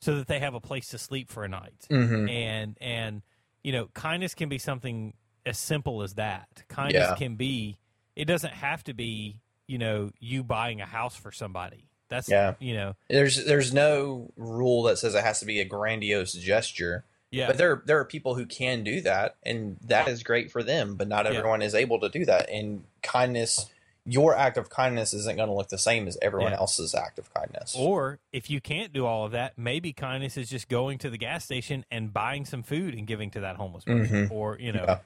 so 0.00 0.16
that 0.16 0.26
they 0.26 0.38
have 0.40 0.54
a 0.54 0.60
place 0.60 0.88
to 0.88 0.98
sleep 0.98 1.30
for 1.30 1.44
a 1.44 1.48
night. 1.48 1.86
mhm. 1.90 2.30
And 2.30 2.76
and 2.80 3.22
you 3.62 3.72
know, 3.72 3.88
kindness 3.94 4.34
can 4.34 4.48
be 4.48 4.58
something 4.58 5.12
as 5.44 5.58
simple 5.58 6.02
as 6.02 6.14
that. 6.14 6.64
Kindness 6.68 7.08
Yeah. 7.10 7.14
can 7.16 7.36
be 7.36 7.78
it 8.16 8.24
doesn't 8.24 8.52
have 8.54 8.82
to 8.84 8.92
be, 8.94 9.36
you 9.66 9.78
know, 9.78 10.10
you 10.18 10.42
buying 10.42 10.80
a 10.80 10.86
house 10.86 11.14
for 11.16 11.30
somebody. 11.32 11.84
That's 12.08 12.28
Yeah. 12.28 12.54
you 12.58 12.74
know, 12.74 12.96
there's 13.08 13.44
there's 13.44 13.72
no 13.72 14.30
rule 14.36 14.82
that 14.84 14.98
says 14.98 15.14
it 15.14 15.22
has 15.22 15.40
to 15.40 15.46
be 15.46 15.60
a 15.60 15.64
grandiose 15.64 16.32
gesture 16.32 17.04
Yeah. 17.32 17.46
But 17.46 17.58
there 17.58 17.82
there 17.86 17.98
are 18.00 18.04
people 18.04 18.34
who 18.34 18.44
can 18.46 18.82
do 18.82 19.00
that, 19.02 19.36
and 19.44 19.76
that 19.84 20.08
is 20.08 20.24
great 20.24 20.50
for 20.50 20.62
them. 20.64 20.96
But 20.96 21.06
not 21.06 21.26
Yeah. 21.26 21.38
everyone 21.38 21.62
is 21.62 21.74
able 21.76 22.00
to 22.00 22.08
do 22.08 22.24
that. 22.24 22.50
And 22.50 22.82
kindness, 23.02 23.66
your 24.10 24.34
act 24.34 24.56
of 24.56 24.68
kindness 24.70 25.14
isn't 25.14 25.36
going 25.36 25.48
to 25.48 25.54
look 25.54 25.68
the 25.68 25.78
same 25.78 26.08
as 26.08 26.18
everyone 26.20 26.50
Yeah. 26.52 26.58
else's 26.58 26.94
act 26.94 27.18
of 27.18 27.32
kindness. 27.32 27.76
Or 27.78 28.18
if 28.32 28.50
you 28.50 28.60
can't 28.60 28.92
do 28.92 29.06
all 29.06 29.24
of 29.26 29.32
that, 29.32 29.56
maybe 29.56 29.92
kindness 29.92 30.36
is 30.36 30.48
just 30.50 30.68
going 30.68 30.98
to 30.98 31.10
the 31.10 31.16
gas 31.18 31.44
station 31.44 31.84
and 31.90 32.12
buying 32.12 32.44
some 32.44 32.62
food 32.64 32.94
and 32.94 33.06
giving 33.06 33.30
to 33.32 33.40
that 33.40 33.56
homeless 33.56 33.84
person. 33.84 34.28
Mhm. 34.28 34.30
Or, 34.32 34.58
you 34.58 34.72
know, 34.72 34.84
Yeah. 34.88 34.98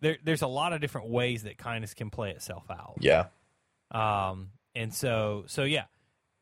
there, 0.00 0.18
there's 0.22 0.42
a 0.42 0.46
lot 0.46 0.72
of 0.72 0.80
different 0.80 1.08
ways 1.08 1.42
that 1.42 1.58
kindness 1.58 1.92
can 1.94 2.08
play 2.10 2.30
itself 2.30 2.70
out. 2.70 2.94
yeah, 3.00 3.26
Um, 3.90 4.52
and 4.74 4.94
so, 4.94 5.44
so 5.48 5.64
yeah. 5.64 5.84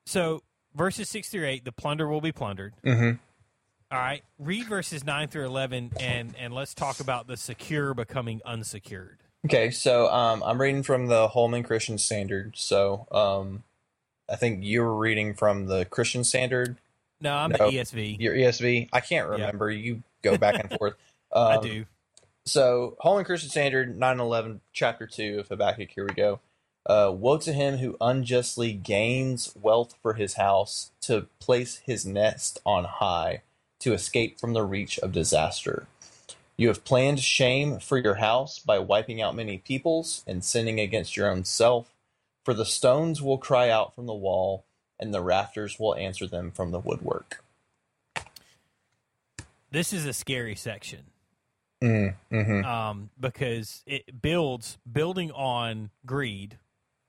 So 0.07 0.43
verses 0.75 1.09
six 1.09 1.29
through 1.31 1.47
eight, 1.47 1.65
the 1.65 1.73
plunder 1.73 2.07
will 2.09 2.21
be 2.21 2.33
plundered. 2.33 2.75
mm-hmm. 2.85 3.17
All 3.93 3.99
right. 3.99 4.23
Read 4.39 4.67
verses 4.67 5.05
nine 5.05 5.29
through 5.29 5.47
11 5.47 5.93
and, 5.99 6.37
and 6.39 6.55
let's 6.55 6.75
talk 6.75 7.01
about 7.01 7.27
the 7.27 7.37
secure 7.37 7.93
becoming 7.95 8.41
unsecured. 8.45 9.23
Okay, 9.47 9.71
so 9.71 10.09
um, 10.13 10.43
I'm 10.45 10.61
reading 10.61 10.83
from 10.83 11.07
the 11.07 11.29
Holman 11.29 11.63
Christian 11.63 11.99
Standard. 11.99 12.53
So 12.57 13.07
um, 13.11 13.65
I 14.31 14.37
think 14.37 14.65
you 14.65 14.83
were 14.83 14.97
reading 14.97 15.35
from 15.35 15.67
the 15.67 15.85
Christian 15.87 16.25
Standard, 16.25 16.77
No, 17.21 17.35
I'm 17.35 17.51
No. 17.51 17.59
the 17.71 17.79
ESV. 17.79 18.21
your 18.21 18.35
ESV. 18.35 18.89
I 18.93 19.01
can't 19.01 19.29
Yeah. 19.29 19.47
remember. 19.47 19.71
You 19.71 20.03
go 20.23 20.37
back 20.37 20.59
and 20.59 20.71
forth. 20.79 20.95
Um, 21.33 21.47
I 21.47 21.57
do. 21.59 21.87
So, 22.47 22.97
Holman 23.01 23.25
Christian 23.25 23.51
Standard 23.51 23.99
911, 23.99 24.61
chapter 24.73 25.07
2 25.07 25.41
of 25.41 25.49
Habakkuk. 25.49 25.91
Here 25.95 26.07
we 26.07 26.15
go. 26.15 26.41
Uh, 26.87 27.13
Woe 27.15 27.39
to 27.39 27.53
him 27.53 27.79
who 27.79 27.97
unjustly 28.01 28.73
gains 28.73 29.55
wealth 29.55 29.95
for 30.03 30.15
his 30.15 30.35
house, 30.35 30.91
to 31.03 31.29
place 31.41 31.77
his 31.85 32.07
nest 32.07 32.59
on 32.67 32.85
high, 32.85 33.43
to 33.81 33.93
escape 33.93 34.41
from 34.41 34.55
the 34.55 34.65
reach 34.65 34.99
of 35.01 35.13
disaster. 35.13 35.87
You 36.61 36.69
have 36.69 36.85
planned 36.85 37.21
shame 37.21 37.79
for 37.79 37.97
your 37.97 38.17
house 38.17 38.59
by 38.59 38.81
wiping 38.81 39.23
out 39.23 39.35
many 39.35 39.57
peoples 39.57 40.23
and 40.27 40.45
sinning 40.45 40.79
against 40.79 41.17
your 41.17 41.27
own 41.27 41.47
self. 41.47 41.91
For 42.45 42.53
the 42.53 42.67
stones 42.67 43.23
will 43.23 43.39
cry 43.39 43.71
out 43.71 43.95
from 43.95 44.05
the 44.05 44.13
wall, 44.13 44.67
and 44.99 45.15
the 45.15 45.23
rafters 45.23 45.79
will 45.81 45.95
answer 45.95 46.27
them 46.27 46.51
from 46.51 46.71
the 46.71 46.79
woodwork. 46.79 47.43
This 49.71 49.95
is 49.95 50.05
a 50.05 50.13
scary 50.13 50.55
section. 50.55 51.05
Mm, 51.83 52.15
hmm 52.31 52.65
um, 52.67 53.09
because 53.19 53.83
it 53.87 54.21
builds 54.21 54.77
building 54.93 55.31
on 55.31 55.89
greed. 56.05 56.59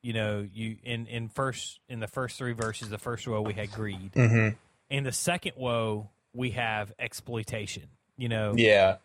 You 0.01 0.13
know, 0.13 0.47
you 0.49 0.77
in 0.81 1.07
in 1.07 1.27
first 1.27 1.81
in 1.89 1.99
the 1.99 2.07
first 2.07 2.37
three 2.37 2.53
verses, 2.53 2.87
the 2.87 2.97
first 2.97 3.27
woe 3.27 3.41
we 3.41 3.53
had 3.53 3.69
greed. 3.73 4.13
Mm-hmm. 4.13 4.55
In 4.89 5.03
the 5.03 5.11
second 5.11 5.55
woe, 5.57 6.09
we 6.31 6.51
have 6.51 6.93
exploitation. 6.97 7.89
You 8.15 8.29
know, 8.29 8.53
Yeah. 8.55 8.95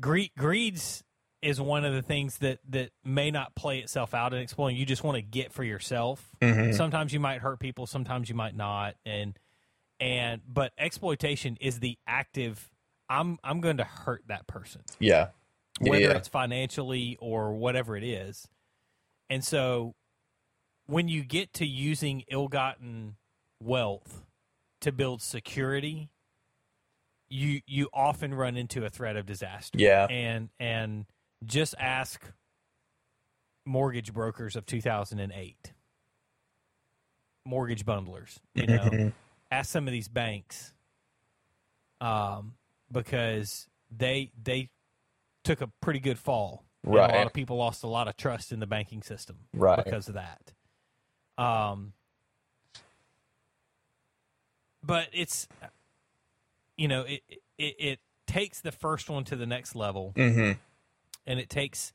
Greed 0.00 0.30
greed's 0.36 1.02
is 1.42 1.60
one 1.60 1.84
of 1.84 1.92
the 1.94 2.02
things 2.02 2.38
that 2.38 2.58
that 2.70 2.90
may 3.04 3.30
not 3.30 3.54
play 3.54 3.78
itself 3.78 4.14
out 4.14 4.32
in 4.32 4.40
exploiting. 4.40 4.76
You 4.76 4.86
just 4.86 5.04
want 5.04 5.16
to 5.16 5.22
get 5.22 5.52
for 5.52 5.62
yourself. 5.64 6.30
hmm 6.42 6.72
Sometimes 6.72 7.12
you 7.12 7.20
might 7.20 7.40
hurt 7.40 7.60
people, 7.60 7.86
sometimes 7.86 8.28
you 8.28 8.34
might 8.34 8.56
not, 8.56 8.96
and 9.04 9.38
and 10.00 10.42
but 10.48 10.72
exploitation 10.78 11.56
is 11.60 11.80
the 11.80 11.98
active. 12.06 12.70
I'm 13.08 13.38
I'm 13.44 13.60
going 13.60 13.76
to 13.76 13.84
hurt 13.84 14.24
that 14.28 14.46
person 14.46 14.82
Yeah. 14.98 15.28
whether 15.80 16.00
yeah. 16.02 16.16
it's 16.16 16.28
financially 16.28 17.16
or 17.20 17.52
whatever 17.54 17.96
it 17.96 18.02
is. 18.04 18.48
And 19.30 19.44
so 19.44 19.94
when 20.86 21.08
you 21.08 21.22
get 21.22 21.52
to 21.54 21.66
using 21.66 22.24
ill-gotten 22.30 23.16
wealth 23.62 24.22
to 24.80 24.92
build 24.92 25.22
security, 25.22 26.10
you 27.28 27.60
you 27.66 27.88
often 27.92 28.34
run 28.34 28.56
into 28.56 28.84
a 28.84 28.90
threat 28.90 29.16
of 29.16 29.26
disaster. 29.26 29.78
Yeah. 29.78 30.06
And 30.06 30.48
and 30.60 31.06
just 31.44 31.74
ask 31.78 32.22
mortgage 33.64 34.12
brokers 34.12 34.56
of 34.56 34.64
2008. 34.66 35.72
Mortgage 37.44 37.84
bundlers, 37.86 38.38
you 38.54 38.66
know 38.66 39.12
ask 39.52 39.70
some 39.70 39.86
of 39.86 39.92
these 39.92 40.08
banks 40.08 40.72
um, 42.00 42.54
because 42.90 43.68
they 43.96 44.32
they 44.42 44.68
took 45.44 45.60
a 45.60 45.68
pretty 45.80 46.00
good 46.00 46.18
fall. 46.18 46.64
And 46.84 46.94
a 46.94 46.98
lot 46.98 47.26
of 47.26 47.32
people 47.32 47.56
lost 47.56 47.82
a 47.84 47.88
lot 47.88 48.06
of 48.08 48.16
trust 48.16 48.50
in 48.52 48.60
the 48.60 48.66
banking 48.66 49.02
system 49.02 49.36
Right. 49.52 49.84
because 49.84 50.08
of 50.08 50.14
that. 50.14 50.52
Um, 51.36 51.92
but 54.82 55.08
it's 55.12 55.48
you 56.76 56.88
know 56.88 57.02
it, 57.02 57.22
it 57.58 57.74
it 57.78 57.98
takes 58.26 58.60
the 58.60 58.72
first 58.72 59.08
one 59.08 59.24
to 59.24 59.36
the 59.36 59.46
next 59.46 59.74
level, 59.74 60.12
hmm 60.16 60.52
and 61.26 61.40
it 61.40 61.48
takes 61.50 61.92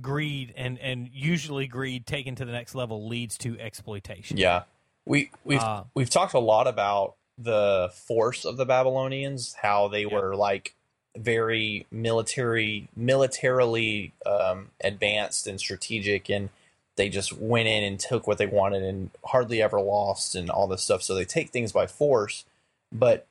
greed 0.00 0.54
and 0.56 0.78
and 0.78 1.08
usually 1.12 1.66
greed 1.66 2.06
taken 2.06 2.34
to 2.36 2.44
the 2.44 2.52
next 2.52 2.74
level 2.74 3.08
leads 3.08 3.36
to 3.38 3.58
exploitation. 3.58 4.36
Yeah. 4.36 4.62
We 5.04 5.30
we've 5.44 5.60
Uh, 5.62 5.84
we've 5.94 6.10
talked 6.10 6.34
a 6.34 6.38
lot 6.38 6.68
about 6.68 7.16
the 7.36 7.90
force 7.92 8.44
of 8.44 8.56
the 8.56 8.66
Babylonians, 8.66 9.54
how 9.62 9.88
they 9.88 10.02
Yeah. 10.02 10.14
were 10.14 10.36
like 10.36 10.74
very 11.16 11.86
military 11.90 12.88
militarily 12.94 14.12
um, 14.24 14.70
advanced 14.84 15.48
and 15.48 15.58
strategic 15.58 16.28
and 16.30 16.50
they 16.96 17.08
just 17.08 17.32
went 17.32 17.66
in 17.66 17.82
and 17.82 17.98
took 17.98 18.26
what 18.26 18.38
they 18.38 18.46
wanted 18.46 18.82
and 18.82 19.10
hardly 19.24 19.60
ever 19.62 19.80
lost 19.80 20.34
and 20.36 20.50
all 20.50 20.66
this 20.68 20.82
stuff. 20.82 21.02
So 21.02 21.14
they 21.14 21.24
take 21.24 21.50
things 21.50 21.72
by 21.72 21.86
force. 21.86 22.44
But 22.92 23.26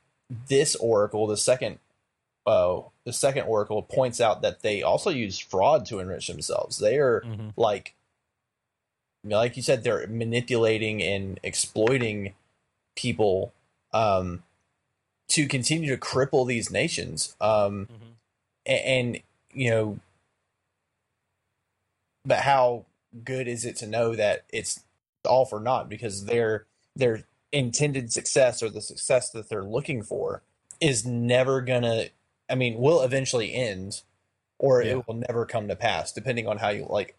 this 0.48 0.74
oracle, 0.76 1.26
the 1.26 1.36
second 1.36 1.78
uh, 2.46 2.80
the 3.04 3.12
second 3.12 3.42
oracle 3.44 3.82
points 3.82 4.20
out 4.20 4.40
that 4.42 4.62
they 4.62 4.82
also 4.82 5.10
use 5.10 5.38
fraud 5.38 5.84
to 5.86 5.98
enrich 5.98 6.26
themselves. 6.26 6.78
They 6.78 6.96
are 6.98 7.20
Mhm. 7.20 7.52
like 7.56 7.94
like 9.24 9.56
you 9.56 9.62
said 9.62 9.84
they're 9.84 10.06
manipulating 10.06 11.02
and 11.02 11.38
exploiting 11.42 12.34
people 12.96 13.52
um, 13.92 14.42
to 15.28 15.46
continue 15.46 15.90
to 15.94 16.00
cripple 16.00 16.46
these 16.46 16.70
nations 16.70 17.36
um, 17.40 17.86
Mhm. 17.92 18.14
a- 18.66 18.88
and, 18.88 19.22
you 19.52 19.70
know 19.70 19.98
but 22.24 22.40
how 22.40 22.84
good 23.24 23.48
is 23.48 23.64
it 23.64 23.76
to 23.76 23.86
know 23.86 24.14
that 24.14 24.44
it's 24.50 24.80
all 25.24 25.44
for 25.44 25.60
naught 25.60 25.88
because 25.88 26.24
their 26.26 26.66
their 26.96 27.24
intended 27.52 28.12
success 28.12 28.62
or 28.62 28.68
the 28.70 28.80
success 28.80 29.30
that 29.30 29.48
they're 29.48 29.64
looking 29.64 30.02
for 30.02 30.42
is 30.80 31.04
never 31.04 31.60
gonna 31.60 32.04
i 32.48 32.54
mean 32.54 32.78
will 32.78 33.02
eventually 33.02 33.52
end 33.54 34.02
or 34.58 34.82
Yeah. 34.82 34.92
it 34.98 35.06
will 35.08 35.14
never 35.28 35.46
come 35.46 35.68
to 35.68 35.76
pass 35.76 36.12
depending 36.12 36.46
on 36.46 36.58
how 36.58 36.68
you 36.70 36.86
like 36.88 37.16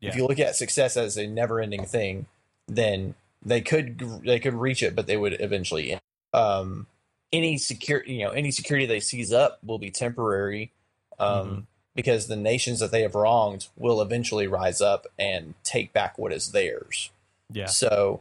Yeah. 0.00 0.10
if 0.10 0.16
you 0.16 0.26
look 0.26 0.38
at 0.38 0.54
success 0.56 0.96
as 0.96 1.16
a 1.16 1.26
never 1.26 1.60
ending 1.60 1.84
thing 1.84 2.26
then 2.68 3.14
they 3.44 3.60
could 3.60 3.98
they 4.24 4.38
could 4.38 4.54
reach 4.54 4.82
it 4.82 4.94
but 4.94 5.06
they 5.08 5.16
would 5.16 5.36
eventually 5.40 5.92
end. 5.92 6.00
um 6.32 6.86
any 7.32 7.58
secure 7.58 8.04
you 8.06 8.24
know 8.24 8.30
any 8.30 8.50
security 8.52 8.86
they 8.86 9.00
seize 9.00 9.32
up 9.32 9.58
will 9.64 9.78
be 9.78 9.90
temporary 9.90 10.70
um 11.18 11.48
Mhm. 11.48 11.66
because 11.96 12.28
the 12.28 12.36
nations 12.36 12.78
that 12.78 12.92
they 12.92 13.02
have 13.02 13.14
wronged 13.16 13.66
will 13.76 14.00
eventually 14.00 14.46
rise 14.46 14.80
up 14.80 15.06
and 15.18 15.54
take 15.64 15.92
back 15.92 16.18
what 16.18 16.32
is 16.32 16.52
theirs 16.52 17.10
Yeah. 17.52 17.66
so 17.66 18.20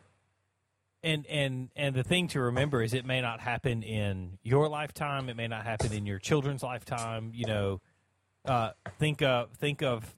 and 1.03 1.25
and 1.27 1.69
and 1.75 1.95
the 1.95 2.03
thing 2.03 2.27
to 2.29 2.41
remember 2.41 2.81
is 2.81 2.93
it 2.93 3.05
may 3.05 3.21
not 3.21 3.39
happen 3.39 3.83
in 3.83 4.37
your 4.43 4.67
lifetime. 4.67 5.29
It 5.29 5.35
may 5.35 5.47
not 5.47 5.65
happen 5.65 5.93
in 5.93 6.05
your 6.05 6.19
children's 6.19 6.63
lifetime. 6.63 7.31
You 7.33 7.45
know 7.45 7.81
uh, 8.45 8.71
think 8.99 9.21
of 9.21 9.51
think 9.51 9.81
of 9.81 10.15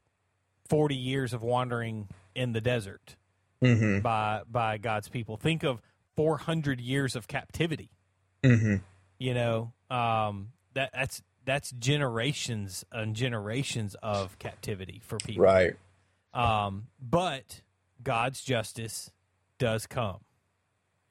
40 0.69 0.95
years 0.95 1.34
of 1.34 1.43
wandering 1.43 2.07
in 2.36 2.53
the 2.53 2.61
desert 2.61 3.15
mm-hmm, 3.61 3.99
by 3.99 4.41
by 4.49 4.77
God's 4.77 5.09
people. 5.09 5.38
Think 5.38 5.63
of 5.63 5.81
400 6.15 6.79
years 6.79 7.15
of 7.15 7.27
captivity. 7.27 7.89
Mm-hmm. 8.43 8.75
you 9.19 9.34
know 9.34 9.71
um, 9.89 10.49
that 10.73 10.89
that's 10.93 11.21
that's 11.45 11.71
generations 11.71 12.84
and 12.91 13.15
generations 13.15 13.95
of 14.03 14.38
captivity 14.39 15.01
for 15.03 15.17
people. 15.17 15.43
Right. 15.43 15.75
Um, 16.34 16.88
but 17.01 17.61
God's 18.01 18.43
justice 18.43 19.11
does 19.59 19.88
come, 19.88 20.21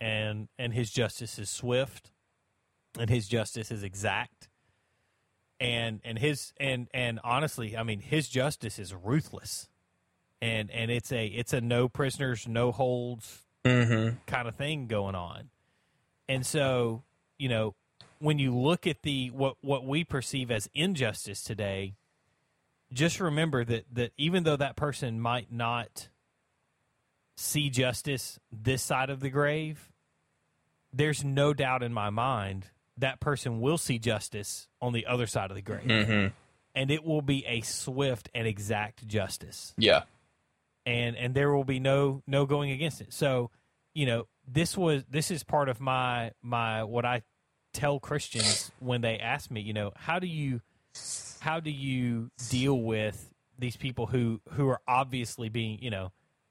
and 0.03 0.49
and 0.59 0.75
His 0.75 0.91
justice 0.91 1.39
is 1.39 1.49
swift, 1.49 2.11
and 2.99 3.09
His 3.09 3.29
justice 3.29 3.71
is 3.71 3.85
exact, 3.85 4.49
and 5.61 6.01
and 6.05 6.19
His 6.19 6.53
and 6.59 6.89
and 6.93 7.21
honestly, 7.23 7.77
I 7.77 7.85
mean, 7.85 8.01
His 8.01 8.29
justice 8.29 8.81
is 8.81 8.93
ruthless, 8.93 9.69
and 10.41 10.71
and 10.73 10.91
it's 10.91 11.13
a 11.13 11.27
it's 11.27 11.53
a 11.53 11.61
no 11.61 11.89
prisoners, 11.89 12.49
no 12.49 12.73
holds 12.73 13.47
mm-hmm. 13.65 14.17
kind 14.27 14.49
of 14.49 14.57
thing 14.57 14.89
going 14.89 15.15
on, 15.15 15.51
and 16.29 16.45
so 16.45 17.05
you 17.39 17.49
know 17.49 17.77
when 18.19 18.41
you 18.41 18.57
look 18.57 18.89
at 18.89 19.03
the 19.03 19.31
what 19.31 19.57
what 19.61 19.87
we 19.87 20.03
perceive 20.03 20.51
as 20.51 20.69
injustice 20.75 21.43
today 21.43 21.95
just 22.93 23.21
remember 23.21 23.65
that 23.65 23.85
that 23.91 24.13
even 24.19 24.45
though 24.45 24.55
that 24.55 24.77
person 24.77 25.19
might 25.19 25.51
not 25.51 26.09
see 27.37 27.71
justice 27.71 28.39
this 28.53 28.83
side 28.83 29.09
of 29.09 29.21
the 29.21 29.31
grave 29.31 29.92
there's 30.93 31.25
no 31.25 31.55
doubt 31.55 31.83
in 31.83 31.93
my 31.93 32.11
mind 32.11 32.67
that 32.99 33.21
person 33.21 33.61
will 33.61 33.79
see 33.79 33.99
justice 33.99 34.69
on 34.81 34.93
the 34.93 35.07
other 35.07 35.27
side 35.27 35.51
of 35.51 35.57
the 35.57 35.63
grave. 35.63 35.87
Mm-hmm. 35.87 36.29
And 36.75 36.91
it 36.91 37.05
will 37.05 37.23
be 37.23 37.45
a 37.47 37.61
swift 37.63 38.31
and 38.35 38.47
exact 38.47 39.07
justice. 39.07 39.75
Yeah. 39.77 40.03
And 40.87 41.17
and 41.17 41.35
there 41.35 41.55
will 41.55 41.65
be 41.65 41.81
no 41.81 42.23
no 42.27 42.47
going 42.47 42.71
against 42.71 43.01
it. 43.01 43.13
So, 43.13 43.51
you 43.95 44.07
know, 44.07 44.27
this 44.47 44.77
was 44.77 45.05
this 45.09 45.31
is 45.31 45.45
part 45.45 45.69
of 45.69 45.81
my 45.81 46.33
my 46.43 46.83
what 46.85 47.05
I 47.05 47.23
tell 47.73 48.01
Christians 48.01 48.71
when 48.81 49.01
they 49.01 49.19
ask 49.19 49.51
me, 49.51 49.61
you 49.61 49.73
know, 49.73 49.93
how 49.95 50.19
do 50.19 50.27
you 50.27 50.61
how 51.41 51.61
do 51.61 51.71
you 51.71 52.31
deal 52.49 52.79
with 52.79 53.31
these 53.59 53.77
people 53.77 54.07
who 54.07 54.41
who 54.53 54.69
are 54.69 54.81
obviously 54.89 55.49
being, 55.49 55.79
you 55.83 55.91
know, 55.91 56.11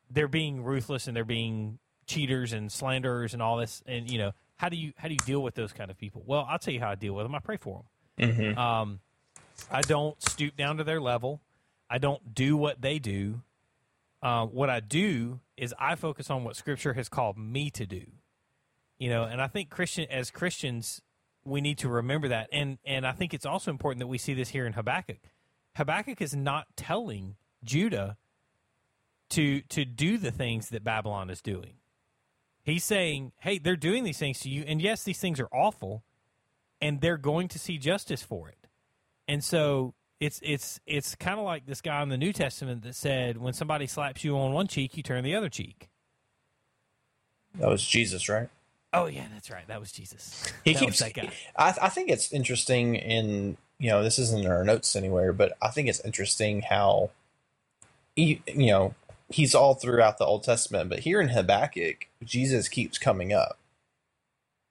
they're 0.09 0.27
being 0.27 0.63
ruthless 0.63 1.07
and 1.07 1.15
they're 1.15 1.25
being 1.25 1.79
cheaters 2.11 2.53
and 2.53 2.71
slanderers 2.71 3.33
and 3.33 3.41
all 3.41 3.57
this 3.57 3.81
and 3.85 4.09
you 4.11 4.17
know, 4.17 4.31
how 4.57 4.69
do 4.69 4.77
you 4.77 4.93
how 4.97 5.07
do 5.07 5.13
you 5.13 5.19
deal 5.25 5.41
with 5.41 5.55
those 5.55 5.73
kind 5.73 5.89
of 5.89 5.97
people? 5.97 6.23
Well, 6.25 6.45
I'll 6.47 6.59
tell 6.59 6.73
you 6.73 6.79
how 6.79 6.89
I 6.89 6.95
deal 6.95 7.13
with 7.13 7.25
them. 7.25 7.33
I 7.33 7.39
pray 7.39 7.57
for 7.57 7.83
them. 8.17 8.29
Mm-hmm. 8.29 8.57
Um, 8.59 8.99
I 9.71 9.81
don't 9.81 10.21
stoop 10.21 10.55
down 10.55 10.77
to 10.77 10.83
their 10.83 11.01
level. 11.01 11.41
I 11.89 11.97
don't 11.97 12.33
do 12.33 12.55
what 12.57 12.81
they 12.81 12.99
do. 12.99 13.41
Uh, 14.21 14.45
what 14.45 14.69
I 14.69 14.79
do 14.79 15.39
is 15.57 15.73
I 15.79 15.95
focus 15.95 16.29
on 16.29 16.43
what 16.43 16.55
Scripture 16.55 16.93
has 16.93 17.09
called 17.09 17.37
me 17.37 17.69
to 17.71 17.85
do. 17.85 18.03
You 18.99 19.09
know, 19.09 19.23
and 19.23 19.41
I 19.41 19.47
think 19.47 19.69
Christian 19.69 20.05
as 20.11 20.29
Christians, 20.29 21.01
we 21.43 21.59
need 21.59 21.79
to 21.79 21.89
remember 21.89 22.27
that. 22.27 22.49
And 22.51 22.77
and 22.85 23.07
I 23.07 23.13
think 23.13 23.33
it's 23.33 23.45
also 23.45 23.71
important 23.71 23.99
that 23.99 24.07
we 24.07 24.17
see 24.17 24.33
this 24.33 24.49
here 24.49 24.67
in 24.67 24.73
Habakkuk. 24.73 25.21
Habakkuk 25.75 26.21
is 26.21 26.35
not 26.35 26.67
telling 26.75 27.35
Judah 27.63 28.17
to 29.29 29.61
to 29.61 29.85
do 29.85 30.17
the 30.17 30.31
things 30.31 30.69
that 30.69 30.83
Babylon 30.83 31.29
is 31.29 31.41
doing. 31.41 31.73
He's 32.63 32.83
saying, 32.83 33.31
"Hey, 33.39 33.57
they're 33.57 33.75
doing 33.75 34.03
these 34.03 34.17
things 34.17 34.39
to 34.41 34.49
you, 34.49 34.63
and 34.67 34.81
yes, 34.81 35.03
these 35.03 35.19
things 35.19 35.39
are 35.39 35.49
awful, 35.51 36.03
and 36.79 37.01
they're 37.01 37.17
going 37.17 37.47
to 37.49 37.59
see 37.59 37.77
justice 37.77 38.21
for 38.21 38.49
it." 38.49 38.67
And 39.27 39.43
so 39.43 39.93
it's 40.19 40.39
it's 40.43 40.79
it's 40.85 41.15
kind 41.15 41.39
of 41.39 41.45
like 41.45 41.65
this 41.65 41.81
guy 41.81 42.01
in 42.03 42.09
the 42.09 42.17
New 42.17 42.33
Testament 42.33 42.83
that 42.83 42.95
said, 42.95 43.37
"When 43.37 43.53
somebody 43.53 43.87
slaps 43.87 44.23
you 44.23 44.37
on 44.37 44.53
one 44.53 44.67
cheek, 44.67 44.95
you 44.95 45.03
turn 45.03 45.23
the 45.23 45.35
other 45.35 45.49
cheek." 45.49 45.89
That 47.55 47.67
was 47.67 47.85
Jesus, 47.85 48.29
right? 48.29 48.49
Oh 48.93 49.07
yeah, 49.07 49.25
that's 49.33 49.49
right. 49.49 49.67
That 49.67 49.79
was 49.79 49.91
Jesus. 49.91 50.43
He 50.63 50.73
That 50.73 50.79
keeps. 50.79 50.99
that 50.99 51.13
guy. 51.13 51.31
I, 51.57 51.73
I 51.83 51.89
think 51.89 52.09
it's 52.09 52.31
interesting 52.31 52.95
in 52.95 53.57
you 53.79 53.89
know 53.89 54.03
this 54.03 54.19
isn't 54.19 54.45
in 54.45 54.51
our 54.51 54.63
notes 54.63 54.95
anywhere, 54.95 55.33
but 55.33 55.57
I 55.61 55.69
think 55.69 55.87
it's 55.89 56.01
interesting 56.01 56.61
how 56.61 57.09
he, 58.15 58.41
you 58.47 58.67
know 58.67 58.95
he's 59.31 59.55
all 59.55 59.73
throughout 59.75 60.17
the 60.17 60.25
Old 60.25 60.43
Testament, 60.43 60.89
but 60.89 60.99
here 60.99 61.21
in 61.21 61.29
Habakkuk, 61.29 62.07
Jesus 62.23 62.67
keeps 62.69 62.97
coming 62.97 63.33
up. 63.33 63.57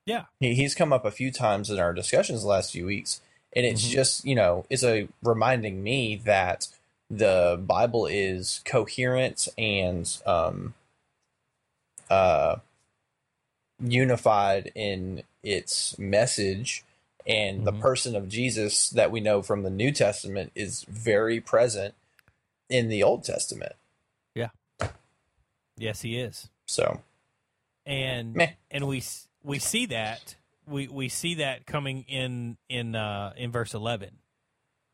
Yeah. 0.06 0.24
He, 0.40 0.54
he's 0.54 0.74
come 0.74 0.92
up 0.92 1.04
a 1.04 1.10
few 1.10 1.30
times 1.30 1.70
in 1.70 1.78
our 1.78 1.92
discussions 1.92 2.42
the 2.42 2.48
last 2.48 2.72
few 2.72 2.86
weeks, 2.86 3.20
and 3.54 3.66
it's 3.66 3.84
Mhm. 3.86 3.90
just 3.90 4.24
you 4.24 4.34
know 4.34 4.64
it's 4.70 4.84
a 4.84 5.08
reminding 5.22 5.82
me 5.82 6.16
that 6.24 6.68
the 7.10 7.60
Bible 7.64 8.06
is 8.06 8.60
coherent 8.64 9.48
and 9.58 10.16
um 10.26 10.74
uh 12.08 12.56
unified 13.82 14.72
in 14.74 15.22
its 15.42 15.98
message 15.98 16.84
and 17.26 17.66
the 17.66 17.72
Mhm. 17.72 17.80
person 17.80 18.16
of 18.16 18.28
Jesus 18.28 18.90
that 18.90 19.10
we 19.10 19.20
know 19.20 19.42
from 19.42 19.62
the 19.62 19.70
New 19.70 19.92
Testament 19.92 20.52
is 20.54 20.84
very 20.84 21.40
present 21.40 21.94
in 22.68 22.88
the 22.88 23.02
Old 23.02 23.24
Testament. 23.24 23.76
Yes, 25.80 26.02
he 26.02 26.18
is. 26.18 26.50
So, 26.66 27.00
and 27.86 28.34
Meh. 28.34 28.50
and 28.70 28.86
we 28.86 29.02
we 29.42 29.58
see 29.58 29.86
that 29.86 30.36
we 30.66 30.88
we 30.88 31.08
see 31.08 31.36
that 31.36 31.66
coming 31.66 32.04
in 32.06 32.58
in 32.68 32.94
uh, 32.94 33.32
in 33.36 33.50
verse 33.50 33.74
eleven, 33.74 34.18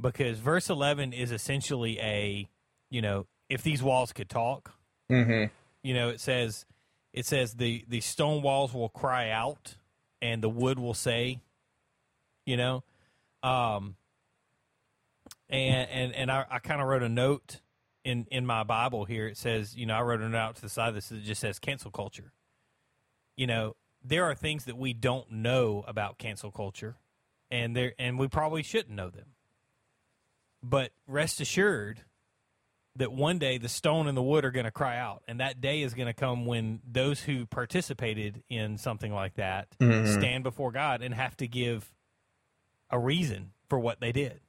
because 0.01 0.39
verse 0.39 0.71
eleven 0.71 1.13
is 1.13 1.33
essentially 1.33 1.99
a 2.01 2.49
you 2.89 3.03
know 3.03 3.27
if 3.49 3.63
these 3.63 3.83
walls 3.83 4.13
could 4.13 4.29
talk, 4.29 4.75
mhm. 5.11 5.51
you 5.83 5.95
know 5.95 6.09
it 6.09 6.21
says 6.21 6.67
it 7.13 7.27
says 7.27 7.55
the 7.55 7.85
the 7.89 8.01
stone 8.01 8.43
walls 8.43 8.73
will 8.73 8.89
cry 8.89 9.31
out 9.31 9.77
and 10.23 10.43
the 10.43 10.49
wood 10.49 10.79
will 10.79 10.95
say, 10.95 11.41
you 12.45 12.57
know, 12.57 12.85
um, 13.43 13.97
and 15.49 15.89
and 15.91 16.15
and 16.15 16.31
I, 16.31 16.45
I 16.51 16.59
kind 16.61 16.81
of 16.81 16.87
wrote 16.87 17.03
a 17.03 17.09
note 17.09 17.61
in 18.07 18.27
in 18.31 18.47
my 18.47 18.63
Bible 18.63 19.05
here. 19.05 19.27
It 19.27 19.37
says, 19.37 19.77
you 19.77 19.85
know, 19.85 19.95
I 19.95 20.03
wrote 20.03 20.21
it 20.21 20.35
out 20.35 20.55
to 20.57 20.63
the 20.63 20.69
side 20.69 20.89
of 20.91 20.95
this 20.95 21.11
it 21.11 21.25
just 21.25 21.41
says 21.41 21.59
cancel 21.59 21.91
culture. 21.91 22.33
You 23.37 23.49
know, 23.49 23.75
there 24.03 24.25
are 24.25 24.35
things 24.35 24.65
that 24.67 24.79
we 24.79 24.93
don't 24.93 25.31
know 25.31 25.85
about 25.89 26.17
cancel 26.17 26.53
culture, 26.53 26.97
and 27.51 27.77
there 27.77 27.95
and 27.99 28.19
we 28.19 28.29
probably 28.29 28.63
shouldn't 28.63 28.95
know 28.95 29.11
them. 29.11 29.35
But 30.63 30.93
rest 31.07 31.41
assured 31.41 32.03
that 32.95 33.13
one 33.13 33.39
day 33.39 33.59
the 33.59 33.69
stone 33.69 34.07
and 34.07 34.17
the 34.17 34.23
wood 34.23 34.45
are 34.45 34.51
going 34.53 34.65
to 34.65 34.71
cry 34.71 34.97
out, 34.97 35.23
and 35.27 35.41
that 35.41 35.61
day 35.61 35.83
is 35.83 35.93
going 35.93 36.07
to 36.07 36.15
come 36.15 36.47
when 36.47 36.81
those 36.87 37.21
who 37.23 37.45
participated 37.45 38.43
in 38.49 38.79
something 38.79 39.13
like 39.13 39.35
that 39.35 39.77
Mhm. 39.81 40.17
stand 40.17 40.45
before 40.45 40.71
God 40.71 41.03
and 41.03 41.13
have 41.13 41.37
to 41.39 41.49
give 41.49 41.93
a 42.89 42.99
reason 42.99 43.53
for 43.69 43.79
what 43.81 44.01
they 44.01 44.13
did. 44.13 44.41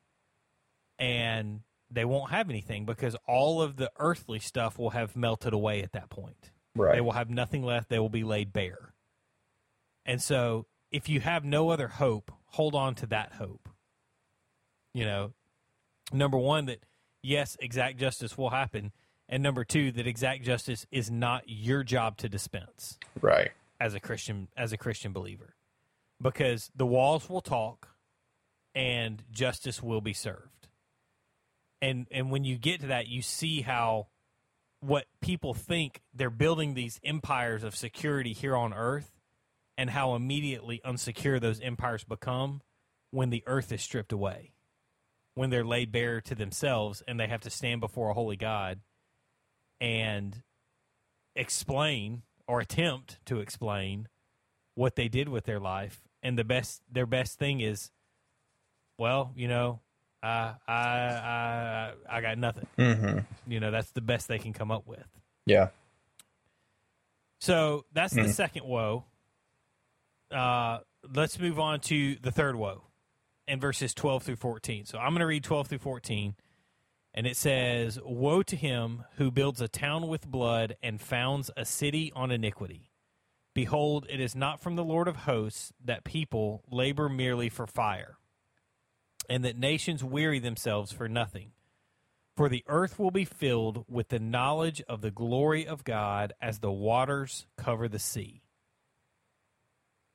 And 1.00 1.62
they 1.90 2.06
won't 2.06 2.32
have 2.32 2.50
anything 2.50 2.86
because 2.86 3.16
all 3.28 3.62
of 3.62 3.78
the 3.78 3.92
earthly 3.98 4.40
stuff 4.40 4.78
will 4.78 4.92
have 4.92 5.16
melted 5.16 5.54
away 5.54 5.82
at 5.82 5.94
that 5.94 6.10
point. 6.10 6.52
Right. 6.76 6.96
They 6.96 7.02
will 7.02 7.14
have 7.14 7.30
nothing 7.30 7.64
left. 7.64 7.90
They 7.90 8.00
will 8.00 8.10
be 8.10 8.24
laid 8.24 8.54
bare. 8.54 8.94
And 10.06 10.22
so, 10.22 10.68
if 10.92 11.10
you 11.10 11.20
have 11.20 11.44
no 11.44 11.70
other 11.70 11.88
hope, 11.88 12.32
hold 12.46 12.76
on 12.76 12.96
to 12.96 13.06
that 13.08 13.34
hope. 13.34 13.70
You 14.94 15.06
know, 15.06 15.34
number 16.14 16.38
one, 16.38 16.66
that 16.66 16.80
yes, 17.22 17.58
exact 17.60 17.98
justice 17.98 18.38
will 18.38 18.50
happen. 18.50 18.92
And 19.30 19.44
number 19.44 19.66
two, 19.66 19.92
that 19.92 20.08
exact 20.08 20.44
justice 20.44 20.86
is 20.92 21.12
not 21.12 21.44
your 21.48 21.84
job 21.84 22.18
to 22.18 22.30
dispense 22.30 22.98
right. 23.22 23.52
as 23.80 23.94
a 23.94 24.00
Christian 24.00 24.48
as 24.56 24.72
a 24.72 24.78
Christian 24.78 25.12
believer. 25.12 25.56
Because 26.22 26.72
the 26.76 26.86
walls 26.86 27.30
will 27.30 27.42
talk 27.42 27.90
and 28.74 29.24
justice 29.32 29.84
will 29.84 30.02
be 30.02 30.14
served. 30.14 30.57
And 31.82 32.08
and 32.12 32.32
when 32.32 32.44
you 32.44 32.58
get 32.58 32.82
to 32.82 32.88
that, 32.88 33.08
you 33.08 33.22
see 33.22 33.62
how 33.62 34.08
what 34.80 35.06
people 35.22 35.54
think 35.54 36.02
they're 36.14 36.30
building 36.30 36.74
these 36.74 37.00
empires 37.04 37.64
of 37.64 37.76
security 37.76 38.34
here 38.34 38.56
on 38.56 38.74
earth 38.74 39.12
and 39.78 39.90
how 39.90 40.16
immediately 40.16 40.82
unsecure 40.86 41.40
those 41.40 41.60
empires 41.62 42.04
become 42.04 42.62
when 43.12 43.30
the 43.30 43.44
earth 43.48 43.72
is 43.72 43.82
stripped 43.82 44.12
away. 44.12 44.54
When 45.36 45.50
they're 45.50 45.66
laid 45.66 45.92
bare 45.92 46.20
to 46.22 46.36
themselves 46.36 47.04
and 47.08 47.20
they 47.20 47.28
have 47.28 47.42
to 47.42 47.50
stand 47.50 47.80
before 47.82 48.10
a 48.10 48.14
holy 48.14 48.38
God 48.38 48.80
and 49.80 50.42
explain 51.36 52.24
or 52.48 52.60
attempt 52.60 53.20
to 53.26 53.40
explain 53.40 54.08
what 54.74 54.96
they 54.96 55.08
did 55.08 55.30
with 55.30 55.46
their 55.46 55.60
life 55.60 56.02
and 56.24 56.38
the 56.38 56.44
best 56.44 56.82
their 56.92 57.06
best 57.06 57.38
thing 57.38 57.62
is 57.62 57.92
well 58.98 59.32
you 59.36 59.48
know 59.48 59.80
i 60.24 60.54
i 60.68 60.74
i 60.74 61.94
i 62.10 62.22
got 62.22 62.38
nothing 62.38 62.68
Mhm. 62.78 63.26
you 63.48 63.60
know 63.60 63.72
that's 63.72 63.92
the 63.92 64.02
best 64.02 64.28
they 64.28 64.40
can 64.40 64.54
come 64.54 64.72
up 64.72 64.86
with 64.88 65.06
Yeah. 65.46 65.70
so 67.40 67.86
that's 67.94 68.14
the 68.14 68.22
Mhm. 68.22 68.34
second 68.34 68.66
woe 68.66 69.06
uh 70.32 70.80
let's 71.14 71.40
move 71.40 71.60
on 71.60 71.80
to 71.82 72.16
the 72.16 72.32
third 72.32 72.56
woe 72.56 72.84
in 73.48 73.60
verses 73.60 73.94
12 73.94 74.24
through 74.24 74.36
14 74.36 74.86
so 74.86 74.98
i'm 74.98 75.12
going 75.12 75.20
to 75.22 75.26
read 75.26 75.44
12 75.44 75.68
through 75.68 75.78
14 75.80 76.36
and 77.14 77.26
it 77.26 77.38
says 77.38 77.98
woe 78.04 78.44
to 78.44 78.56
him 78.56 79.04
who 79.16 79.32
builds 79.32 79.62
a 79.62 79.68
town 79.68 80.08
with 80.08 80.28
blood 80.28 80.76
and 80.84 81.00
founds 81.00 81.50
a 81.56 81.64
city 81.64 82.12
on 82.16 82.30
iniquity 82.32 82.92
behold 83.54 84.06
it 84.10 84.20
is 84.20 84.36
not 84.36 84.60
from 84.60 84.76
the 84.76 84.84
lord 84.84 85.08
of 85.08 85.16
hosts 85.18 85.72
that 85.84 86.04
people 86.04 86.64
labor 86.70 87.08
merely 87.08 87.48
for 87.48 87.66
fire 87.66 88.18
and 89.30 89.44
that 89.44 89.58
nations 89.58 90.04
weary 90.04 90.40
themselves 90.40 90.92
for 90.92 91.08
nothing 91.08 91.52
for 92.38 92.48
the 92.48 92.64
earth 92.68 93.00
will 93.00 93.12
be 93.12 93.26
filled 93.26 93.84
with 93.90 94.10
the 94.10 94.20
knowledge 94.20 94.82
of 94.88 95.02
the 95.02 95.10
glory 95.10 95.68
of 95.68 95.84
God 95.84 96.34
as 96.40 96.60
the 96.60 96.72
waters 96.72 97.48
cover 97.58 97.88
the 97.88 97.98
sea. 97.98 98.44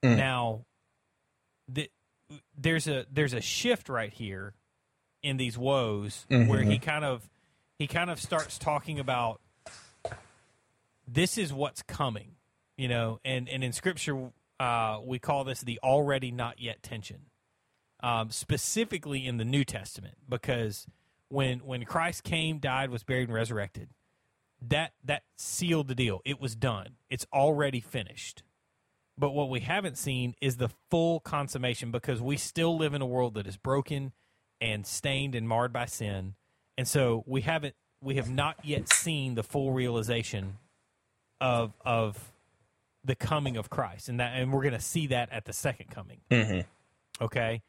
Mm. 0.04 0.16
Now, 0.16 0.64
the, 1.68 1.90
there's 2.56 2.86
a 2.86 3.06
there's 3.12 3.34
a 3.34 3.40
shift 3.40 3.88
right 3.88 4.12
here 4.12 4.54
in 5.22 5.36
these 5.36 5.58
woes 5.58 6.24
where 6.28 6.62
he 6.62 6.78
kind 6.78 7.04
of 7.04 7.28
he 7.78 7.86
kind 7.88 8.08
of 8.08 8.20
starts 8.20 8.56
talking 8.56 9.00
about 9.00 9.40
this 11.06 11.36
is 11.36 11.52
what's 11.52 11.82
coming, 11.82 12.36
you 12.76 12.88
know, 12.88 13.18
and 13.24 13.48
and 13.48 13.64
in 13.64 13.72
Scripture 13.72 14.30
uh, 14.60 14.98
we 15.04 15.18
call 15.18 15.42
this 15.42 15.60
the 15.60 15.80
already 15.82 16.30
not 16.30 16.60
yet 16.60 16.82
tension, 16.82 17.18
um, 18.02 18.30
specifically 18.30 19.26
in 19.26 19.36
the 19.36 19.44
New 19.44 19.64
Testament 19.64 20.16
because 20.28 20.86
when 21.28 21.60
when 21.60 21.84
Christ 21.84 22.24
came, 22.24 22.58
died, 22.58 22.90
was 22.90 23.04
buried, 23.04 23.28
and 23.28 23.34
resurrected, 23.34 23.88
that 24.68 24.92
that 25.04 25.22
sealed 25.36 25.88
the 25.88 25.94
deal. 25.94 26.20
It 26.24 26.40
was 26.40 26.54
done. 26.54 26.96
It's 27.08 27.26
already 27.32 27.80
finished. 27.80 28.42
But 29.18 29.32
what 29.32 29.50
we 29.50 29.60
haven't 29.60 29.98
seen 29.98 30.34
is 30.40 30.56
the 30.56 30.70
full 30.90 31.20
consummation 31.20 31.90
because 31.90 32.20
we 32.20 32.36
still 32.36 32.76
live 32.76 32.94
in 32.94 33.02
a 33.02 33.06
world 33.06 33.34
that 33.34 33.46
is 33.46 33.56
broken 33.56 34.12
and 34.60 34.86
stained 34.86 35.34
and 35.34 35.48
marred 35.48 35.72
by 35.72 35.86
sin. 35.86 36.34
And 36.78 36.88
so 36.88 37.24
we 37.26 37.42
haven't 37.42 37.74
we 38.00 38.16
have 38.16 38.30
not 38.30 38.56
yet 38.64 38.88
seen 38.88 39.34
the 39.34 39.42
full 39.42 39.72
realization 39.72 40.58
of 41.40 41.72
of 41.84 42.32
the 43.04 43.14
coming 43.14 43.56
of 43.56 43.70
Christ. 43.70 44.08
And 44.08 44.20
that 44.20 44.32
and 44.36 44.52
we're 44.52 44.62
going 44.62 44.74
to 44.74 44.80
see 44.80 45.08
that 45.08 45.30
at 45.32 45.44
the 45.44 45.52
second 45.52 45.90
coming. 45.90 46.20
Mm-hmm. 46.30 47.24
Okay? 47.24 47.62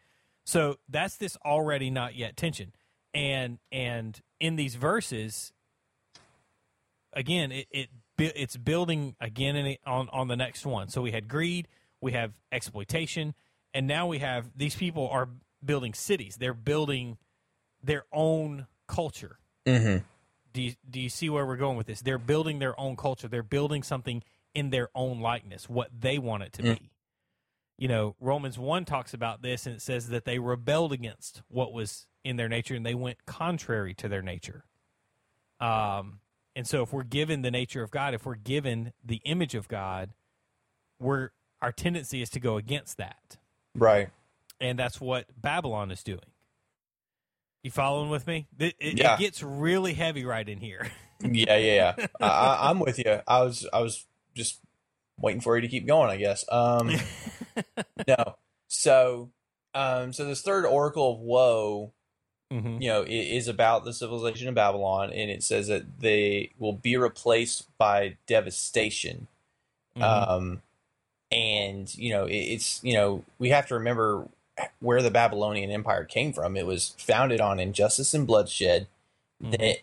So 0.46 0.78
that's 0.90 1.18
this 1.18 1.38
already 1.46 1.90
not 1.90 2.16
yet 2.16 2.36
tension. 2.38 2.74
And 3.14 3.60
and 3.72 4.20
in 4.40 4.56
these 4.56 4.76
verses 4.76 5.54
again 7.14 7.52
it, 7.52 7.68
it 7.72 7.90
it's 8.18 8.58
building 8.58 9.16
again 9.20 9.56
in, 9.56 9.78
on 9.86 10.10
on 10.12 10.28
the 10.28 10.36
next 10.36 10.66
one. 10.66 10.90
So 10.90 11.02
we 11.02 11.12
had 11.12 11.28
greed, 11.28 11.68
we 12.02 12.12
have 12.12 12.34
exploitation, 12.52 13.34
and 13.74 13.88
now 13.88 14.08
we 14.08 14.20
have 14.20 14.52
these 14.56 14.76
people 14.76 15.08
are 15.10 15.30
building 15.64 15.94
cities. 15.94 16.38
They're 16.40 16.54
building 16.54 17.18
their 17.82 18.06
own 18.12 18.68
culture. 18.88 19.38
Mm-hmm. 19.66 20.04
Do 20.54 20.62
you, 20.62 20.74
do 20.88 21.00
you 21.00 21.10
see 21.10 21.30
where 21.30 21.46
we're 21.46 21.58
going 21.58 21.78
with 21.78 21.88
this? 21.88 22.02
They're 22.02 22.20
building 22.20 22.60
their 22.60 22.80
own 22.80 22.96
culture. 22.96 23.28
They're 23.28 23.42
building 23.42 23.82
something 23.82 24.22
in 24.54 24.70
their 24.70 24.90
own 24.94 25.20
likeness, 25.20 25.68
what 25.68 25.90
they 26.00 26.20
want 26.20 26.44
it 26.44 26.54
to 26.54 26.62
Mm. 26.62 26.80
be. 26.80 26.90
You 27.78 27.88
know, 27.88 28.16
Romans 28.20 28.58
1 28.58 28.86
talks 28.86 29.14
about 29.14 29.42
this 29.42 29.66
and 29.66 29.76
it 29.76 29.82
says 29.82 30.10
that 30.10 30.26
they 30.26 30.40
rebelled 30.40 30.94
against 30.94 31.42
what 31.48 31.74
was 31.74 32.06
in 32.24 32.36
their 32.38 32.48
nature 32.50 32.76
and 32.76 32.86
they 32.86 32.94
went 32.96 33.26
contrary 33.26 33.94
to 33.96 34.08
their 34.08 34.22
nature. 34.22 34.64
Um, 35.60 36.20
and 36.56 36.68
so 36.68 36.84
if 36.84 36.94
we're 36.94 37.04
given 37.04 37.42
the 37.42 37.52
nature 37.52 37.82
of 37.84 37.90
God, 37.92 38.14
if 38.14 38.26
we're 38.26 38.36
given 38.36 38.94
the 39.04 39.22
image 39.26 39.56
of 39.56 39.68
God, 39.68 40.12
we're 41.00 41.30
our 41.62 41.72
tendency 41.72 42.22
is 42.22 42.30
to 42.32 42.40
go 42.40 42.58
against 42.58 42.98
that. 42.98 43.38
Right. 43.74 44.10
And 44.60 44.78
that's 44.78 45.00
what 45.02 45.26
Babylon 45.42 45.92
is 45.92 46.04
doing. 46.04 46.20
You 47.64 47.72
following 47.72 48.10
with 48.10 48.28
me? 48.28 48.48
It, 48.60 48.76
it, 48.80 48.98
Yeah. 49.00 49.16
it 49.16 49.20
gets 49.20 49.42
really 49.42 49.94
heavy 49.94 50.26
right 50.26 50.48
in 50.48 50.60
here. 50.60 50.92
Yeah, 51.26 51.56
yeah, 51.56 51.94
yeah. 51.98 52.08
I, 52.20 52.28
I, 52.28 52.70
I'm 52.70 52.80
with 52.80 53.00
you. 53.00 53.22
I 53.26 53.44
was, 53.44 53.66
I 53.72 53.80
was 53.80 54.06
just 54.36 54.60
waiting 55.24 55.42
for 55.42 55.56
you 55.56 55.62
to 55.62 55.68
keep 55.68 55.88
going. 55.88 56.12
I 56.12 56.18
guess. 56.18 56.46
Um, 56.52 56.92
no. 58.08 58.36
So, 58.68 59.30
um, 59.74 60.14
so 60.14 60.26
this 60.26 60.42
third 60.42 60.66
oracle 60.66 61.14
of 61.14 61.20
woe, 61.20 61.92
hmm 62.52 62.78
you 62.80 62.90
know, 62.90 63.04
is 63.08 63.48
about 63.48 63.86
the 63.86 63.94
civilization 63.94 64.48
of 64.48 64.54
Babylon, 64.54 65.12
and 65.12 65.32
it 65.32 65.42
says 65.42 65.68
that 65.68 66.02
they 66.02 66.52
will 66.60 66.74
be 66.74 66.98
replaced 66.98 67.66
by 67.80 68.18
devastation. 68.28 69.28
Mm-hmm. 69.98 70.04
Um, 70.04 70.62
and 71.32 71.96
you 71.98 72.12
know, 72.12 72.26
it, 72.26 72.36
it's 72.36 72.84
you 72.84 72.94
know, 72.94 73.24
we 73.40 73.50
have 73.50 73.68
to 73.68 73.76
remember 73.76 74.28
where 74.80 75.02
the 75.02 75.10
Babylonian 75.10 75.72
Empire 75.72 76.04
came 76.04 76.34
from. 76.34 76.56
It 76.58 76.68
was 76.68 76.96
founded 77.00 77.42
on 77.42 77.60
injustice 77.60 78.14
and 78.14 78.28
bloodshed. 78.28 78.88
Mhm. 79.44 79.58
That, 79.58 79.78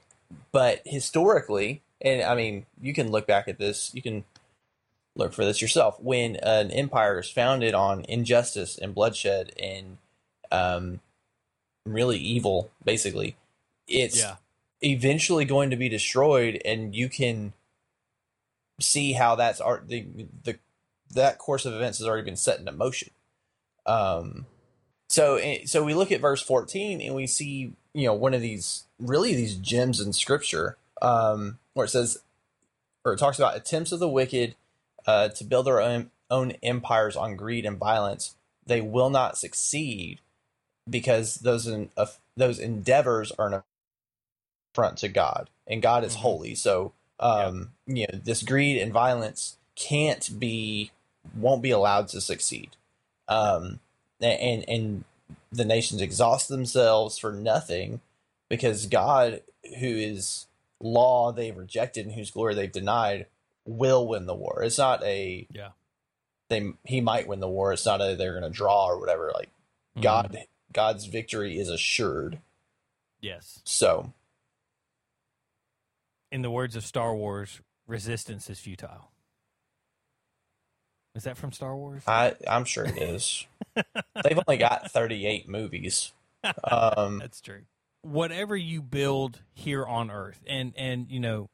but 0.53 0.82
historically, 0.84 1.82
and 2.01 2.22
I 2.22 2.34
mean, 2.34 2.66
you 2.80 2.95
can 2.95 3.11
look 3.11 3.26
back 3.26 3.49
at 3.49 3.59
this. 3.59 3.91
You 3.95 4.03
can 4.03 4.24
look 5.17 5.33
for 5.33 5.45
this 5.45 5.61
yourself. 5.61 6.01
When 6.01 6.37
an 6.37 6.71
empire 6.71 7.21
is 7.21 7.31
founded 7.31 7.75
on 7.75 8.05
injustice 8.09 8.79
and 8.79 8.95
bloodshed 8.95 9.53
and 9.59 9.99
um, 10.51 11.01
really 11.85 12.19
evil, 12.19 12.71
basically, 12.85 13.37
it's 13.87 14.19
yeah. 14.19 14.37
eventually 14.83 15.45
going 15.45 15.71
to 15.71 15.77
be 15.77 15.89
destroyed 15.89 16.61
and 16.65 16.95
you 16.95 17.09
can 17.09 17.53
see 18.81 19.13
how 19.13 19.35
that's 19.35 19.61
art 19.61 19.89
the 19.89 20.07
the 20.45 20.59
that 21.13 21.39
course 21.39 21.67
of 21.67 21.75
events 21.75 21.99
has 21.99 22.07
already 22.07 22.25
been 22.25 22.37
set 22.37 22.59
into 22.59 22.73
motion 22.73 23.11
um 23.85 24.47
so 25.09 25.37
eh, 25.37 25.59
so 25.67 25.85
we 25.85 25.93
look 25.93 26.11
at 26.11 26.21
verse 26.21 26.41
14 26.41 27.01
and 27.01 27.15
we 27.15 27.27
see 27.27 27.73
you 27.93 28.07
know 28.07 28.15
one 28.15 28.33
of 28.33 28.41
these 28.41 28.85
really 28.99 29.35
these 29.35 29.57
gems 29.57 30.01
in 30.01 30.13
scripture 30.13 30.77
um 31.03 31.59
where 31.75 31.85
it 31.85 31.91
says 31.91 32.19
or 33.05 33.13
it 33.13 33.19
talks 33.19 33.39
about 33.39 33.57
attempts 33.57 33.93
of 33.93 34.01
the 34.01 34.09
wicked 34.09 34.55
uh 35.07 35.28
to 35.30 35.44
build 35.44 35.66
their 35.66 35.80
own 35.80 36.11
own 36.30 36.53
empires 36.62 37.16
on 37.16 37.36
greed 37.36 37.66
and 37.66 37.78
violence 37.78 38.36
they 38.66 38.80
will 38.80 39.11
not 39.11 39.38
succeed 39.38 40.18
because 40.90 41.36
those 41.36 41.66
in, 41.66 41.90
uh, 41.96 42.07
those 42.36 42.59
endeavors 42.59 43.32
are 43.32 43.48
an 43.48 43.62
affront 44.74 44.98
to 44.98 45.09
God, 45.09 45.51
and 45.66 45.82
God 45.82 46.05
is 46.05 46.14
Mhm. 46.16 46.20
holy. 46.20 46.57
So, 46.57 46.92
um, 47.20 47.74
you 47.86 48.07
know, 48.11 48.18
this 48.22 48.42
greed 48.42 48.78
and 48.78 48.92
violence 48.92 49.59
can't 49.76 50.38
be, 50.40 50.92
won't 51.36 51.62
be 51.62 51.70
allowed 51.72 52.09
to 52.11 52.20
succeed. 52.20 52.76
Um, 53.28 53.80
and 54.20 54.68
and 54.68 55.05
the 55.53 55.64
nations 55.66 56.01
exhaust 56.03 56.48
themselves 56.48 57.18
for 57.18 57.32
nothing 57.32 58.01
because 58.51 58.86
God, 58.86 59.42
who 59.80 59.86
is 59.88 60.46
law 60.80 61.32
they've 61.32 61.57
rejected 61.57 62.07
and 62.07 62.14
whose 62.16 62.30
glory 62.32 62.55
they've 62.55 62.72
denied, 62.72 63.26
will 63.65 64.07
win 64.09 64.27
the 64.27 64.35
war. 64.35 64.63
It's 64.63 64.79
not 64.79 65.03
a 65.05 65.47
Yeah. 65.51 65.71
they 66.49 66.73
he 66.85 67.01
might 67.01 67.29
win 67.29 67.41
the 67.41 67.49
war. 67.49 67.73
It's 67.73 67.87
not 67.87 68.01
a 68.01 68.17
they're 68.17 68.33
going 68.39 68.51
to 68.51 68.57
draw 68.57 68.87
or 68.87 68.99
whatever. 68.99 69.31
Like 69.35 69.51
Mhm. 69.97 70.03
God, 70.03 70.37
God's 70.73 71.07
victory 71.07 71.59
is 71.59 71.69
assured. 71.69 72.41
Yes. 73.21 73.61
So 73.65 74.13
In 76.33 76.43
the 76.43 76.51
words 76.51 76.77
of 76.77 76.85
Star 76.85 77.15
Wars, 77.15 77.61
resistance 77.87 78.49
is 78.49 78.61
futile. 78.61 79.11
Is 81.17 81.25
that 81.25 81.37
from 81.37 81.51
Star 81.53 81.77
Wars? 81.77 82.05
I 82.07 82.35
I'm 82.47 82.65
sure 82.65 82.85
it 82.85 82.97
is. 82.97 83.47
They've 83.75 84.39
only 84.47 84.59
got 84.59 84.91
38 84.91 85.49
movies. 85.49 86.13
Um, 86.65 87.19
That's 87.19 87.41
true. 87.43 87.65
Whatever 88.01 88.57
you 88.57 88.81
build 88.81 89.41
here 89.53 89.85
on 89.85 90.11
earth, 90.11 90.41
and 90.47 90.73
and 90.75 91.11
you 91.11 91.21
know, 91.21 91.51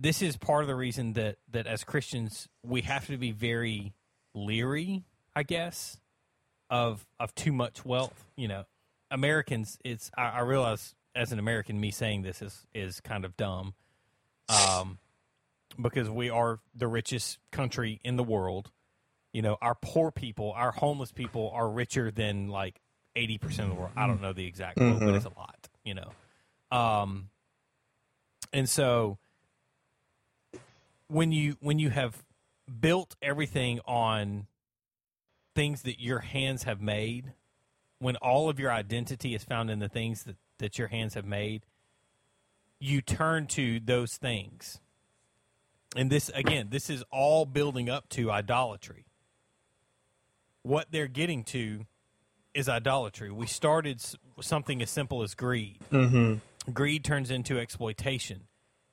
this 0.00 0.22
is 0.22 0.36
part 0.36 0.62
of 0.62 0.68
the 0.68 0.74
reason 0.74 1.14
that 1.14 1.36
that 1.50 1.66
as 1.66 1.84
Christians 1.84 2.48
we 2.62 2.82
have 2.82 3.06
to 3.06 3.16
be 3.16 3.32
very 3.32 3.94
leery, 4.34 5.04
I 5.34 5.42
guess, 5.42 5.98
of 6.70 7.06
of 7.18 7.34
too 7.34 7.52
much 7.52 7.84
wealth. 7.84 8.24
You 8.36 8.48
know, 8.48 8.64
Americans. 9.10 9.78
It's 9.84 10.10
I, 10.16 10.28
I 10.28 10.40
realize 10.40 10.94
as 11.14 11.32
an 11.32 11.38
American, 11.38 11.80
me 11.80 11.90
saying 11.90 12.22
this 12.22 12.42
is 12.42 12.66
is 12.74 13.00
kind 13.00 13.24
of 13.24 13.36
dumb, 13.36 13.74
um, 14.48 14.98
because 15.80 16.08
we 16.08 16.30
are 16.30 16.60
the 16.74 16.86
richest 16.86 17.38
country 17.50 18.00
in 18.04 18.16
the 18.16 18.24
world. 18.24 18.70
You 19.32 19.42
know, 19.42 19.56
our 19.60 19.74
poor 19.74 20.10
people, 20.10 20.52
our 20.56 20.70
homeless 20.70 21.12
people, 21.12 21.50
are 21.54 21.68
richer 21.68 22.10
than 22.10 22.48
like 22.48 22.80
eighty 23.16 23.38
percent 23.38 23.70
of 23.70 23.74
the 23.74 23.80
world. 23.80 23.92
I 23.96 24.06
don't 24.06 24.22
know 24.22 24.32
the 24.32 24.46
exact 24.46 24.78
quote, 24.78 25.00
but 25.00 25.14
it's 25.14 25.24
a 25.24 25.32
lot. 25.36 25.68
You 25.84 25.94
know, 25.94 26.76
um, 26.76 27.30
and 28.52 28.68
so 28.68 29.18
when 31.08 31.32
you 31.32 31.56
when 31.60 31.78
you 31.78 31.90
have 31.90 32.22
built 32.80 33.16
everything 33.22 33.80
on 33.86 34.46
things 35.54 35.82
that 35.82 36.00
your 36.00 36.20
hands 36.20 36.64
have 36.64 36.80
made, 36.80 37.32
when 37.98 38.16
all 38.16 38.48
of 38.48 38.60
your 38.60 38.70
identity 38.70 39.34
is 39.34 39.42
found 39.42 39.70
in 39.70 39.78
the 39.80 39.88
things 39.88 40.24
that, 40.24 40.36
that 40.58 40.78
your 40.78 40.88
hands 40.88 41.14
have 41.14 41.24
made, 41.24 41.64
you 42.78 43.00
turn 43.00 43.46
to 43.48 43.80
those 43.80 44.16
things. 44.16 44.80
And 45.96 46.10
this 46.10 46.30
again, 46.34 46.68
this 46.70 46.90
is 46.90 47.02
all 47.10 47.46
building 47.46 47.88
up 47.88 48.08
to 48.10 48.30
idolatry. 48.30 49.06
What 50.62 50.88
they're 50.90 51.08
getting 51.08 51.44
to 51.44 51.86
is 52.52 52.68
idolatry. 52.68 53.30
We 53.30 53.46
started 53.46 54.02
something 54.40 54.82
as 54.82 54.90
simple 54.90 55.22
as 55.22 55.34
greed. 55.34 55.78
mhm. 55.90 56.40
Greed 56.72 57.02
turns 57.02 57.30
into 57.30 57.58
exploitation. 57.58 58.47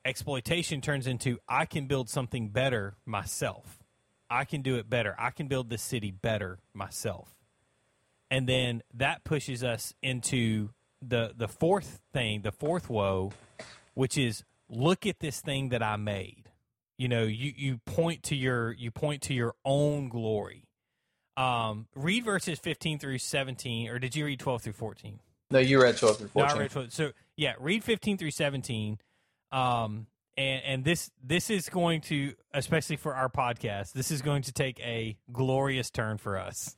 Exploitation 0.05 0.81
turns 0.81 1.07
into 1.07 1.39
I 1.49 1.65
can 1.65 1.87
build 1.87 2.09
something 2.09 2.49
better 2.49 2.95
myself. 3.05 3.79
I 4.29 4.45
can 4.45 4.61
do 4.61 4.75
it 4.75 4.87
better. 4.87 5.15
I 5.17 5.31
can 5.31 5.47
build 5.47 5.69
this 5.69 5.81
city 5.81 6.11
better 6.11 6.59
myself. 6.73 7.35
And 8.29 8.47
then 8.47 8.83
that 8.93 9.23
pushes 9.23 9.63
us 9.63 9.93
into 10.03 10.69
the 11.01 11.33
the 11.35 11.47
fourth 11.47 12.01
thing, 12.13 12.41
the 12.43 12.51
fourth 12.51 12.89
woe, 12.89 13.33
which 13.95 14.17
is 14.17 14.43
look 14.69 15.05
at 15.07 15.19
this 15.19 15.41
thing 15.41 15.69
that 15.69 15.81
I 15.81 15.95
made. 15.95 16.49
You 16.97 17.07
know, 17.07 17.23
you 17.23 17.53
you 17.55 17.79
point 17.85 18.23
to 18.23 18.35
your 18.35 18.73
you 18.73 18.91
point 18.91 19.23
to 19.23 19.33
your 19.33 19.55
own 19.65 20.09
glory. 20.09 20.67
Um, 21.35 21.87
read 21.95 22.23
verses 22.25 22.59
fifteen 22.59 22.99
through 22.99 23.17
seventeen, 23.17 23.89
or 23.89 23.99
did 23.99 24.15
you 24.15 24.25
read 24.25 24.39
twelve 24.39 24.61
through 24.61 24.73
fourteen? 24.73 25.19
No, 25.51 25.59
you 25.59 25.81
read 25.81 25.95
12 25.95 26.17
through 26.17 26.29
No, 26.33 26.41
14. 26.41 26.57
I 26.57 26.59
read 26.59 26.71
12. 26.71 26.91
So 26.91 27.11
yeah, 27.37 27.53
read 27.59 27.83
15 27.83 28.17
through 28.17 28.31
17. 28.31 28.97
Um, 29.51 30.07
and, 30.37 30.61
and 30.65 30.83
this 30.83 31.11
this 31.23 31.49
is 31.49 31.69
going 31.69 32.01
to, 32.01 32.33
especially 32.53 32.97
for 32.97 33.15
our 33.15 33.29
podcast, 33.29 33.93
this 33.93 34.11
is 34.11 34.21
going 34.21 34.43
to 34.43 34.51
take 34.51 34.79
a 34.79 35.17
glorious 35.31 35.89
turn 35.89 36.17
for 36.17 36.37
us. 36.37 36.75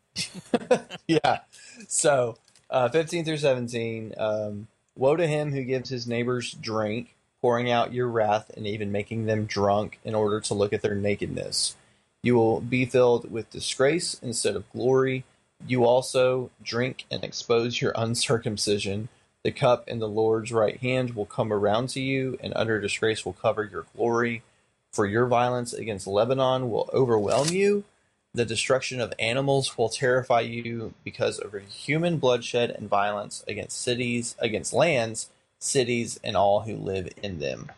yeah. 1.07 1.39
So, 1.88 2.38
uh, 2.70 2.89
15 2.89 3.26
through 3.26 3.38
17. 3.38 4.13
Um, 4.18 4.68
Woe 4.95 5.15
to 5.15 5.28
him 5.28 5.51
who 5.51 5.63
gives 5.63 5.89
his 5.89 6.07
neighbors 6.07 6.53
drink, 6.53 7.15
pouring 7.41 7.70
out 7.70 7.93
your 7.93 8.07
wrath 8.07 8.49
and 8.57 8.65
even 8.65 8.91
making 8.91 9.26
them 9.26 9.45
drunk 9.45 9.99
in 10.03 10.15
order 10.15 10.39
to 10.41 10.53
look 10.55 10.74
at 10.74 10.82
their 10.82 10.95
nakedness. 10.95 11.76
You 12.24 12.36
will 12.36 12.61
be 12.61 12.86
filled 12.86 13.32
with 13.32 13.51
disgrace 13.51 14.20
instead 14.24 14.55
of 14.55 14.70
glory. 14.72 15.24
You 15.68 15.86
also 15.86 16.49
drink 16.63 17.05
and 17.11 17.24
expose 17.24 17.80
your 17.80 17.93
uncircumcision. 17.95 19.09
The 19.48 19.54
cup 19.54 19.88
in 19.88 20.00
the 20.00 20.10
Lord's 20.10 20.52
right 20.52 20.76
hand 20.76 21.16
will 21.16 21.26
come 21.26 21.54
around 21.54 21.88
to 21.91 22.02
you, 22.02 22.38
and 22.43 22.52
under 22.58 22.82
disgrace 22.82 23.24
will 23.24 23.32
cover 23.32 23.64
your 23.64 23.86
glory. 23.95 24.43
For 24.91 25.06
your 25.06 25.26
violence 25.26 25.72
against 25.72 26.06
Lebanon 26.06 26.70
will 26.70 26.89
overwhelm 26.91 27.48
you. 27.48 27.86
The 28.34 28.43
destruction 28.43 29.00
of 29.00 29.14
animals 29.18 29.78
will 29.78 29.88
terrify 29.88 30.41
you 30.41 30.95
because 31.06 31.39
of 31.39 31.56
human 31.70 32.18
bloodshed 32.18 32.72
and 32.72 32.89
violence 32.89 33.45
against 33.48 33.82
cities, 33.82 34.36
against 34.39 34.74
lands, 34.74 35.30
cities, 35.60 36.20
and 36.26 36.36
all 36.36 36.64
who 36.64 36.76
live 36.76 37.08
in 37.24 37.39
them. 37.39 37.72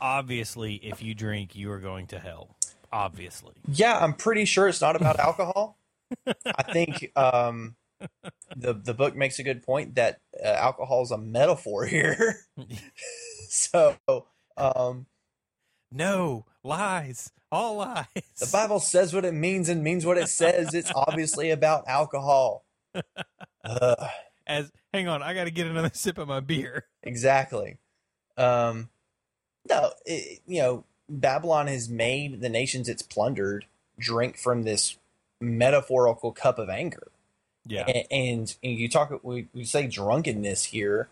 Obviously, 0.00 0.74
if 0.82 1.04
you 1.04 1.14
drink, 1.14 1.54
you 1.54 1.70
are 1.70 1.78
going 1.78 2.08
to 2.08 2.18
hell. 2.18 2.48
Obviously. 2.92 3.54
Yeah, 3.68 3.96
I'm 3.96 4.12
pretty 4.12 4.44
sure 4.44 4.66
it's 4.66 4.80
not 4.80 4.96
about 4.96 5.20
alcohol. 5.20 5.76
I 6.26 6.64
think 6.72 7.12
um, 7.14 7.76
the 8.56 8.74
the 8.74 8.94
book 8.94 9.16
makes 9.16 9.38
a 9.38 9.42
good 9.42 9.62
point 9.62 9.94
that 9.94 10.20
uh, 10.42 10.48
alcohol 10.48 11.02
is 11.02 11.10
a 11.10 11.18
metaphor 11.18 11.86
here. 11.86 12.40
so, 13.48 13.96
um, 14.56 15.06
no 15.90 16.46
lies, 16.62 17.32
all 17.50 17.76
lies. 17.76 18.06
The 18.38 18.48
Bible 18.52 18.80
says 18.80 19.14
what 19.14 19.24
it 19.24 19.34
means 19.34 19.68
and 19.68 19.82
means 19.82 20.04
what 20.04 20.18
it 20.18 20.28
says. 20.28 20.74
It's 20.74 20.92
obviously 20.94 21.50
about 21.50 21.88
alcohol. 21.88 22.64
Uh, 23.64 24.08
As 24.46 24.70
hang 24.92 25.08
on, 25.08 25.22
I 25.22 25.34
got 25.34 25.44
to 25.44 25.50
get 25.50 25.66
another 25.66 25.90
sip 25.94 26.18
of 26.18 26.28
my 26.28 26.40
beer. 26.40 26.86
Exactly. 27.02 27.78
Um, 28.36 28.90
no, 29.68 29.90
it, 30.04 30.40
you 30.46 30.60
know, 30.62 30.84
Babylon 31.08 31.66
has 31.66 31.88
made 31.88 32.40
the 32.40 32.48
nations 32.48 32.88
it's 32.88 33.02
plundered 33.02 33.66
drink 33.98 34.36
from 34.36 34.62
this 34.62 34.96
metaphorical 35.40 36.32
cup 36.32 36.58
of 36.58 36.68
anger. 36.68 37.08
Yeah. 37.66 37.84
And, 37.86 38.06
and, 38.10 38.56
and 38.62 38.78
you 38.78 38.88
talk, 38.88 39.12
we, 39.22 39.48
we 39.54 39.64
say 39.64 39.86
drunkenness 39.86 40.64
here. 40.64 41.08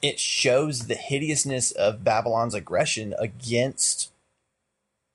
It 0.00 0.18
shows 0.18 0.86
the 0.88 0.96
hideousness 0.96 1.70
of 1.70 2.02
Babylon's 2.02 2.54
aggression 2.54 3.14
against 3.18 4.10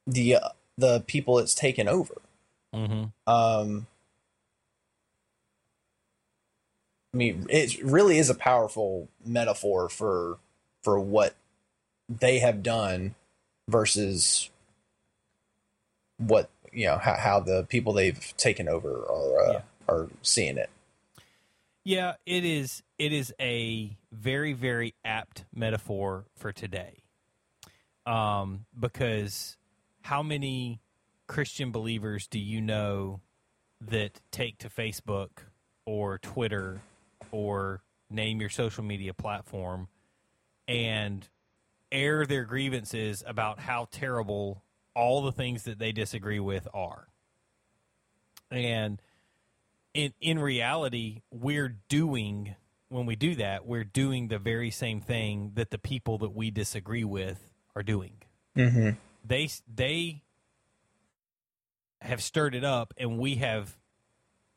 the 0.05 0.35
uh, 0.35 0.49
the 0.77 1.01
people 1.01 1.39
it's 1.39 1.53
taken 1.53 1.87
over. 1.89 2.21
Mm-hmm. 2.73 3.05
Um, 3.29 3.87
I 7.13 7.17
mean, 7.17 7.47
it 7.49 7.83
really 7.83 8.17
is 8.17 8.29
a 8.29 8.35
powerful 8.35 9.09
metaphor 9.25 9.89
for 9.89 10.37
for 10.83 10.99
what 10.99 11.35
they 12.07 12.39
have 12.39 12.63
done 12.63 13.15
versus 13.67 14.49
what 16.17 16.49
you 16.71 16.85
know 16.85 16.97
how, 16.97 17.15
how 17.15 17.39
the 17.39 17.65
people 17.69 17.91
they've 17.91 18.33
taken 18.37 18.69
over 18.69 19.03
are 19.09 19.41
uh, 19.41 19.51
Yeah. 19.53 19.61
Are 19.87 20.07
seeing 20.21 20.57
it. 20.57 20.69
Yeah, 21.83 22.15
it 22.25 22.43
is. 22.43 22.83
It 22.99 23.13
is 23.13 23.33
a 23.39 23.95
very, 24.11 24.51
very 24.51 24.93
apt 25.05 25.45
metaphor 25.55 26.25
for 26.35 26.51
today, 26.51 27.03
um, 28.05 28.65
because 28.77 29.55
how 30.01 30.21
many 30.21 30.81
Christian 31.27 31.71
believers 31.71 32.27
do 32.27 32.39
you 32.39 32.59
know 32.59 33.21
that 33.79 34.19
take 34.31 34.57
to 34.59 34.69
Facebook 34.69 35.29
or 35.85 36.17
Twitter 36.17 36.81
or 37.31 37.83
name 38.09 38.41
your 38.41 38.49
social 38.49 38.83
media 38.83 39.13
platform 39.13 39.87
and 40.67 41.27
air 41.89 42.25
their 42.25 42.43
grievances 42.43 43.23
about 43.25 43.59
how 43.59 43.87
terrible 43.91 44.61
all 44.93 45.21
the 45.21 45.31
things 45.31 45.63
that 45.63 45.79
they 45.79 45.93
disagree 45.93 46.39
with 46.39 46.67
are? 46.73 47.07
And 48.51 49.01
in 49.93 50.13
in 50.21 50.39
reality, 50.39 51.21
we're 51.31 51.77
doing 51.89 52.55
when 52.89 53.05
we 53.05 53.15
do 53.15 53.35
that, 53.35 53.65
we're 53.65 53.83
doing 53.83 54.29
the 54.29 54.39
very 54.39 54.71
same 54.71 55.01
thing 55.01 55.51
that 55.55 55.71
the 55.71 55.77
people 55.77 56.17
that 56.19 56.33
we 56.33 56.51
disagree 56.51 57.03
with 57.03 57.49
are 57.75 57.83
doing. 57.83 58.13
Mm-hmm. 58.55 58.91
They 59.25 59.49
they 59.73 60.21
have 62.01 62.21
stirred 62.21 62.55
it 62.55 62.63
up, 62.63 62.93
and 62.97 63.17
we 63.17 63.35
have 63.35 63.77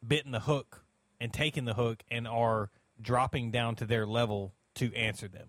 bitten 0.06 0.32
the 0.32 0.40
hook 0.40 0.84
and 1.20 1.32
taken 1.32 1.64
the 1.64 1.74
hook 1.74 2.02
and 2.10 2.26
are 2.28 2.70
dropping 3.00 3.50
down 3.50 3.76
to 3.76 3.84
their 3.86 4.06
level 4.06 4.54
to 4.74 4.94
answer 4.94 5.26
them 5.28 5.48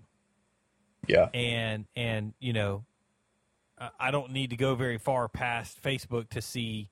Yeah. 1.07 1.29
and 1.33 1.85
and 1.95 2.33
you 2.39 2.53
know 2.53 2.85
I- 3.77 3.89
i 3.99 4.11
don't 4.11 4.31
need 4.31 4.49
to 4.51 4.57
go 4.57 4.75
very 4.75 4.97
far 4.97 5.27
past 5.29 5.81
facebook 5.81 6.29
to 6.29 6.41
see 6.41 6.89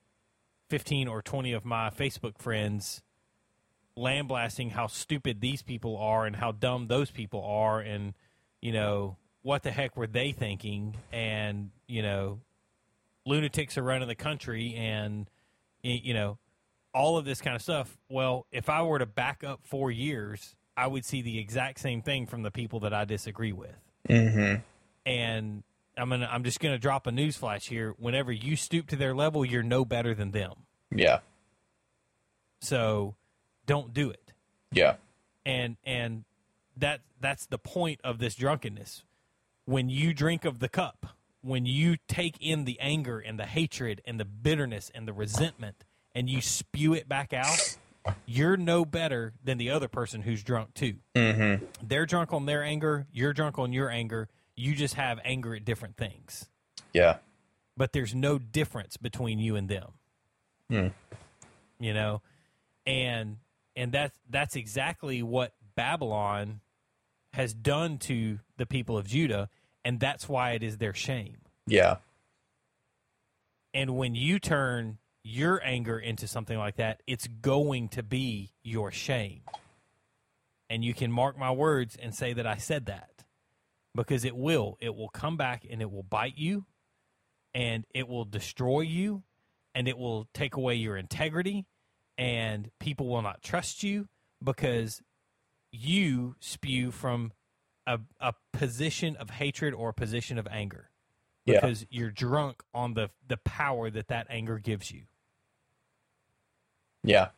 15 0.70 1.08
or 1.08 1.22
20 1.22 1.54
of 1.54 1.66
my 1.66 1.90
facebook 1.90 2.38
friends 2.38 3.02
lambasting 3.96 4.70
how 4.70 4.88
stupid 4.88 5.42
these 5.42 5.62
people 5.62 5.98
are 5.98 6.26
and 6.26 6.36
how 6.36 6.52
dumb 6.52 6.88
those 6.88 7.12
people 7.12 7.44
are 7.44 7.80
and 7.80 8.14
you 8.62 8.72
know 8.72 9.18
what 9.42 9.64
the 9.64 9.72
heck 9.72 9.96
were 9.96 10.08
they 10.08 10.32
thinking? 10.32 10.96
And 11.12 11.72
you 11.88 12.02
know 12.02 12.40
lunatics 13.26 13.78
are 13.78 13.84
running 13.84 14.08
the 14.08 14.16
country 14.16 14.74
and 14.76 15.30
you 15.84 16.14
know 16.14 16.38
all 16.94 17.18
of 17.18 17.26
this 17.26 17.42
kind 17.42 17.56
of 17.56 17.62
stuff. 17.62 17.98
Well 18.10 18.46
if 18.52 18.70
i 18.70 18.82
were 18.82 19.00
to 19.00 19.06
back 19.06 19.44
up 19.44 19.62
4 19.64 19.92
years 19.92 20.56
i 20.78 20.88
would 20.88 21.06
see 21.06 21.22
the 21.22 21.40
exact 21.40 21.80
same 21.80 22.02
thing 22.02 22.26
from 22.26 22.44
the 22.44 22.52
people 22.52 22.80
that 22.82 22.94
i 22.94 23.06
disagree 23.06 23.54
with. 23.54 23.76
Mm-hmm. 24.08 24.62
and 25.06 25.64
I'm 26.00 26.10
gonna 26.10 26.30
I'm 26.32 26.44
just 26.44 26.60
gonna 26.60 26.80
drop 26.80 27.08
a 27.08 27.12
news 27.12 27.38
flash 27.38 27.68
here. 27.68 27.94
Whenever 27.98 28.32
you 28.32 28.56
stoop 28.56 28.88
to 28.88 28.96
their 28.96 29.14
level, 29.14 29.44
you're 29.46 29.64
no 29.64 29.86
better 29.86 30.14
than 30.14 30.32
them. 30.32 30.54
Yeah. 30.92 31.20
So 32.62 33.16
don't 33.66 33.94
do 33.94 34.10
it. 34.10 34.34
Yeah. 34.72 34.96
And 35.46 35.78
and 35.84 36.26
that 36.78 37.02
that's 37.20 37.46
the 37.46 37.58
point 37.58 38.00
of 38.04 38.20
this 38.20 38.36
drunkenness. 38.36 39.04
When 39.66 39.90
you 39.90 40.14
drink 40.14 40.46
of 40.46 40.60
the 40.60 40.70
cup, 40.70 41.06
when 41.42 41.66
you 41.66 41.98
take 42.08 42.38
in 42.40 42.66
the 42.66 42.80
anger 42.80 43.20
and 43.20 43.40
the 43.40 43.46
hatred 43.46 44.02
and 44.06 44.20
the 44.20 44.26
bitterness 44.26 44.92
and 44.94 45.08
the 45.08 45.14
resentment 45.14 45.86
and 46.16 46.30
you 46.30 46.42
spew 46.42 46.94
it 46.94 47.08
back 47.08 47.34
out, 47.34 47.78
you're 48.26 48.58
no 48.58 48.86
better 48.86 49.34
than 49.44 49.58
the 49.58 49.70
other 49.70 49.88
person 49.88 50.22
who's 50.22 50.44
drunk 50.44 50.74
too. 50.74 50.96
Mm-hmm. 51.16 51.66
They're 51.84 52.06
drunk 52.06 52.34
on 52.34 52.46
their 52.46 52.64
anger, 52.64 53.08
you're 53.12 53.34
drunk 53.34 53.60
on 53.60 53.74
your 53.74 53.90
anger. 53.90 54.28
You 54.60 54.76
just 54.76 54.96
have 54.96 55.20
anger 55.24 55.56
at 55.56 55.64
different 55.64 55.96
things. 55.96 56.50
Yeah. 56.94 57.18
but 57.78 57.94
there's 57.94 58.14
no 58.14 58.38
difference 58.38 58.98
between 58.98 59.40
you 59.40 59.56
and 59.56 59.70
them. 59.70 59.92
Hmm. 60.70 60.88
You 61.80 61.94
know, 61.94 62.22
and 62.86 63.38
and 63.76 63.92
that's 63.92 64.18
that's 64.30 64.56
exactly 64.58 65.24
what 65.24 65.54
Babylon 65.76 66.60
has 67.34 67.54
done 67.54 67.98
to 68.00 68.40
the 68.58 68.66
people 68.66 68.98
of 68.98 69.08
Judah, 69.08 69.50
and 69.86 70.00
that's 70.00 70.28
why 70.28 70.52
it 70.52 70.64
is 70.64 70.78
their 70.78 70.94
shame. 70.94 71.38
Yeah. 71.68 71.98
And 73.74 73.96
when 73.96 74.14
you 74.16 74.40
turn 74.40 74.98
your 75.24 75.62
anger 75.64 75.98
into 75.98 76.28
something 76.28 76.58
like 76.58 76.76
that, 76.78 77.02
it's 77.08 77.28
going 77.28 77.88
to 77.90 78.04
be 78.04 78.52
your 78.64 78.92
shame. 78.92 79.42
And 80.70 80.84
you 80.84 80.94
can 80.94 81.12
mark 81.12 81.38
my 81.38 81.52
words 81.52 81.96
and 82.02 82.14
say 82.14 82.34
that 82.34 82.46
I 82.48 82.58
said 82.58 82.88
that 82.88 83.19
because 84.00 84.24
it 84.24 84.34
will. 84.38 84.78
It 84.80 84.96
will 84.96 85.10
come 85.10 85.36
back 85.36 85.66
and 85.70 85.82
it 85.82 85.92
will 85.92 86.04
bite 86.04 86.38
you 86.38 86.66
and 87.54 87.86
it 87.94 88.08
will 88.08 88.24
destroy 88.24 88.80
you 88.80 89.24
and 89.76 89.90
it 89.90 89.98
will 89.98 90.30
take 90.34 90.56
away 90.56 90.76
your 90.76 90.96
integrity 90.96 91.66
and 92.18 92.72
people 92.80 93.10
will 93.10 93.22
not 93.22 93.42
trust 93.42 93.84
you 93.84 94.08
because 94.42 95.02
you 95.74 96.36
spew 96.40 96.92
from 96.92 97.34
a, 97.86 98.00
a 98.22 98.34
position 98.54 99.18
of 99.18 99.32
hatred 99.32 99.74
or 99.74 99.90
a 99.90 99.94
position 99.94 100.38
of 100.38 100.48
anger 100.50 100.90
Yeah. 101.46 101.60
because 101.60 101.86
you're 101.90 102.10
drunk 102.10 102.64
on 102.74 102.94
the 102.94 103.10
the 103.28 103.36
power 103.36 103.90
that 103.90 104.08
that 104.08 104.28
anger 104.30 104.60
gives 104.60 104.92
you. 104.92 105.04
Yeah. 107.04 107.30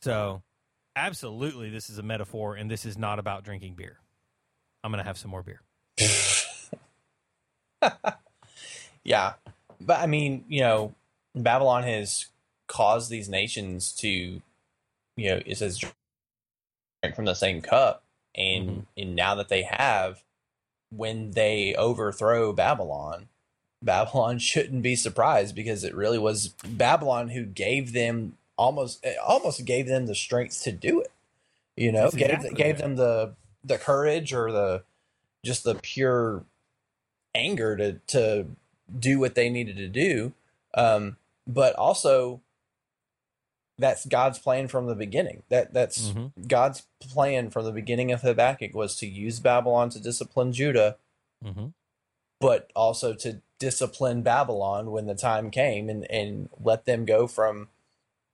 So, 0.00 0.42
absolutely, 0.94 1.70
this 1.70 1.90
is 1.90 1.98
a 1.98 2.02
metaphor, 2.02 2.54
and 2.54 2.70
this 2.70 2.84
is 2.86 2.96
not 2.96 3.18
about 3.18 3.42
drinking 3.42 3.74
beer. 3.74 3.98
I'm 4.86 4.92
gonna 4.92 5.04
have 5.04 5.18
some 5.18 5.32
more 5.32 5.42
beer. 5.42 5.60
Yeah. 9.04 9.34
But 9.80 10.00
I 10.00 10.06
mean, 10.06 10.44
you 10.48 10.60
know, 10.60 10.94
Babylon 11.34 11.84
has 11.84 12.26
caused 12.66 13.08
these 13.08 13.28
nations 13.28 13.92
to, 14.00 14.08
you 14.08 15.30
know, 15.30 15.40
it 15.46 15.56
says 15.58 15.78
drink 15.78 17.14
from 17.14 17.26
the 17.26 17.34
same 17.34 17.62
cup. 17.62 18.02
And 18.34 18.68
Mhm. 18.68 18.86
and 18.96 19.16
now 19.16 19.34
that 19.36 19.48
they 19.48 19.62
have, 19.62 20.24
when 20.90 21.30
they 21.32 21.74
overthrow 21.76 22.52
Babylon, 22.52 23.28
Babylon 23.82 24.38
shouldn't 24.40 24.82
be 24.82 24.96
surprised 24.96 25.54
because 25.54 25.84
it 25.84 25.94
really 25.94 26.18
was 26.18 26.48
Babylon 26.64 27.28
who 27.28 27.44
gave 27.44 27.92
them 27.92 28.36
almost 28.58 29.06
almost 29.24 29.64
gave 29.64 29.86
them 29.86 30.06
the 30.06 30.14
strength 30.16 30.62
to 30.64 30.72
do 30.72 31.00
it. 31.00 31.12
You 31.76 31.92
know, 31.92 32.04
That's 32.10 32.16
gave 32.16 32.30
exactly 32.30 32.54
gave 32.54 32.74
right. 32.74 32.78
them 32.78 32.96
the 32.96 33.34
the 33.66 33.78
courage 33.78 34.32
or 34.32 34.52
the 34.52 34.82
just 35.44 35.64
the 35.64 35.74
pure 35.74 36.44
anger 37.34 37.76
to 37.76 37.92
to 38.06 38.46
do 38.98 39.18
what 39.18 39.34
they 39.34 39.48
needed 39.48 39.76
to 39.76 39.88
do. 39.88 40.32
Um, 40.74 41.16
but 41.46 41.74
also, 41.76 42.40
that's 43.78 44.06
God's 44.06 44.38
plan 44.38 44.68
from 44.68 44.86
the 44.86 44.94
beginning. 44.94 45.42
That 45.48 45.72
that's 45.74 46.08
Mhm. 46.10 46.48
God's 46.48 46.86
plan 47.00 47.50
from 47.50 47.64
the 47.64 47.72
beginning 47.72 48.10
of 48.12 48.22
Habakkuk 48.22 48.74
was 48.74 48.96
to 48.98 49.06
use 49.06 49.40
Babylon 49.40 49.90
to 49.90 50.00
discipline 50.00 50.52
Judah, 50.52 50.96
Mm-hmm. 51.44 51.66
but 52.40 52.70
also 52.74 53.12
to 53.14 53.42
discipline 53.58 54.22
Babylon 54.22 54.90
when 54.90 55.06
the 55.06 55.14
time 55.14 55.50
came 55.50 55.88
and, 55.88 56.10
and 56.10 56.48
let 56.60 56.84
them 56.86 57.04
go 57.04 57.26
from 57.26 57.68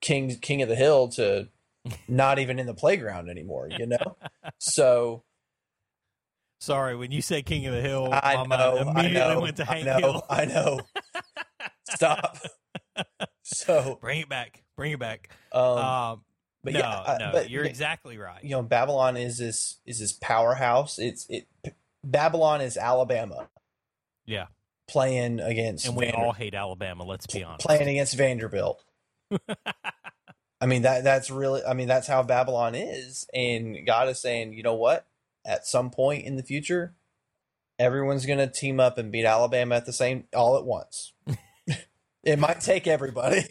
king 0.00 0.36
king 0.38 0.62
of 0.62 0.68
the 0.68 0.76
hill 0.76 1.08
to 1.08 1.48
not 2.08 2.38
even 2.38 2.58
in 2.58 2.66
the 2.66 2.74
playground 2.74 3.28
anymore, 3.28 3.68
you 3.70 3.86
know? 3.86 4.16
so 4.58 5.24
Sorry, 6.60 6.94
when 6.94 7.10
you 7.10 7.22
say 7.22 7.42
King 7.42 7.66
of 7.66 7.74
the 7.74 7.80
Hill, 7.80 8.08
I 8.12 8.36
my 8.46 8.56
know, 8.56 8.84
mind 8.84 9.18
I 9.18 9.34
know, 9.34 9.40
went 9.40 9.56
to 9.56 9.68
I 9.68 9.82
know, 9.82 9.98
Hill. 9.98 10.26
I 10.30 10.44
know. 10.44 10.80
Stop. 11.88 12.38
So, 13.44 13.98
Bring 14.00 14.20
it 14.20 14.28
back. 14.28 14.62
Bring 14.76 14.92
it 14.92 14.98
back. 15.00 15.28
um, 15.52 15.62
um, 15.78 16.24
but 16.62 16.72
no, 16.74 16.78
yeah, 16.78 16.88
uh, 16.90 17.16
no, 17.18 17.30
but 17.32 17.50
you're 17.50 17.64
exactly 17.64 18.16
right. 18.16 18.42
you 18.44 18.50
know, 18.50 18.62
Babylon 18.62 19.16
is 19.16 19.36
this 19.38 19.78
is 19.84 19.98
this 19.98 20.12
powerhouse. 20.12 20.98
It's 20.98 21.26
it. 21.28 21.48
Babylon 22.04 22.60
is 22.60 22.76
Alabama 22.76 23.48
Yeah, 24.24 24.46
playing 24.88 25.40
against 25.40 25.86
and 25.86 25.96
we 25.96 26.04
Vander- 26.06 26.18
all 26.20 26.32
hate 26.32 26.54
Alabama. 26.54 27.02
Let's 27.04 27.26
be 27.26 27.42
honest. 27.42 27.66
playing 27.66 27.88
against 27.88 28.14
Vanderbilt. 28.16 28.82
I 30.62 30.66
mean 30.66 30.82
that 30.82 31.02
that's 31.02 31.28
really 31.28 31.60
I 31.64 31.74
mean 31.74 31.88
that's 31.88 32.06
how 32.06 32.22
Babylon 32.22 32.76
is 32.76 33.26
and 33.34 33.84
God 33.84 34.08
is 34.08 34.22
saying, 34.22 34.52
"You 34.52 34.62
know 34.62 34.76
what? 34.76 35.06
At 35.44 35.66
some 35.66 35.90
point 35.90 36.24
in 36.24 36.36
the 36.36 36.44
future, 36.44 36.94
everyone's 37.80 38.26
going 38.26 38.38
to 38.38 38.46
team 38.46 38.78
up 38.78 38.96
and 38.96 39.10
beat 39.10 39.24
Alabama 39.24 39.74
at 39.74 39.86
the 39.86 39.92
same 39.92 40.24
all 40.32 40.56
at 40.56 40.64
once." 40.64 41.14
it 42.22 42.38
might 42.38 42.60
take 42.60 42.86
everybody. 42.86 43.42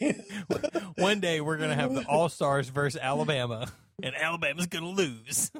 One 0.95 1.19
day 1.19 1.41
we're 1.41 1.57
gonna 1.57 1.75
have 1.75 1.93
the 1.93 2.05
All 2.07 2.29
Stars 2.29 2.69
versus 2.69 3.01
Alabama, 3.01 3.69
and 4.01 4.15
Alabama's 4.15 4.67
gonna 4.67 4.89
lose. 4.89 5.51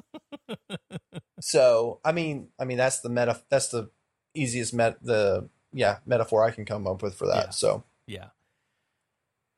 so, 1.40 2.00
I 2.02 2.12
mean, 2.12 2.48
I 2.58 2.64
mean 2.64 2.78
that's 2.78 3.00
the 3.00 3.10
meta 3.10 3.38
that's 3.50 3.68
the 3.68 3.90
easiest 4.34 4.72
met 4.72 5.02
the 5.02 5.50
yeah, 5.74 5.98
metaphor 6.06 6.44
I 6.44 6.50
can 6.50 6.64
come 6.64 6.86
up 6.86 7.02
with 7.02 7.14
for 7.14 7.26
that. 7.26 7.44
Yeah. 7.46 7.50
So, 7.50 7.84
Yeah. 8.06 8.28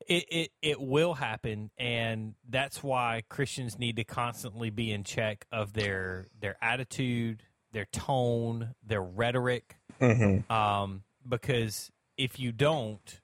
It, 0.07 0.25
it 0.31 0.51
it 0.61 0.81
will 0.81 1.15
happen 1.15 1.71
and 1.79 2.35
that's 2.49 2.83
why 2.83 3.23
Christians 3.29 3.79
need 3.79 3.97
to 3.97 4.05
constantly 4.05 4.71
be 4.71 4.93
in 4.93 5.05
check 5.05 5.47
of 5.51 5.73
their 5.73 6.27
their 6.41 6.57
attitude, 6.63 7.43
their 7.73 7.87
tone, 7.87 8.75
their 8.87 9.03
rhetoric 9.03 9.77
mhm. 10.01 10.49
um 10.51 11.05
because 11.27 11.91
if 12.17 12.39
you 12.39 12.53
don't 12.53 13.21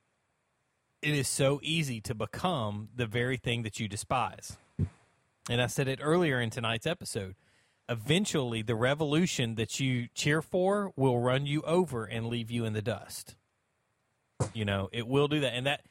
it 1.03 1.15
is 1.15 1.29
so 1.29 1.61
easy 1.63 2.01
to 2.03 2.15
become 2.15 2.89
the 2.95 3.07
very 3.07 3.37
thing 3.37 3.63
that 3.63 3.81
you 3.81 3.89
despise. 3.89 4.57
And 5.49 5.61
I 5.61 5.67
said 5.67 5.89
it 5.89 5.99
earlier 6.03 6.41
in 6.41 6.51
tonight's 6.51 6.87
episode. 6.87 7.35
Eventually 7.89 8.63
the 8.63 8.75
revolution 8.75 9.55
that 9.57 9.81
you 9.81 10.09
cheer 10.15 10.43
for 10.43 10.93
will 10.97 11.19
run 11.19 11.47
you 11.47 11.63
over 11.63 12.05
and 12.05 12.27
leave 12.27 12.51
you 12.51 12.65
in 12.65 12.73
the 12.73 12.83
dust. 12.83 13.35
You 14.55 14.65
know, 14.65 14.89
it 14.93 15.07
will 15.07 15.29
do 15.29 15.41
that. 15.41 15.55
And 15.55 15.67
that 15.67 15.83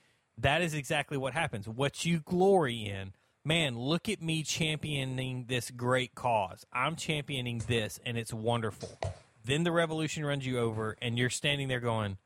that 0.42 0.62
is 0.62 0.74
exactly 0.74 1.18
what 1.18 1.34
happens. 1.34 1.68
What 1.68 2.06
you 2.06 2.20
glory 2.20 2.86
in, 2.86 3.14
man, 3.44 3.78
look 3.78 4.08
at 4.10 4.22
me 4.22 4.44
championing 4.44 5.46
this 5.48 5.72
great 5.72 6.16
cause. 6.16 6.66
I'm 6.72 6.96
championing 6.96 7.62
this 7.68 8.00
and 8.06 8.18
it's 8.18 8.34
wonderful. 8.34 8.98
Then 9.44 9.64
the 9.64 9.72
revolution 9.72 10.26
runs 10.26 10.46
you 10.46 10.60
over 10.60 10.98
and 11.02 11.18
you're 11.18 11.30
standing 11.30 11.68
there 11.68 11.80
going, 11.80 12.18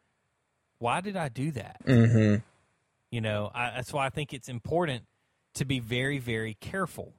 "Why 0.80 0.99
did 1.01 1.16
I 1.16 1.30
do 1.30 1.51
that?" 1.51 1.82
Mhm. 1.86 2.43
You 3.11 3.22
know, 3.22 3.51
I, 3.53 3.70
that's 3.72 3.93
why 3.93 4.05
I 4.05 4.09
think 4.09 4.34
it's 4.34 4.49
important 4.49 5.05
to 5.53 5.66
be 5.66 5.80
very, 5.80 6.18
very 6.18 6.55
careful 6.55 7.14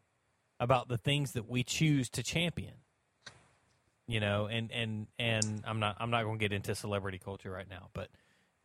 about 0.59 0.89
the 0.89 0.99
things 0.99 1.33
that 1.33 1.49
we 1.49 1.63
choose 1.63 2.09
to 2.11 2.23
champion. 2.23 2.75
You 4.07 4.21
know, 4.21 4.47
and 4.47 4.71
and 4.71 5.07
and 5.19 5.63
I'm 5.67 5.81
not 5.81 5.97
I'm 5.99 6.11
not 6.11 6.25
going 6.25 6.39
to 6.39 6.45
get 6.45 6.53
into 6.53 6.75
celebrity 6.75 7.19
culture 7.19 7.51
right 7.51 7.69
now, 7.71 7.89
but 7.95 8.11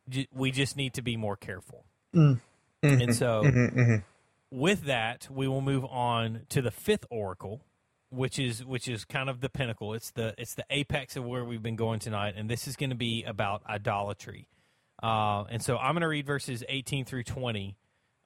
j- 0.10 0.28
we 0.34 0.52
just 0.52 0.76
need 0.76 0.94
to 0.96 1.02
be 1.02 1.16
more 1.16 1.38
careful. 1.38 1.86
Mhm. 2.14 2.40
And 2.82 3.16
so, 3.16 3.44
Mhm, 3.44 3.74
mhm. 3.76 4.04
with 4.52 4.84
that, 4.84 5.28
we 5.30 5.48
will 5.48 5.62
move 5.62 5.86
on 5.86 6.46
to 6.50 6.62
the 6.62 6.72
fifth 6.72 7.06
oracle, 7.10 7.62
which 8.10 8.40
is 8.40 8.64
which 8.66 8.88
is 8.88 9.06
kind 9.06 9.30
of 9.30 9.42
the 9.42 9.50
pinnacle. 9.50 9.94
It's 9.94 10.12
the 10.12 10.34
it's 10.38 10.56
the 10.56 10.66
apex 10.70 11.16
of 11.16 11.26
where 11.26 11.44
we've 11.46 11.62
been 11.62 11.76
going 11.76 12.00
tonight, 12.00 12.36
and 12.38 12.50
this 12.50 12.68
is 12.68 12.76
going 12.76 12.90
to 12.90 12.96
be 12.96 13.24
about 13.24 13.62
idolatry. 13.68 14.48
Uh, 15.04 15.44
and 15.50 15.62
so 15.64 15.78
I'm 15.78 15.94
going 15.94 16.02
to 16.02 16.08
read 16.08 16.26
verses 16.26 16.64
18 16.68 17.06
through 17.06 17.24
20, 17.24 17.78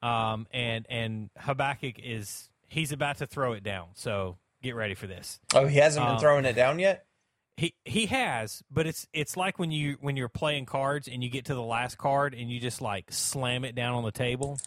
um, 0.02 0.48
and 0.52 0.86
and 0.90 1.30
Habakkuk 1.38 2.00
is 2.00 2.50
he's 2.68 2.92
about 2.92 3.18
to 3.18 3.28
throw 3.28 3.54
it 3.54 3.64
down. 3.64 3.90
So 3.94 4.38
get 4.62 4.76
ready 4.76 4.96
for 4.96 5.06
this. 5.08 5.40
Oh, 5.54 5.66
he 5.68 5.78
hasn't 5.78 6.06
been 6.06 6.16
Um, 6.16 6.20
throwing 6.20 6.46
it 6.46 6.54
down 6.54 6.80
yet? 6.80 7.06
He 7.58 7.76
he 7.86 8.08
has, 8.08 8.64
but 8.72 8.88
it's 8.88 9.08
it's 9.14 9.38
like 9.38 9.60
when 9.60 9.72
you 9.72 9.98
when 10.02 10.18
you're 10.18 10.28
playing 10.30 10.66
cards 10.66 11.08
and 11.08 11.24
you 11.24 11.30
get 11.30 11.46
to 11.46 11.54
the 11.54 11.62
last 11.62 11.98
card 11.98 12.34
and 12.34 12.50
you 12.52 12.60
just 12.60 12.82
like 12.82 13.12
slam 13.12 13.64
it 13.64 13.76
down 13.76 13.94
on 13.94 14.04
the 14.04 14.12
table. 14.12 14.58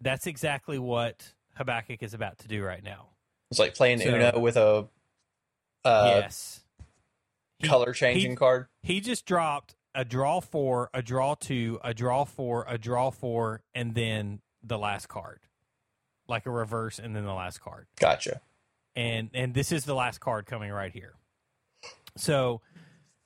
That's 0.00 0.26
exactly 0.26 0.78
what 0.78 1.34
Habakkuk 1.54 2.02
is 2.02 2.14
about 2.14 2.38
to 2.38 2.48
do 2.48 2.62
right 2.64 2.82
now. 2.82 3.10
It's 3.50 3.60
like 3.60 3.74
playing 3.74 4.00
So- 4.00 4.08
Uno 4.14 4.38
with 4.40 4.56
a 4.56 4.88
uh, 5.84 6.20
yes. 6.20 6.64
Color 7.64 7.92
changing 7.92 8.32
he- 8.32 8.36
card. 8.36 8.66
He 8.82 9.00
just 9.00 9.24
dropped 9.26 9.74
a 9.94 10.04
draw 10.04 10.40
four, 10.40 10.90
a 10.92 11.02
draw 11.02 11.34
two, 11.34 11.78
a 11.82 11.94
draw 11.94 12.24
four, 12.24 12.64
a 12.68 12.76
draw 12.78 13.10
four, 13.10 13.62
and 13.74 13.94
then 13.94 14.40
the 14.62 14.78
last 14.78 15.08
card, 15.08 15.40
like 16.28 16.44
a 16.46 16.50
reverse, 16.50 16.98
and 16.98 17.14
then 17.16 17.24
the 17.24 17.32
last 17.34 17.60
card. 17.60 17.86
Gotcha. 18.00 18.40
and 18.96 19.30
and 19.32 19.54
this 19.54 19.70
is 19.72 19.84
the 19.84 19.94
last 19.94 20.18
card 20.18 20.46
coming 20.46 20.70
right 20.72 20.92
here. 20.92 21.14
So, 22.18 22.62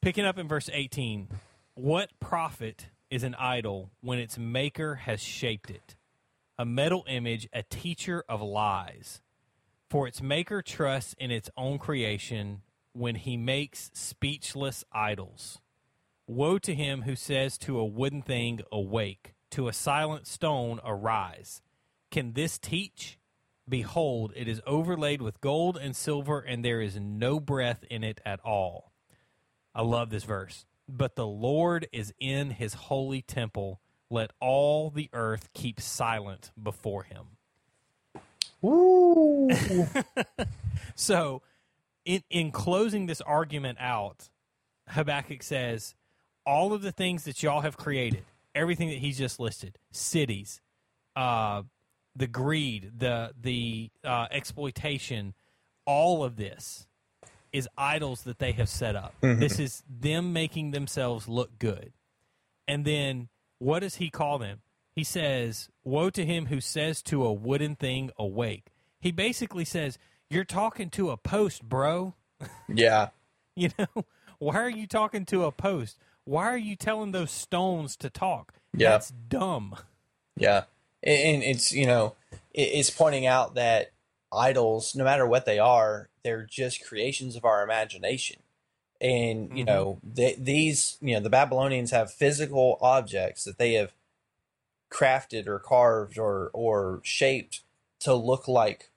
picking 0.02 0.26
up 0.26 0.38
in 0.38 0.46
verse 0.46 0.68
18, 0.70 1.28
what 1.74 2.10
profit 2.20 2.88
is 3.10 3.22
an 3.22 3.34
idol 3.36 3.90
when 4.02 4.18
its 4.18 4.36
maker 4.36 4.96
has 4.96 5.22
shaped 5.22 5.70
it? 5.70 5.96
A 6.58 6.66
metal 6.66 7.02
image, 7.08 7.48
a 7.54 7.62
teacher 7.62 8.22
of 8.28 8.42
lies. 8.42 9.22
For 9.88 10.06
its 10.06 10.20
maker 10.20 10.60
trusts 10.60 11.14
in 11.18 11.30
its 11.30 11.48
own 11.56 11.78
creation 11.78 12.60
when 12.92 13.14
he 13.14 13.38
makes 13.38 13.90
speechless 13.94 14.84
idols. 14.92 15.58
Woe 16.26 16.58
to 16.58 16.74
him 16.74 17.02
who 17.02 17.16
says 17.16 17.56
to 17.58 17.78
a 17.78 17.86
wooden 17.86 18.20
thing, 18.20 18.60
Awake, 18.70 19.32
to 19.52 19.68
a 19.68 19.72
silent 19.72 20.26
stone, 20.26 20.80
Arise. 20.84 21.62
Can 22.10 22.34
this 22.34 22.58
teach? 22.58 23.18
Behold, 23.68 24.32
it 24.36 24.48
is 24.48 24.60
overlaid 24.66 25.22
with 25.22 25.40
gold 25.40 25.76
and 25.76 25.94
silver, 25.94 26.40
and 26.40 26.64
there 26.64 26.80
is 26.80 26.98
no 26.98 27.40
breath 27.40 27.84
in 27.90 28.02
it 28.04 28.20
at 28.24 28.40
all. 28.40 28.92
I 29.74 29.82
love 29.82 30.10
this 30.10 30.24
verse. 30.24 30.66
But 30.88 31.16
the 31.16 31.26
Lord 31.26 31.86
is 31.92 32.12
in 32.18 32.50
his 32.50 32.74
holy 32.74 33.22
temple. 33.22 33.80
Let 34.10 34.32
all 34.40 34.90
the 34.90 35.08
earth 35.12 35.48
keep 35.54 35.80
silent 35.80 36.50
before 36.60 37.04
him. 37.04 37.36
Woo! 38.60 39.48
So, 40.94 41.42
in, 42.04 42.22
in 42.30 42.50
closing 42.50 43.06
this 43.06 43.20
argument 43.20 43.78
out, 43.80 44.28
Habakkuk 44.88 45.42
says, 45.42 45.94
all 46.44 46.72
of 46.72 46.82
the 46.82 46.92
things 46.92 47.24
that 47.24 47.42
y'all 47.42 47.60
have 47.60 47.76
created, 47.76 48.24
everything 48.54 48.88
that 48.90 48.98
he's 48.98 49.18
just 49.18 49.38
listed, 49.38 49.78
cities, 49.90 50.60
uh, 51.16 51.62
the 52.14 52.26
greed, 52.26 52.92
the 52.98 53.32
the 53.40 53.90
uh, 54.04 54.26
exploitation, 54.30 55.34
all 55.86 56.24
of 56.24 56.36
this 56.36 56.86
is 57.52 57.68
idols 57.76 58.22
that 58.22 58.38
they 58.38 58.52
have 58.52 58.68
set 58.68 58.96
up. 58.96 59.14
This 59.20 59.58
is 59.58 59.82
them 59.88 60.32
making 60.32 60.70
themselves 60.70 61.28
look 61.28 61.58
good. 61.58 61.92
And 62.66 62.84
then 62.84 63.28
what 63.58 63.80
does 63.80 63.96
he 63.96 64.10
call 64.10 64.38
them? 64.38 64.62
He 64.94 65.04
says, 65.04 65.68
Woe 65.84 66.10
to 66.10 66.24
him 66.24 66.46
who 66.46 66.60
says 66.60 67.02
to 67.04 67.24
a 67.24 67.32
wooden 67.32 67.76
thing, 67.76 68.10
awake. 68.18 68.68
He 69.00 69.12
basically 69.12 69.64
says, 69.64 69.98
You're 70.30 70.44
talking 70.44 70.90
to 70.90 71.10
a 71.10 71.16
post, 71.16 71.62
bro. 71.62 72.14
yeah. 72.68 73.08
You 73.54 73.70
know, 73.78 74.04
why 74.38 74.56
are 74.56 74.70
you 74.70 74.86
talking 74.86 75.26
to 75.26 75.44
a 75.44 75.52
post? 75.52 75.98
Why 76.24 76.46
are 76.46 76.58
you 76.58 76.76
telling 76.76 77.12
those 77.12 77.30
stones 77.30 77.96
to 77.98 78.08
talk? 78.08 78.54
Yeah. 78.74 78.90
That's 78.90 79.10
dumb. 79.10 79.76
Yeah. 80.36 80.64
And 81.02 81.42
it's, 81.42 81.72
you 81.72 81.86
know, 81.86 82.14
it's 82.54 82.90
pointing 82.90 83.26
out 83.26 83.54
that 83.54 83.92
idols, 84.32 84.94
no 84.94 85.04
matter 85.04 85.26
what 85.26 85.46
they 85.46 85.58
are, 85.58 86.08
they're 86.24 86.44
just 86.44 86.84
creations 86.86 87.36
of 87.36 87.44
our 87.44 87.62
imagination. 87.64 88.42
And, 89.00 89.50
you 89.54 89.64
Mhm. 89.64 89.66
know, 89.66 90.00
they, 90.04 90.36
these, 90.38 90.98
you 91.00 91.14
know, 91.14 91.20
the 91.20 91.30
Babylonians 91.30 91.90
have 91.92 92.12
physical 92.12 92.78
objects 92.80 93.44
that 93.44 93.58
they 93.58 93.74
have 93.74 93.92
crafted 94.92 95.46
or 95.48 95.58
carved 95.58 96.18
or, 96.18 96.50
or 96.54 97.00
shaped 97.04 97.62
to 98.00 98.14
look 98.14 98.48
like 98.48 98.90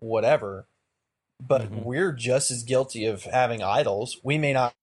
whatever. 0.00 0.66
But 1.40 1.70
Mhm. 1.70 1.74
we're 1.74 2.12
just 2.12 2.50
as 2.50 2.64
guilty 2.64 3.06
of 3.06 3.24
having 3.24 3.62
idols. 3.62 4.18
We 4.22 4.38
may 4.38 4.52
not 4.52 4.74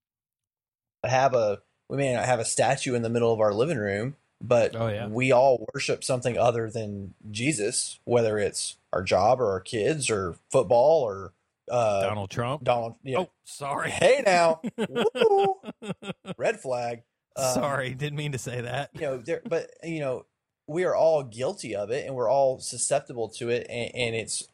have 1.06 1.34
a 1.34 1.62
we 1.90 1.98
may 1.98 2.14
not 2.14 2.26
have 2.26 2.40
a 2.40 2.46
statue 2.46 2.96
in 2.96 3.04
the 3.04 3.10
middle 3.10 3.34
of 3.34 3.40
our 3.42 3.54
living 3.54 3.78
room, 3.78 4.16
but 4.42 4.76
Oh, 4.76 4.88
yeah. 4.88 5.08
we 5.08 5.32
all 5.32 5.68
worship 5.74 6.04
something 6.04 6.38
other 6.38 6.70
than 6.70 7.14
Jesus, 7.32 8.00
whether 8.06 8.38
it's 8.38 8.78
our 8.94 9.02
job 9.04 9.40
or 9.42 9.52
our 9.52 9.60
kids 9.62 10.10
or 10.10 10.36
football 10.52 11.02
or 11.04 11.34
uh, 11.72 12.02
Donald 12.02 12.30
Trump. 12.30 12.64
Donald. 12.64 12.96
Yeah. 13.04 13.20
Oh, 13.20 13.30
sorry. 13.44 13.90
Hey 13.90 14.22
now, 14.26 14.62
red 16.38 16.60
flag. 16.60 17.02
Um, 17.36 17.54
sorry, 17.54 17.94
didn't 17.94 18.18
mean 18.18 18.32
to 18.32 18.38
say 18.38 18.62
that. 18.62 18.92
you 18.94 19.02
know 19.02 19.18
there 19.18 19.42
but 19.48 19.70
you 19.84 20.00
know 20.00 20.26
we 20.68 20.84
are 20.86 20.96
all 20.96 21.22
guilty 21.24 21.76
of 21.76 21.92
it 21.92 22.06
and 22.06 22.16
we're 22.16 22.30
all 22.30 22.60
susceptible 22.60 23.28
to 23.30 23.50
it 23.50 23.68
and, 23.70 23.94
and 23.94 24.16
it's 24.16 24.48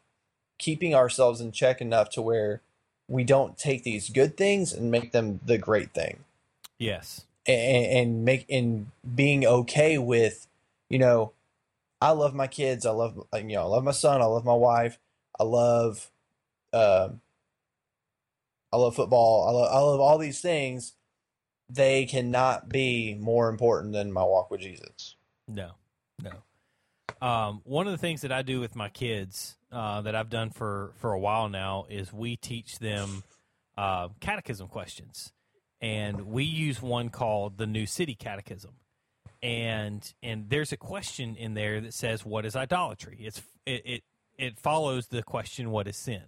keeping 0.58 0.96
ourselves 0.96 1.40
in 1.42 1.52
check 1.52 1.80
enough 1.82 2.10
to 2.12 2.22
where 2.22 2.62
we 3.08 3.24
don't 3.24 3.58
take 3.58 3.84
these 3.84 4.10
good 4.10 4.36
things 4.36 4.74
and 4.74 4.90
make 4.90 5.12
them 5.12 5.40
the 5.46 5.58
great 5.58 5.94
thing 5.94 6.24
Yes. 6.80 7.26
And, 7.48 7.86
and 7.86 8.26
make 8.26 8.46
and 8.50 8.88
being 9.16 9.46
okay 9.46 9.98
with 9.98 10.48
you 10.90 11.00
know 11.00 11.32
i 12.02 12.12
love 12.12 12.34
my 12.34 12.48
kids. 12.48 12.86
I 12.86 12.92
love 12.92 13.28
you 13.36 13.44
know 13.44 13.62
i 13.62 13.66
love 13.66 13.84
my 13.84 13.92
son. 13.92 14.22
I 14.22 14.26
love 14.26 14.46
my 14.46 14.54
wife. 14.54 15.00
I 15.40 15.44
love 15.44 16.10
um 16.74 17.22
i 18.72 18.78
love 18.78 18.96
football. 18.96 19.48
I 19.48 19.52
love, 19.52 19.70
I 19.72 19.80
love 19.80 20.00
all 20.00 20.18
these 20.18 20.42
things. 20.42 20.94
They 21.70 22.06
cannot 22.06 22.70
be 22.70 23.16
more 23.16 23.50
important 23.50 23.94
than 23.94 24.12
my 24.12 24.24
walk 24.24 24.52
with 24.52 24.62
jesus. 24.62 25.16
No, 25.48 25.72
no. 26.22 26.32
Um, 27.22 27.62
one 27.66 27.86
of 27.86 27.92
the 27.92 28.00
things 28.00 28.22
that 28.22 28.32
I 28.32 28.42
do 28.42 28.60
with 28.60 28.76
my 28.76 28.90
kids 28.90 29.58
uh, 29.72 30.02
that 30.02 30.16
I've 30.16 30.30
done 30.30 30.50
for 30.50 30.94
for 30.98 31.14
a 31.14 31.20
while 31.20 31.50
now 31.50 31.86
is 31.90 32.12
we 32.12 32.36
teach 32.36 32.80
them 32.80 33.24
uh, 33.78 34.10
catechism 34.20 34.68
questions, 34.68 35.32
and 35.82 36.28
we 36.28 36.44
use 36.44 36.82
one 36.82 37.10
called 37.10 37.58
the 37.58 37.66
New 37.66 37.86
City 37.86 38.14
Catechism, 38.14 38.72
and 39.42 40.14
and 40.22 40.50
there's 40.50 40.72
a 40.72 40.78
question 40.78 41.36
in 41.36 41.56
there 41.56 41.82
that 41.82 41.94
says 41.94 42.24
what 42.26 42.46
is 42.46 42.56
idolatry? 42.56 43.18
It's 43.22 43.42
it 43.66 43.82
it, 43.86 44.04
it 44.38 44.60
follows 44.60 45.08
the 45.08 45.24
question 45.24 45.72
what 45.72 45.88
is 45.88 45.98
sin. 45.98 46.24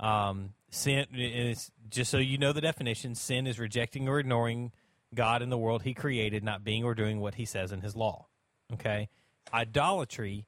Um, 0.00 0.54
sin 0.70 1.06
is 1.14 1.70
just 1.88 2.10
so 2.10 2.18
you 2.18 2.38
know 2.38 2.52
the 2.52 2.60
definition. 2.60 3.14
Sin 3.14 3.46
is 3.46 3.58
rejecting 3.58 4.08
or 4.08 4.18
ignoring 4.18 4.72
God 5.14 5.42
and 5.42 5.52
the 5.52 5.58
world 5.58 5.82
He 5.82 5.94
created, 5.94 6.42
not 6.42 6.64
being 6.64 6.84
or 6.84 6.94
doing 6.94 7.20
what 7.20 7.36
He 7.36 7.44
says 7.44 7.70
in 7.70 7.82
His 7.82 7.94
law. 7.94 8.26
Okay, 8.72 9.08
idolatry. 9.52 10.46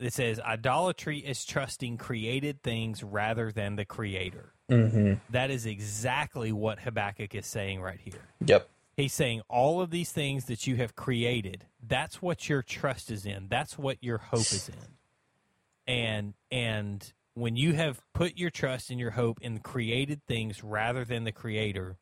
It 0.00 0.12
says 0.12 0.40
idolatry 0.40 1.18
is 1.18 1.44
trusting 1.44 1.98
created 1.98 2.62
things 2.62 3.02
rather 3.02 3.52
than 3.52 3.76
the 3.76 3.84
Creator. 3.84 4.52
mm-hmm. 4.70 5.14
That 5.30 5.50
is 5.50 5.66
exactly 5.66 6.52
what 6.52 6.80
Habakkuk 6.80 7.34
is 7.34 7.46
saying 7.46 7.80
right 7.80 8.00
here. 8.02 8.28
yep 8.44 8.68
He's 8.96 9.12
saying 9.12 9.42
all 9.48 9.80
of 9.80 9.90
these 9.90 10.12
things 10.12 10.44
that 10.44 10.68
you 10.68 10.76
have 10.76 10.94
created, 10.94 11.66
that's 11.84 12.22
what 12.22 12.48
your 12.48 12.62
trust 12.62 13.10
is 13.10 13.26
in. 13.26 13.48
That's 13.48 13.76
what 13.76 14.02
your 14.02 14.18
hope 14.18 14.40
is 14.40 14.68
in. 14.68 15.92
And 15.92 16.34
and 16.50 17.12
when 17.34 17.56
you 17.56 17.72
have 17.72 18.00
put 18.12 18.38
your 18.38 18.50
trust 18.50 18.90
and 18.90 19.00
your 19.00 19.10
hope 19.10 19.40
in 19.40 19.58
created 19.58 20.24
things 20.26 20.62
rather 20.62 21.04
than 21.04 21.24
the 21.24 21.32
creator, 21.32 21.96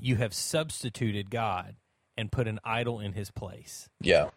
you 0.00 0.16
have 0.16 0.34
substituted 0.34 1.30
God 1.30 1.76
and 2.16 2.30
put 2.30 2.46
an 2.46 2.60
idol 2.62 3.00
in 3.00 3.14
his 3.14 3.30
place. 3.30 3.88
yeah 4.00 4.28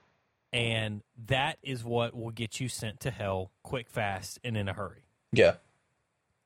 And 0.56 1.04
that 1.28 1.58
is 1.62 1.84
what 1.84 2.16
will 2.16 2.32
get 2.32 2.62
you 2.62 2.70
sent 2.70 3.02
to 3.02 3.12
hell 3.12 3.52
quick, 3.62 3.90
fast, 3.90 4.40
and 4.42 4.56
in 4.56 4.70
a 4.70 4.74
hurry. 4.74 5.04
yeah 5.34 5.56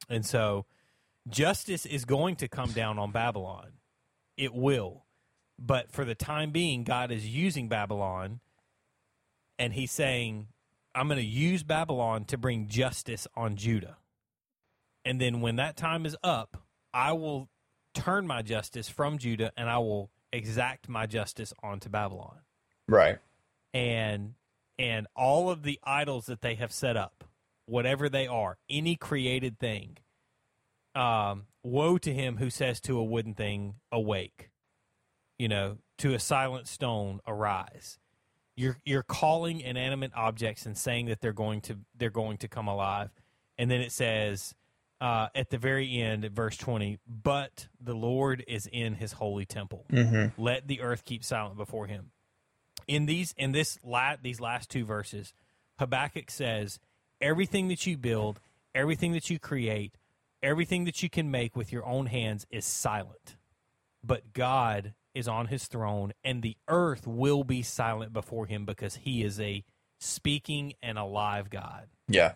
And 0.09 0.25
so 0.25 0.65
justice 1.27 1.85
is 1.85 2.05
going 2.05 2.35
to 2.37 2.47
come 2.47 2.71
down 2.71 2.97
on 2.97 3.11
Babylon. 3.11 3.73
It 4.35 4.51
will. 4.51 5.05
But 5.59 5.91
for 5.91 6.05
the 6.05 6.15
time 6.15 6.49
being, 6.49 6.83
God 6.83 7.11
is 7.11 7.27
using 7.27 7.69
Babylon 7.69 8.39
and 9.59 9.73
he's 9.73 9.91
saying, 9.91 10.47
I'm 10.95 11.07
going 11.07 11.19
to 11.19 11.25
use 11.25 11.61
Babylon 11.61 12.25
to 12.25 12.37
bring 12.37 12.67
justice 12.67 13.27
on 13.35 13.57
Judah. 13.57 13.97
And 15.05 15.21
then 15.21 15.39
when 15.39 15.57
that 15.57 15.77
time 15.77 16.07
is 16.07 16.15
up, 16.23 16.63
I 16.93 17.13
will 17.13 17.49
turn 17.93 18.25
my 18.25 18.41
justice 18.41 18.89
from 18.89 19.19
Judah 19.19 19.51
and 19.55 19.69
I 19.69 19.77
will 19.77 20.09
exact 20.33 20.89
my 20.89 21.05
justice 21.05 21.53
onto 21.61 21.89
Babylon 21.89 22.39
right 22.87 23.17
and 23.73 24.33
and 24.77 25.07
all 25.15 25.49
of 25.49 25.63
the 25.63 25.79
idols 25.83 26.27
that 26.27 26.41
they 26.41 26.55
have 26.55 26.71
set 26.71 26.95
up, 26.95 27.25
whatever 27.65 28.07
they 28.07 28.27
are, 28.27 28.57
any 28.69 28.95
created 28.95 29.59
thing. 29.59 29.97
Um, 30.95 31.47
woe 31.63 31.97
to 31.99 32.13
him 32.13 32.37
who 32.37 32.49
says 32.49 32.79
to 32.81 32.97
a 32.97 33.03
wooden 33.03 33.33
thing, 33.33 33.75
"Awake," 33.91 34.49
you 35.37 35.47
know, 35.47 35.77
to 35.99 36.13
a 36.13 36.19
silent 36.19 36.67
stone, 36.67 37.19
"Arise." 37.27 37.99
You're 38.55 38.77
you're 38.83 39.03
calling 39.03 39.61
inanimate 39.61 40.11
objects 40.15 40.65
and 40.65 40.77
saying 40.77 41.05
that 41.05 41.21
they're 41.21 41.31
going 41.31 41.61
to 41.61 41.77
they're 41.95 42.09
going 42.09 42.37
to 42.37 42.47
come 42.47 42.67
alive, 42.67 43.11
and 43.57 43.69
then 43.69 43.81
it 43.81 43.91
says 43.91 44.55
uh, 45.01 45.27
at 45.33 45.49
the 45.49 45.57
very 45.57 46.01
end, 46.01 46.25
at 46.25 46.31
verse 46.31 46.57
twenty, 46.57 46.99
"But 47.07 47.69
the 47.79 47.93
Lord 47.93 48.43
is 48.47 48.67
in 48.71 48.95
His 48.95 49.13
holy 49.13 49.45
temple. 49.45 49.85
mm-hmm. 49.91 50.41
Let 50.41 50.67
the 50.67 50.81
earth 50.81 51.05
keep 51.05 51.23
silent 51.23 51.57
before 51.57 51.87
Him." 51.87 52.11
In 52.89 53.05
these 53.05 53.33
in 53.37 53.51
this 53.51 53.77
la- 53.83 54.17
these 54.21 54.41
last 54.41 54.69
two 54.69 54.83
verses, 54.83 55.33
Habakkuk 55.77 56.31
says, 56.31 56.79
"Everything 57.21 57.67
that 57.67 57.85
you 57.85 57.97
build, 57.97 58.39
everything 58.73 59.13
that 59.13 59.29
you 59.29 59.37
create, 59.39 59.95
everything 60.41 60.85
that 60.85 61.03
you 61.03 61.09
can 61.09 61.29
make 61.29 61.55
with 61.55 61.71
your 61.71 61.85
own 61.85 62.07
hands 62.07 62.47
is 62.49 62.65
silent, 62.65 63.37
but 64.03 64.33
God 64.33 64.95
is 65.13 65.27
on 65.27 65.47
His 65.47 65.67
throne, 65.67 66.13
and 66.23 66.41
the 66.41 66.57
earth 66.67 67.05
will 67.05 67.43
be 67.43 67.61
silent 67.61 68.11
before 68.11 68.47
Him 68.47 68.65
because 68.65 68.95
He 68.95 69.23
is 69.23 69.39
a 69.39 69.63
speaking 69.99 70.73
and 70.81 70.97
alive 70.97 71.49
God." 71.49 71.89
yeah 72.07 72.33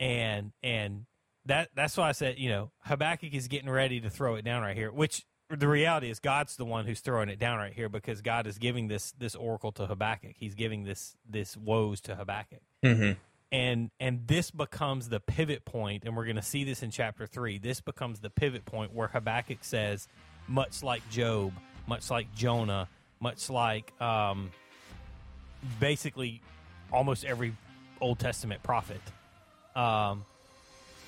and 0.00 0.50
and 0.64 1.06
that 1.44 1.68
that's 1.76 1.96
why 1.96 2.08
I 2.08 2.12
said 2.12 2.38
you 2.38 2.48
know 2.48 2.72
Habakkuk 2.80 3.32
is 3.34 3.46
getting 3.46 3.70
ready 3.70 4.00
to 4.00 4.10
throw 4.10 4.34
it 4.34 4.44
down 4.44 4.62
right 4.62 4.76
here. 4.76 4.90
Which 4.90 5.24
the 5.50 5.68
reality 5.68 6.10
is 6.10 6.20
God's 6.20 6.56
the 6.56 6.64
one 6.64 6.86
who's 6.86 7.00
throwing 7.00 7.28
it 7.28 7.38
down 7.38 7.58
right 7.58 7.72
here 7.72 7.88
because 7.88 8.22
God 8.22 8.46
is 8.46 8.58
giving 8.58 8.88
this 8.88 9.12
this 9.18 9.34
oracle 9.34 9.72
to 9.72 9.86
Habakkuk. 9.86 10.34
He's 10.36 10.54
giving 10.54 10.84
this 10.84 11.16
this 11.28 11.56
woes 11.56 12.00
to 12.02 12.14
Habakkuk, 12.14 12.62
mm-hmm. 12.84 13.12
and 13.50 13.90
and 13.98 14.26
this 14.26 14.50
becomes 14.50 15.08
the 15.08 15.18
pivot 15.18 15.64
point, 15.64 16.04
and 16.04 16.16
we're 16.16 16.24
going 16.24 16.36
to 16.36 16.42
see 16.42 16.64
this 16.64 16.82
in 16.82 16.90
chapter 16.90 17.26
three. 17.26 17.58
This 17.58 17.80
becomes 17.80 18.20
the 18.20 18.30
pivot 18.30 18.64
point 18.64 18.94
where 18.94 19.08
Habakkuk 19.08 19.58
says, 19.62 20.06
much 20.46 20.82
like 20.82 21.08
Job, 21.10 21.52
much 21.86 22.10
like 22.10 22.32
Jonah, 22.34 22.88
much 23.18 23.50
like 23.50 23.92
um, 24.00 24.52
basically 25.80 26.42
almost 26.92 27.24
every 27.24 27.54
Old 28.00 28.20
Testament 28.20 28.62
prophet. 28.62 29.00
Um, 29.74 30.24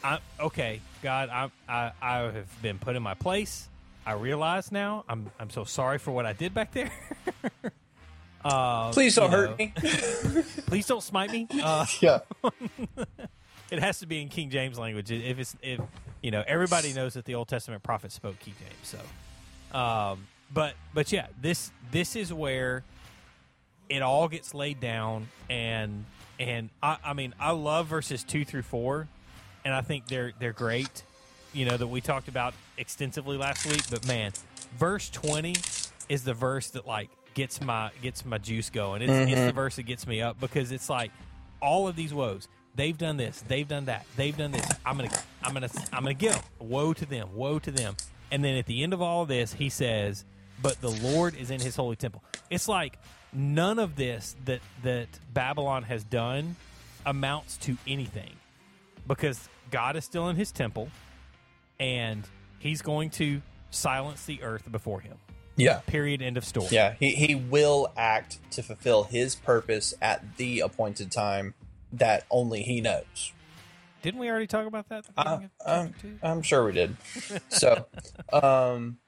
I 0.03 0.18
okay, 0.40 0.80
God, 1.01 1.28
I 1.28 1.51
I 1.68 1.93
I 2.03 2.16
have 2.18 2.62
been 2.62 2.78
put 2.78 2.97
in 2.97 3.03
my 3.05 3.14
place. 3.14 3.68
I 4.05 4.12
realize 4.12 4.72
now. 4.72 5.05
I'm 5.09 5.30
I'm 5.38 5.50
so 5.50 5.64
sorry 5.64 5.98
for 5.98 6.11
what 6.11 6.26
I 6.26 6.32
did 6.32 6.55
back 6.55 6.72
there. 6.72 6.90
uh, 8.44 8.92
please 8.92 9.14
don't 9.14 9.30
hurt 9.30 9.50
know, 9.50 9.57
me 9.57 9.72
Please 10.66 10.86
don't 10.86 11.03
smite 11.03 11.30
me. 11.30 11.46
Uh, 11.62 11.86
yeah 12.00 12.20
it 13.72 13.78
has 13.78 14.00
to 14.00 14.07
be 14.07 14.20
in 14.20 14.28
King 14.28 14.50
James 14.50 14.78
language. 14.78 15.11
If 15.11 15.38
it's 15.38 15.57
if 15.62 15.80
you 16.20 16.30
know 16.30 16.44
everybody 16.46 16.92
knows 16.92 17.14
that 17.14 17.24
the 17.24 17.34
Old 17.34 17.48
Testament 17.48 17.82
prophets 17.82 18.14
spoke 18.14 18.38
King 18.38 18.55
James. 18.61 18.74
So, 19.72 19.76
um, 19.76 20.26
but 20.53 20.74
but 20.92 21.11
yeah, 21.11 21.26
this 21.40 21.72
this 21.90 22.14
is 22.14 22.32
where 22.32 22.84
it 23.88 24.03
all 24.03 24.28
gets 24.28 24.53
laid 24.53 24.78
down, 24.78 25.28
and 25.48 26.05
and 26.38 26.68
I, 26.82 26.98
I 27.03 27.12
mean 27.14 27.34
I 27.40 27.53
love 27.53 27.86
verses 27.86 28.22
two 28.22 28.44
through 28.44 28.62
four, 28.62 29.09
and 29.64 29.72
I 29.72 29.80
think 29.80 30.07
they're 30.07 30.32
they're 30.38 30.53
great. 30.53 31.03
You 31.53 31.66
know 31.66 31.76
that 31.76 31.86
we 31.86 32.00
talked 32.00 32.28
about 32.28 32.55
extensively 32.78 33.36
last 33.36 33.66
week, 33.66 33.82
but 33.90 34.07
man, 34.07 34.32
verse 34.78 35.11
twenty 35.11 35.55
is 36.09 36.24
the 36.24 36.34
verse 36.34 36.70
that 36.70 36.86
like 36.86 37.11
gets 37.34 37.61
my 37.61 37.90
gets 38.03 38.24
my 38.24 38.38
juice 38.38 38.70
going. 38.70 39.03
It's, 39.03 39.12
it's 39.12 39.30
the 39.30 39.36
mm-hmm. 39.36 39.55
verse 39.55 39.76
that 39.76 39.84
gets 39.84 40.07
me 40.07 40.22
up 40.22 40.40
because 40.40 40.72
it's 40.72 40.88
like 40.88 41.11
all 41.61 41.88
of 41.88 41.96
these 41.96 42.12
woes. 42.12 42.48
They've 42.74 42.96
done 42.96 43.16
this. 43.16 43.42
They've 43.46 43.68
done 43.68 43.86
that. 43.86 44.07
They've 44.16 44.36
done 44.36 44.53
this. 44.53 44.66
I'm 44.84 44.96
gonna. 44.96 45.11
I'm 45.42 45.53
gonna. 45.53 45.68
I'm 45.92 46.03
gonna 46.03 46.14
give 46.14 46.32
them. 46.32 46.42
Woe 46.59 46.92
to 46.94 47.07
them. 47.07 47.34
Woe 47.34 47.59
to 47.59 47.70
them. 47.70 47.96
And 48.30 48.42
then 48.42 48.57
at 48.57 48.66
the 48.66 48.82
end 48.82 48.94
of 48.94 49.03
all 49.03 49.22
of 49.22 49.28
this, 49.28 49.53
he 49.53 49.68
says, 49.68 50.24
"But 50.62 50.80
the 50.80 50.90
Lord 50.90 51.34
is 51.36 51.50
in 51.50 51.61
His 51.61 51.76
holy 51.76 51.96
temple." 51.96 52.22
It's 52.50 52.68
like 52.68 52.98
none 53.32 53.78
of 53.78 53.96
this 53.96 54.36
that 54.46 54.61
that 54.82 55.09
Babylon 55.32 55.82
has 55.84 56.03
done 56.05 56.57
amounts 57.05 57.57
to 57.59 57.76
anything 57.86 58.32
because 59.07 59.48
God 59.70 59.96
is 59.96 60.05
still 60.05 60.28
in 60.28 60.36
His 60.36 60.50
temple, 60.50 60.88
and 61.83 62.26
He's 62.59 62.80
going 62.80 63.11
to 63.11 63.43
silence 63.70 64.24
the 64.24 64.41
earth 64.43 64.70
before 64.70 65.01
Him. 65.01 65.16
yeah 65.57 65.80
Period. 65.87 66.22
End 66.22 66.37
of 66.37 66.45
story. 66.45 66.68
yeah 66.70 66.95
he, 66.99 67.11
he 67.11 67.35
will 67.35 67.93
act 67.97 68.39
to 68.53 68.62
fulfill 68.62 69.03
his 69.05 69.35
purpose 69.35 69.93
at 70.01 70.37
the 70.37 70.61
appointed 70.61 71.11
time 71.11 71.55
that 71.93 72.24
only 72.30 72.62
he 72.62 72.80
knows 72.80 73.33
Didn't 74.03 74.20
we 74.20 74.30
already 74.30 74.47
talk 74.47 74.66
about 74.66 74.89
that? 74.91 75.05
Uh, 75.16 75.41
of 75.66 75.87
um? 75.87 75.95
I'm 76.22 76.43
sure 76.43 76.64
we 76.64 76.72
did. 76.72 76.97
So, 77.49 77.87
um, 78.33 78.99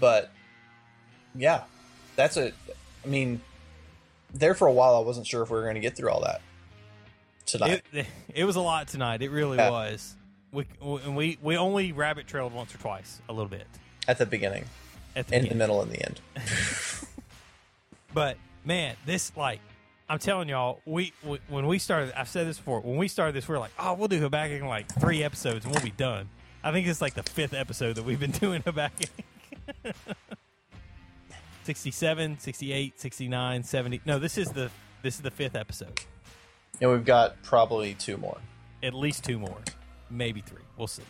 but 0.00 0.30
yeah, 1.34 1.64
that's 2.16 2.36
a. 2.36 2.52
I 3.04 3.08
mean, 3.08 3.40
there 4.34 4.54
for 4.54 4.66
a 4.68 4.72
while, 4.72 4.94
I 4.96 5.00
wasn't 5.00 5.26
sure 5.26 5.42
if 5.42 5.50
we 5.50 5.56
were 5.56 5.62
going 5.62 5.74
to 5.76 5.80
get 5.80 5.96
through 5.96 6.10
all 6.10 6.20
that 6.22 6.40
tonight. 7.46 7.82
It, 7.92 8.06
it 8.34 8.44
was 8.44 8.56
a 8.56 8.60
lot 8.60 8.88
tonight. 8.88 9.22
It 9.22 9.30
really 9.30 9.56
Yeah. 9.56 9.70
was. 9.70 10.14
We 10.52 10.66
we 11.06 11.38
we 11.42 11.56
only 11.56 11.92
rabbit 11.92 12.26
trailed 12.26 12.52
once 12.52 12.74
or 12.74 12.78
twice, 12.78 13.20
a 13.28 13.32
little 13.32 13.48
bit 13.48 13.66
at 14.06 14.18
the 14.18 14.26
beginning, 14.26 14.64
at 15.14 15.28
the 15.28 15.36
in 15.36 15.48
the 15.48 15.54
middle, 15.54 15.82
and 15.82 15.90
the 15.90 16.04
end. 16.04 16.20
But 18.14 18.36
man, 18.64 18.96
this 19.06 19.32
like 19.36 19.60
I'm 20.08 20.18
telling 20.18 20.48
y'all, 20.48 20.80
we, 20.86 21.12
we 21.22 21.38
when 21.48 21.66
we 21.66 21.78
started, 21.78 22.12
I've 22.16 22.28
said 22.28 22.46
this 22.46 22.56
before. 22.56 22.80
When 22.80 22.96
we 22.96 23.08
started 23.08 23.34
this, 23.34 23.46
we 23.46 23.54
are 23.54 23.58
like, 23.58 23.72
oh, 23.78 23.94
we'll 23.94 24.08
do 24.08 24.18
Habakkuk 24.18 24.60
in 24.60 24.66
like 24.66 24.88
three 24.98 25.22
episodes 25.22 25.64
and 25.64 25.74
we'll 25.74 25.84
be 25.84 25.90
done. 25.90 26.28
I 26.64 26.72
think 26.72 26.86
it's 26.86 27.00
like 27.00 27.14
the 27.14 27.22
fifth 27.22 27.54
episode 27.54 27.96
that 27.96 28.04
we've 28.04 28.18
been 28.18 28.30
doing 28.44 28.62
Habakkuk. 28.62 29.10
67, 31.64 32.38
68, 32.38 32.98
69, 32.98 33.62
70. 33.62 34.00
No, 34.06 34.18
this 34.18 34.38
is 34.38 34.48
the 34.52 34.70
this 35.02 35.16
is 35.16 35.20
the 35.20 35.30
fifth 35.30 35.54
episode. 35.54 36.00
And 36.80 36.90
we've 36.90 37.04
got 37.04 37.42
probably 37.42 37.94
two 37.94 38.16
more. 38.16 38.38
At 38.82 38.94
least 38.94 39.24
two 39.24 39.38
more, 39.38 39.58
maybe 40.10 40.40
three. 40.40 40.62
We'll 40.76 40.86
see. 40.86 41.02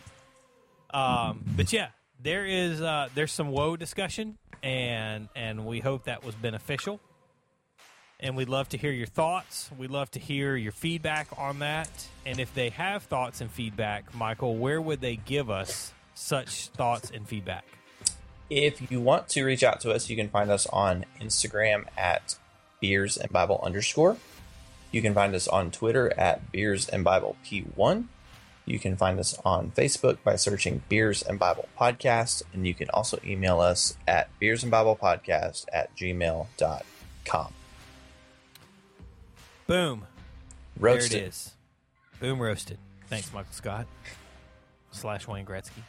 Um, 0.91 1.43
but 1.55 1.71
yeah, 1.71 1.89
there 2.21 2.45
is 2.45 2.81
uh, 2.81 3.09
there's 3.15 3.31
some 3.31 3.49
woe 3.49 3.75
discussion, 3.75 4.37
and 4.63 5.29
and 5.35 5.65
we 5.65 5.79
hope 5.79 6.05
that 6.05 6.23
was 6.23 6.35
beneficial. 6.35 6.99
And 8.21 8.35
we'd 8.35 8.49
love 8.49 8.67
to 8.69 8.77
hear 8.77 8.91
your 8.91 9.07
thoughts. 9.07 9.69
We'd 9.77 9.91
love 9.91 10.11
to 10.11 10.19
hear 10.19 10.57
your 10.57 10.73
feedback 10.73 11.27
on 11.37 11.59
that. 11.59 11.89
And 12.25 12.37
if 12.41 12.53
they 12.53 12.67
have 12.71 13.03
thoughts 13.03 13.39
and 13.39 13.49
feedback, 13.49 14.13
Michael, 14.13 14.57
where 14.57 14.81
would 14.81 14.99
they 14.99 15.15
give 15.15 15.49
us 15.49 15.93
such 16.15 16.67
thoughts 16.69 17.11
and 17.11 17.25
feedback? 17.25 17.63
If 18.49 18.91
you 18.91 18.99
want 18.99 19.29
to 19.29 19.43
reach 19.45 19.63
out 19.63 19.79
to 19.81 19.91
us, 19.91 20.09
you 20.09 20.17
can 20.17 20.27
find 20.27 20.51
us 20.51 20.67
on 20.67 21.05
Instagram 21.21 21.85
at 21.97 22.35
beers 22.81 23.15
and 23.15 23.31
Bible 23.31 23.61
underscore. 23.63 24.17
You 24.91 25.01
can 25.01 25.13
find 25.13 25.33
us 25.33 25.47
on 25.47 25.71
Twitter 25.71 26.11
at 26.19 26.51
beers 26.51 26.89
and 26.89 27.03
Bible 27.05 27.37
P1. 27.45 28.05
You 28.69 28.77
can 28.77 28.95
find 28.95 29.19
us 29.19 29.35
on 29.43 29.71
Facebook 29.71 30.19
by 30.23 30.35
searching 30.35 30.83
Beers 30.89 31.23
and 31.23 31.39
Bible 31.39 31.67
Podcast. 31.79 32.43
And 32.53 32.67
you 32.67 32.75
can 32.75 32.87
also 32.91 33.17
email 33.25 33.59
us 33.59 33.97
at 34.07 34.29
beers 34.37 34.61
and 34.61 34.69
Bible 34.71 34.95
podcast 34.95 35.65
at 35.73 35.95
gmail.com. 35.95 37.53
Boom. 39.65 40.05
Roasted. 40.79 41.11
There 41.11 41.19
it 41.19 41.27
is. 41.29 41.53
Boom 42.19 42.39
roasted. 42.39 42.77
Thanks, 43.07 43.33
Michael 43.33 43.53
Scott. 43.53 43.87
Slash 44.91 45.27
Wayne 45.27 45.45
Gretzky. 45.45 45.81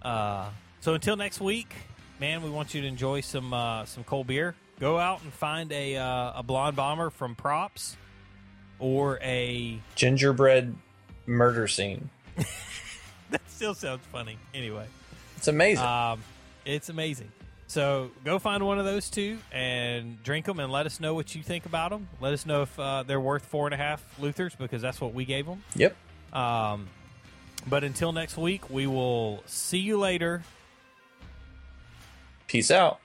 Uh, 0.00 0.48
so 0.80 0.94
until 0.94 1.16
next 1.16 1.40
week, 1.40 1.74
man, 2.18 2.42
we 2.42 2.48
want 2.48 2.72
you 2.72 2.80
to 2.80 2.86
enjoy 2.86 3.20
some 3.20 3.52
uh, 3.52 3.84
some 3.84 4.04
cold 4.04 4.26
beer. 4.26 4.54
Go 4.80 4.98
out 4.98 5.22
and 5.22 5.32
find 5.32 5.70
a 5.70 5.96
uh, 5.96 6.32
a 6.36 6.42
blonde 6.42 6.76
bomber 6.76 7.10
from 7.10 7.34
Props 7.34 7.96
or 8.78 9.18
a 9.22 9.78
Gingerbread 9.94 10.74
murder 11.26 11.66
scene. 11.68 12.10
that 13.30 13.40
still 13.48 13.74
sounds 13.74 14.02
funny. 14.12 14.36
Anyway, 14.54 14.86
It's 15.36 15.48
amazing. 15.48 15.84
um, 15.84 16.22
it's 16.64 16.88
amazing. 16.88 17.30
So 17.66 18.10
go 18.24 18.38
find 18.38 18.64
one 18.64 18.78
of 18.78 18.84
those 18.84 19.10
two 19.10 19.38
and 19.50 20.22
drink 20.22 20.46
them, 20.46 20.60
and 20.60 20.70
let 20.70 20.86
us 20.86 21.00
know 21.00 21.14
what 21.14 21.34
you 21.34 21.42
think 21.42 21.66
about 21.66 21.90
them. 21.90 22.08
Let 22.20 22.32
us 22.32 22.46
know 22.46 22.62
if 22.62 22.78
uh, 22.78 23.02
they're 23.04 23.20
worth 23.20 23.44
four 23.46 23.66
and 23.66 23.74
a 23.74 23.76
half 23.78 24.04
Luthers 24.20 24.56
because 24.56 24.82
that's 24.82 25.00
what 25.00 25.14
we 25.14 25.24
gave 25.24 25.46
them. 25.46 25.62
yep. 25.74 25.96
Um, 26.32 26.88
but 27.66 27.82
until 27.84 28.12
next 28.12 28.36
week, 28.36 28.68
we 28.70 28.86
will 28.86 29.42
see 29.46 29.78
you 29.78 29.98
later. 29.98 30.42
Peace 32.46 32.70
out. 32.70 33.00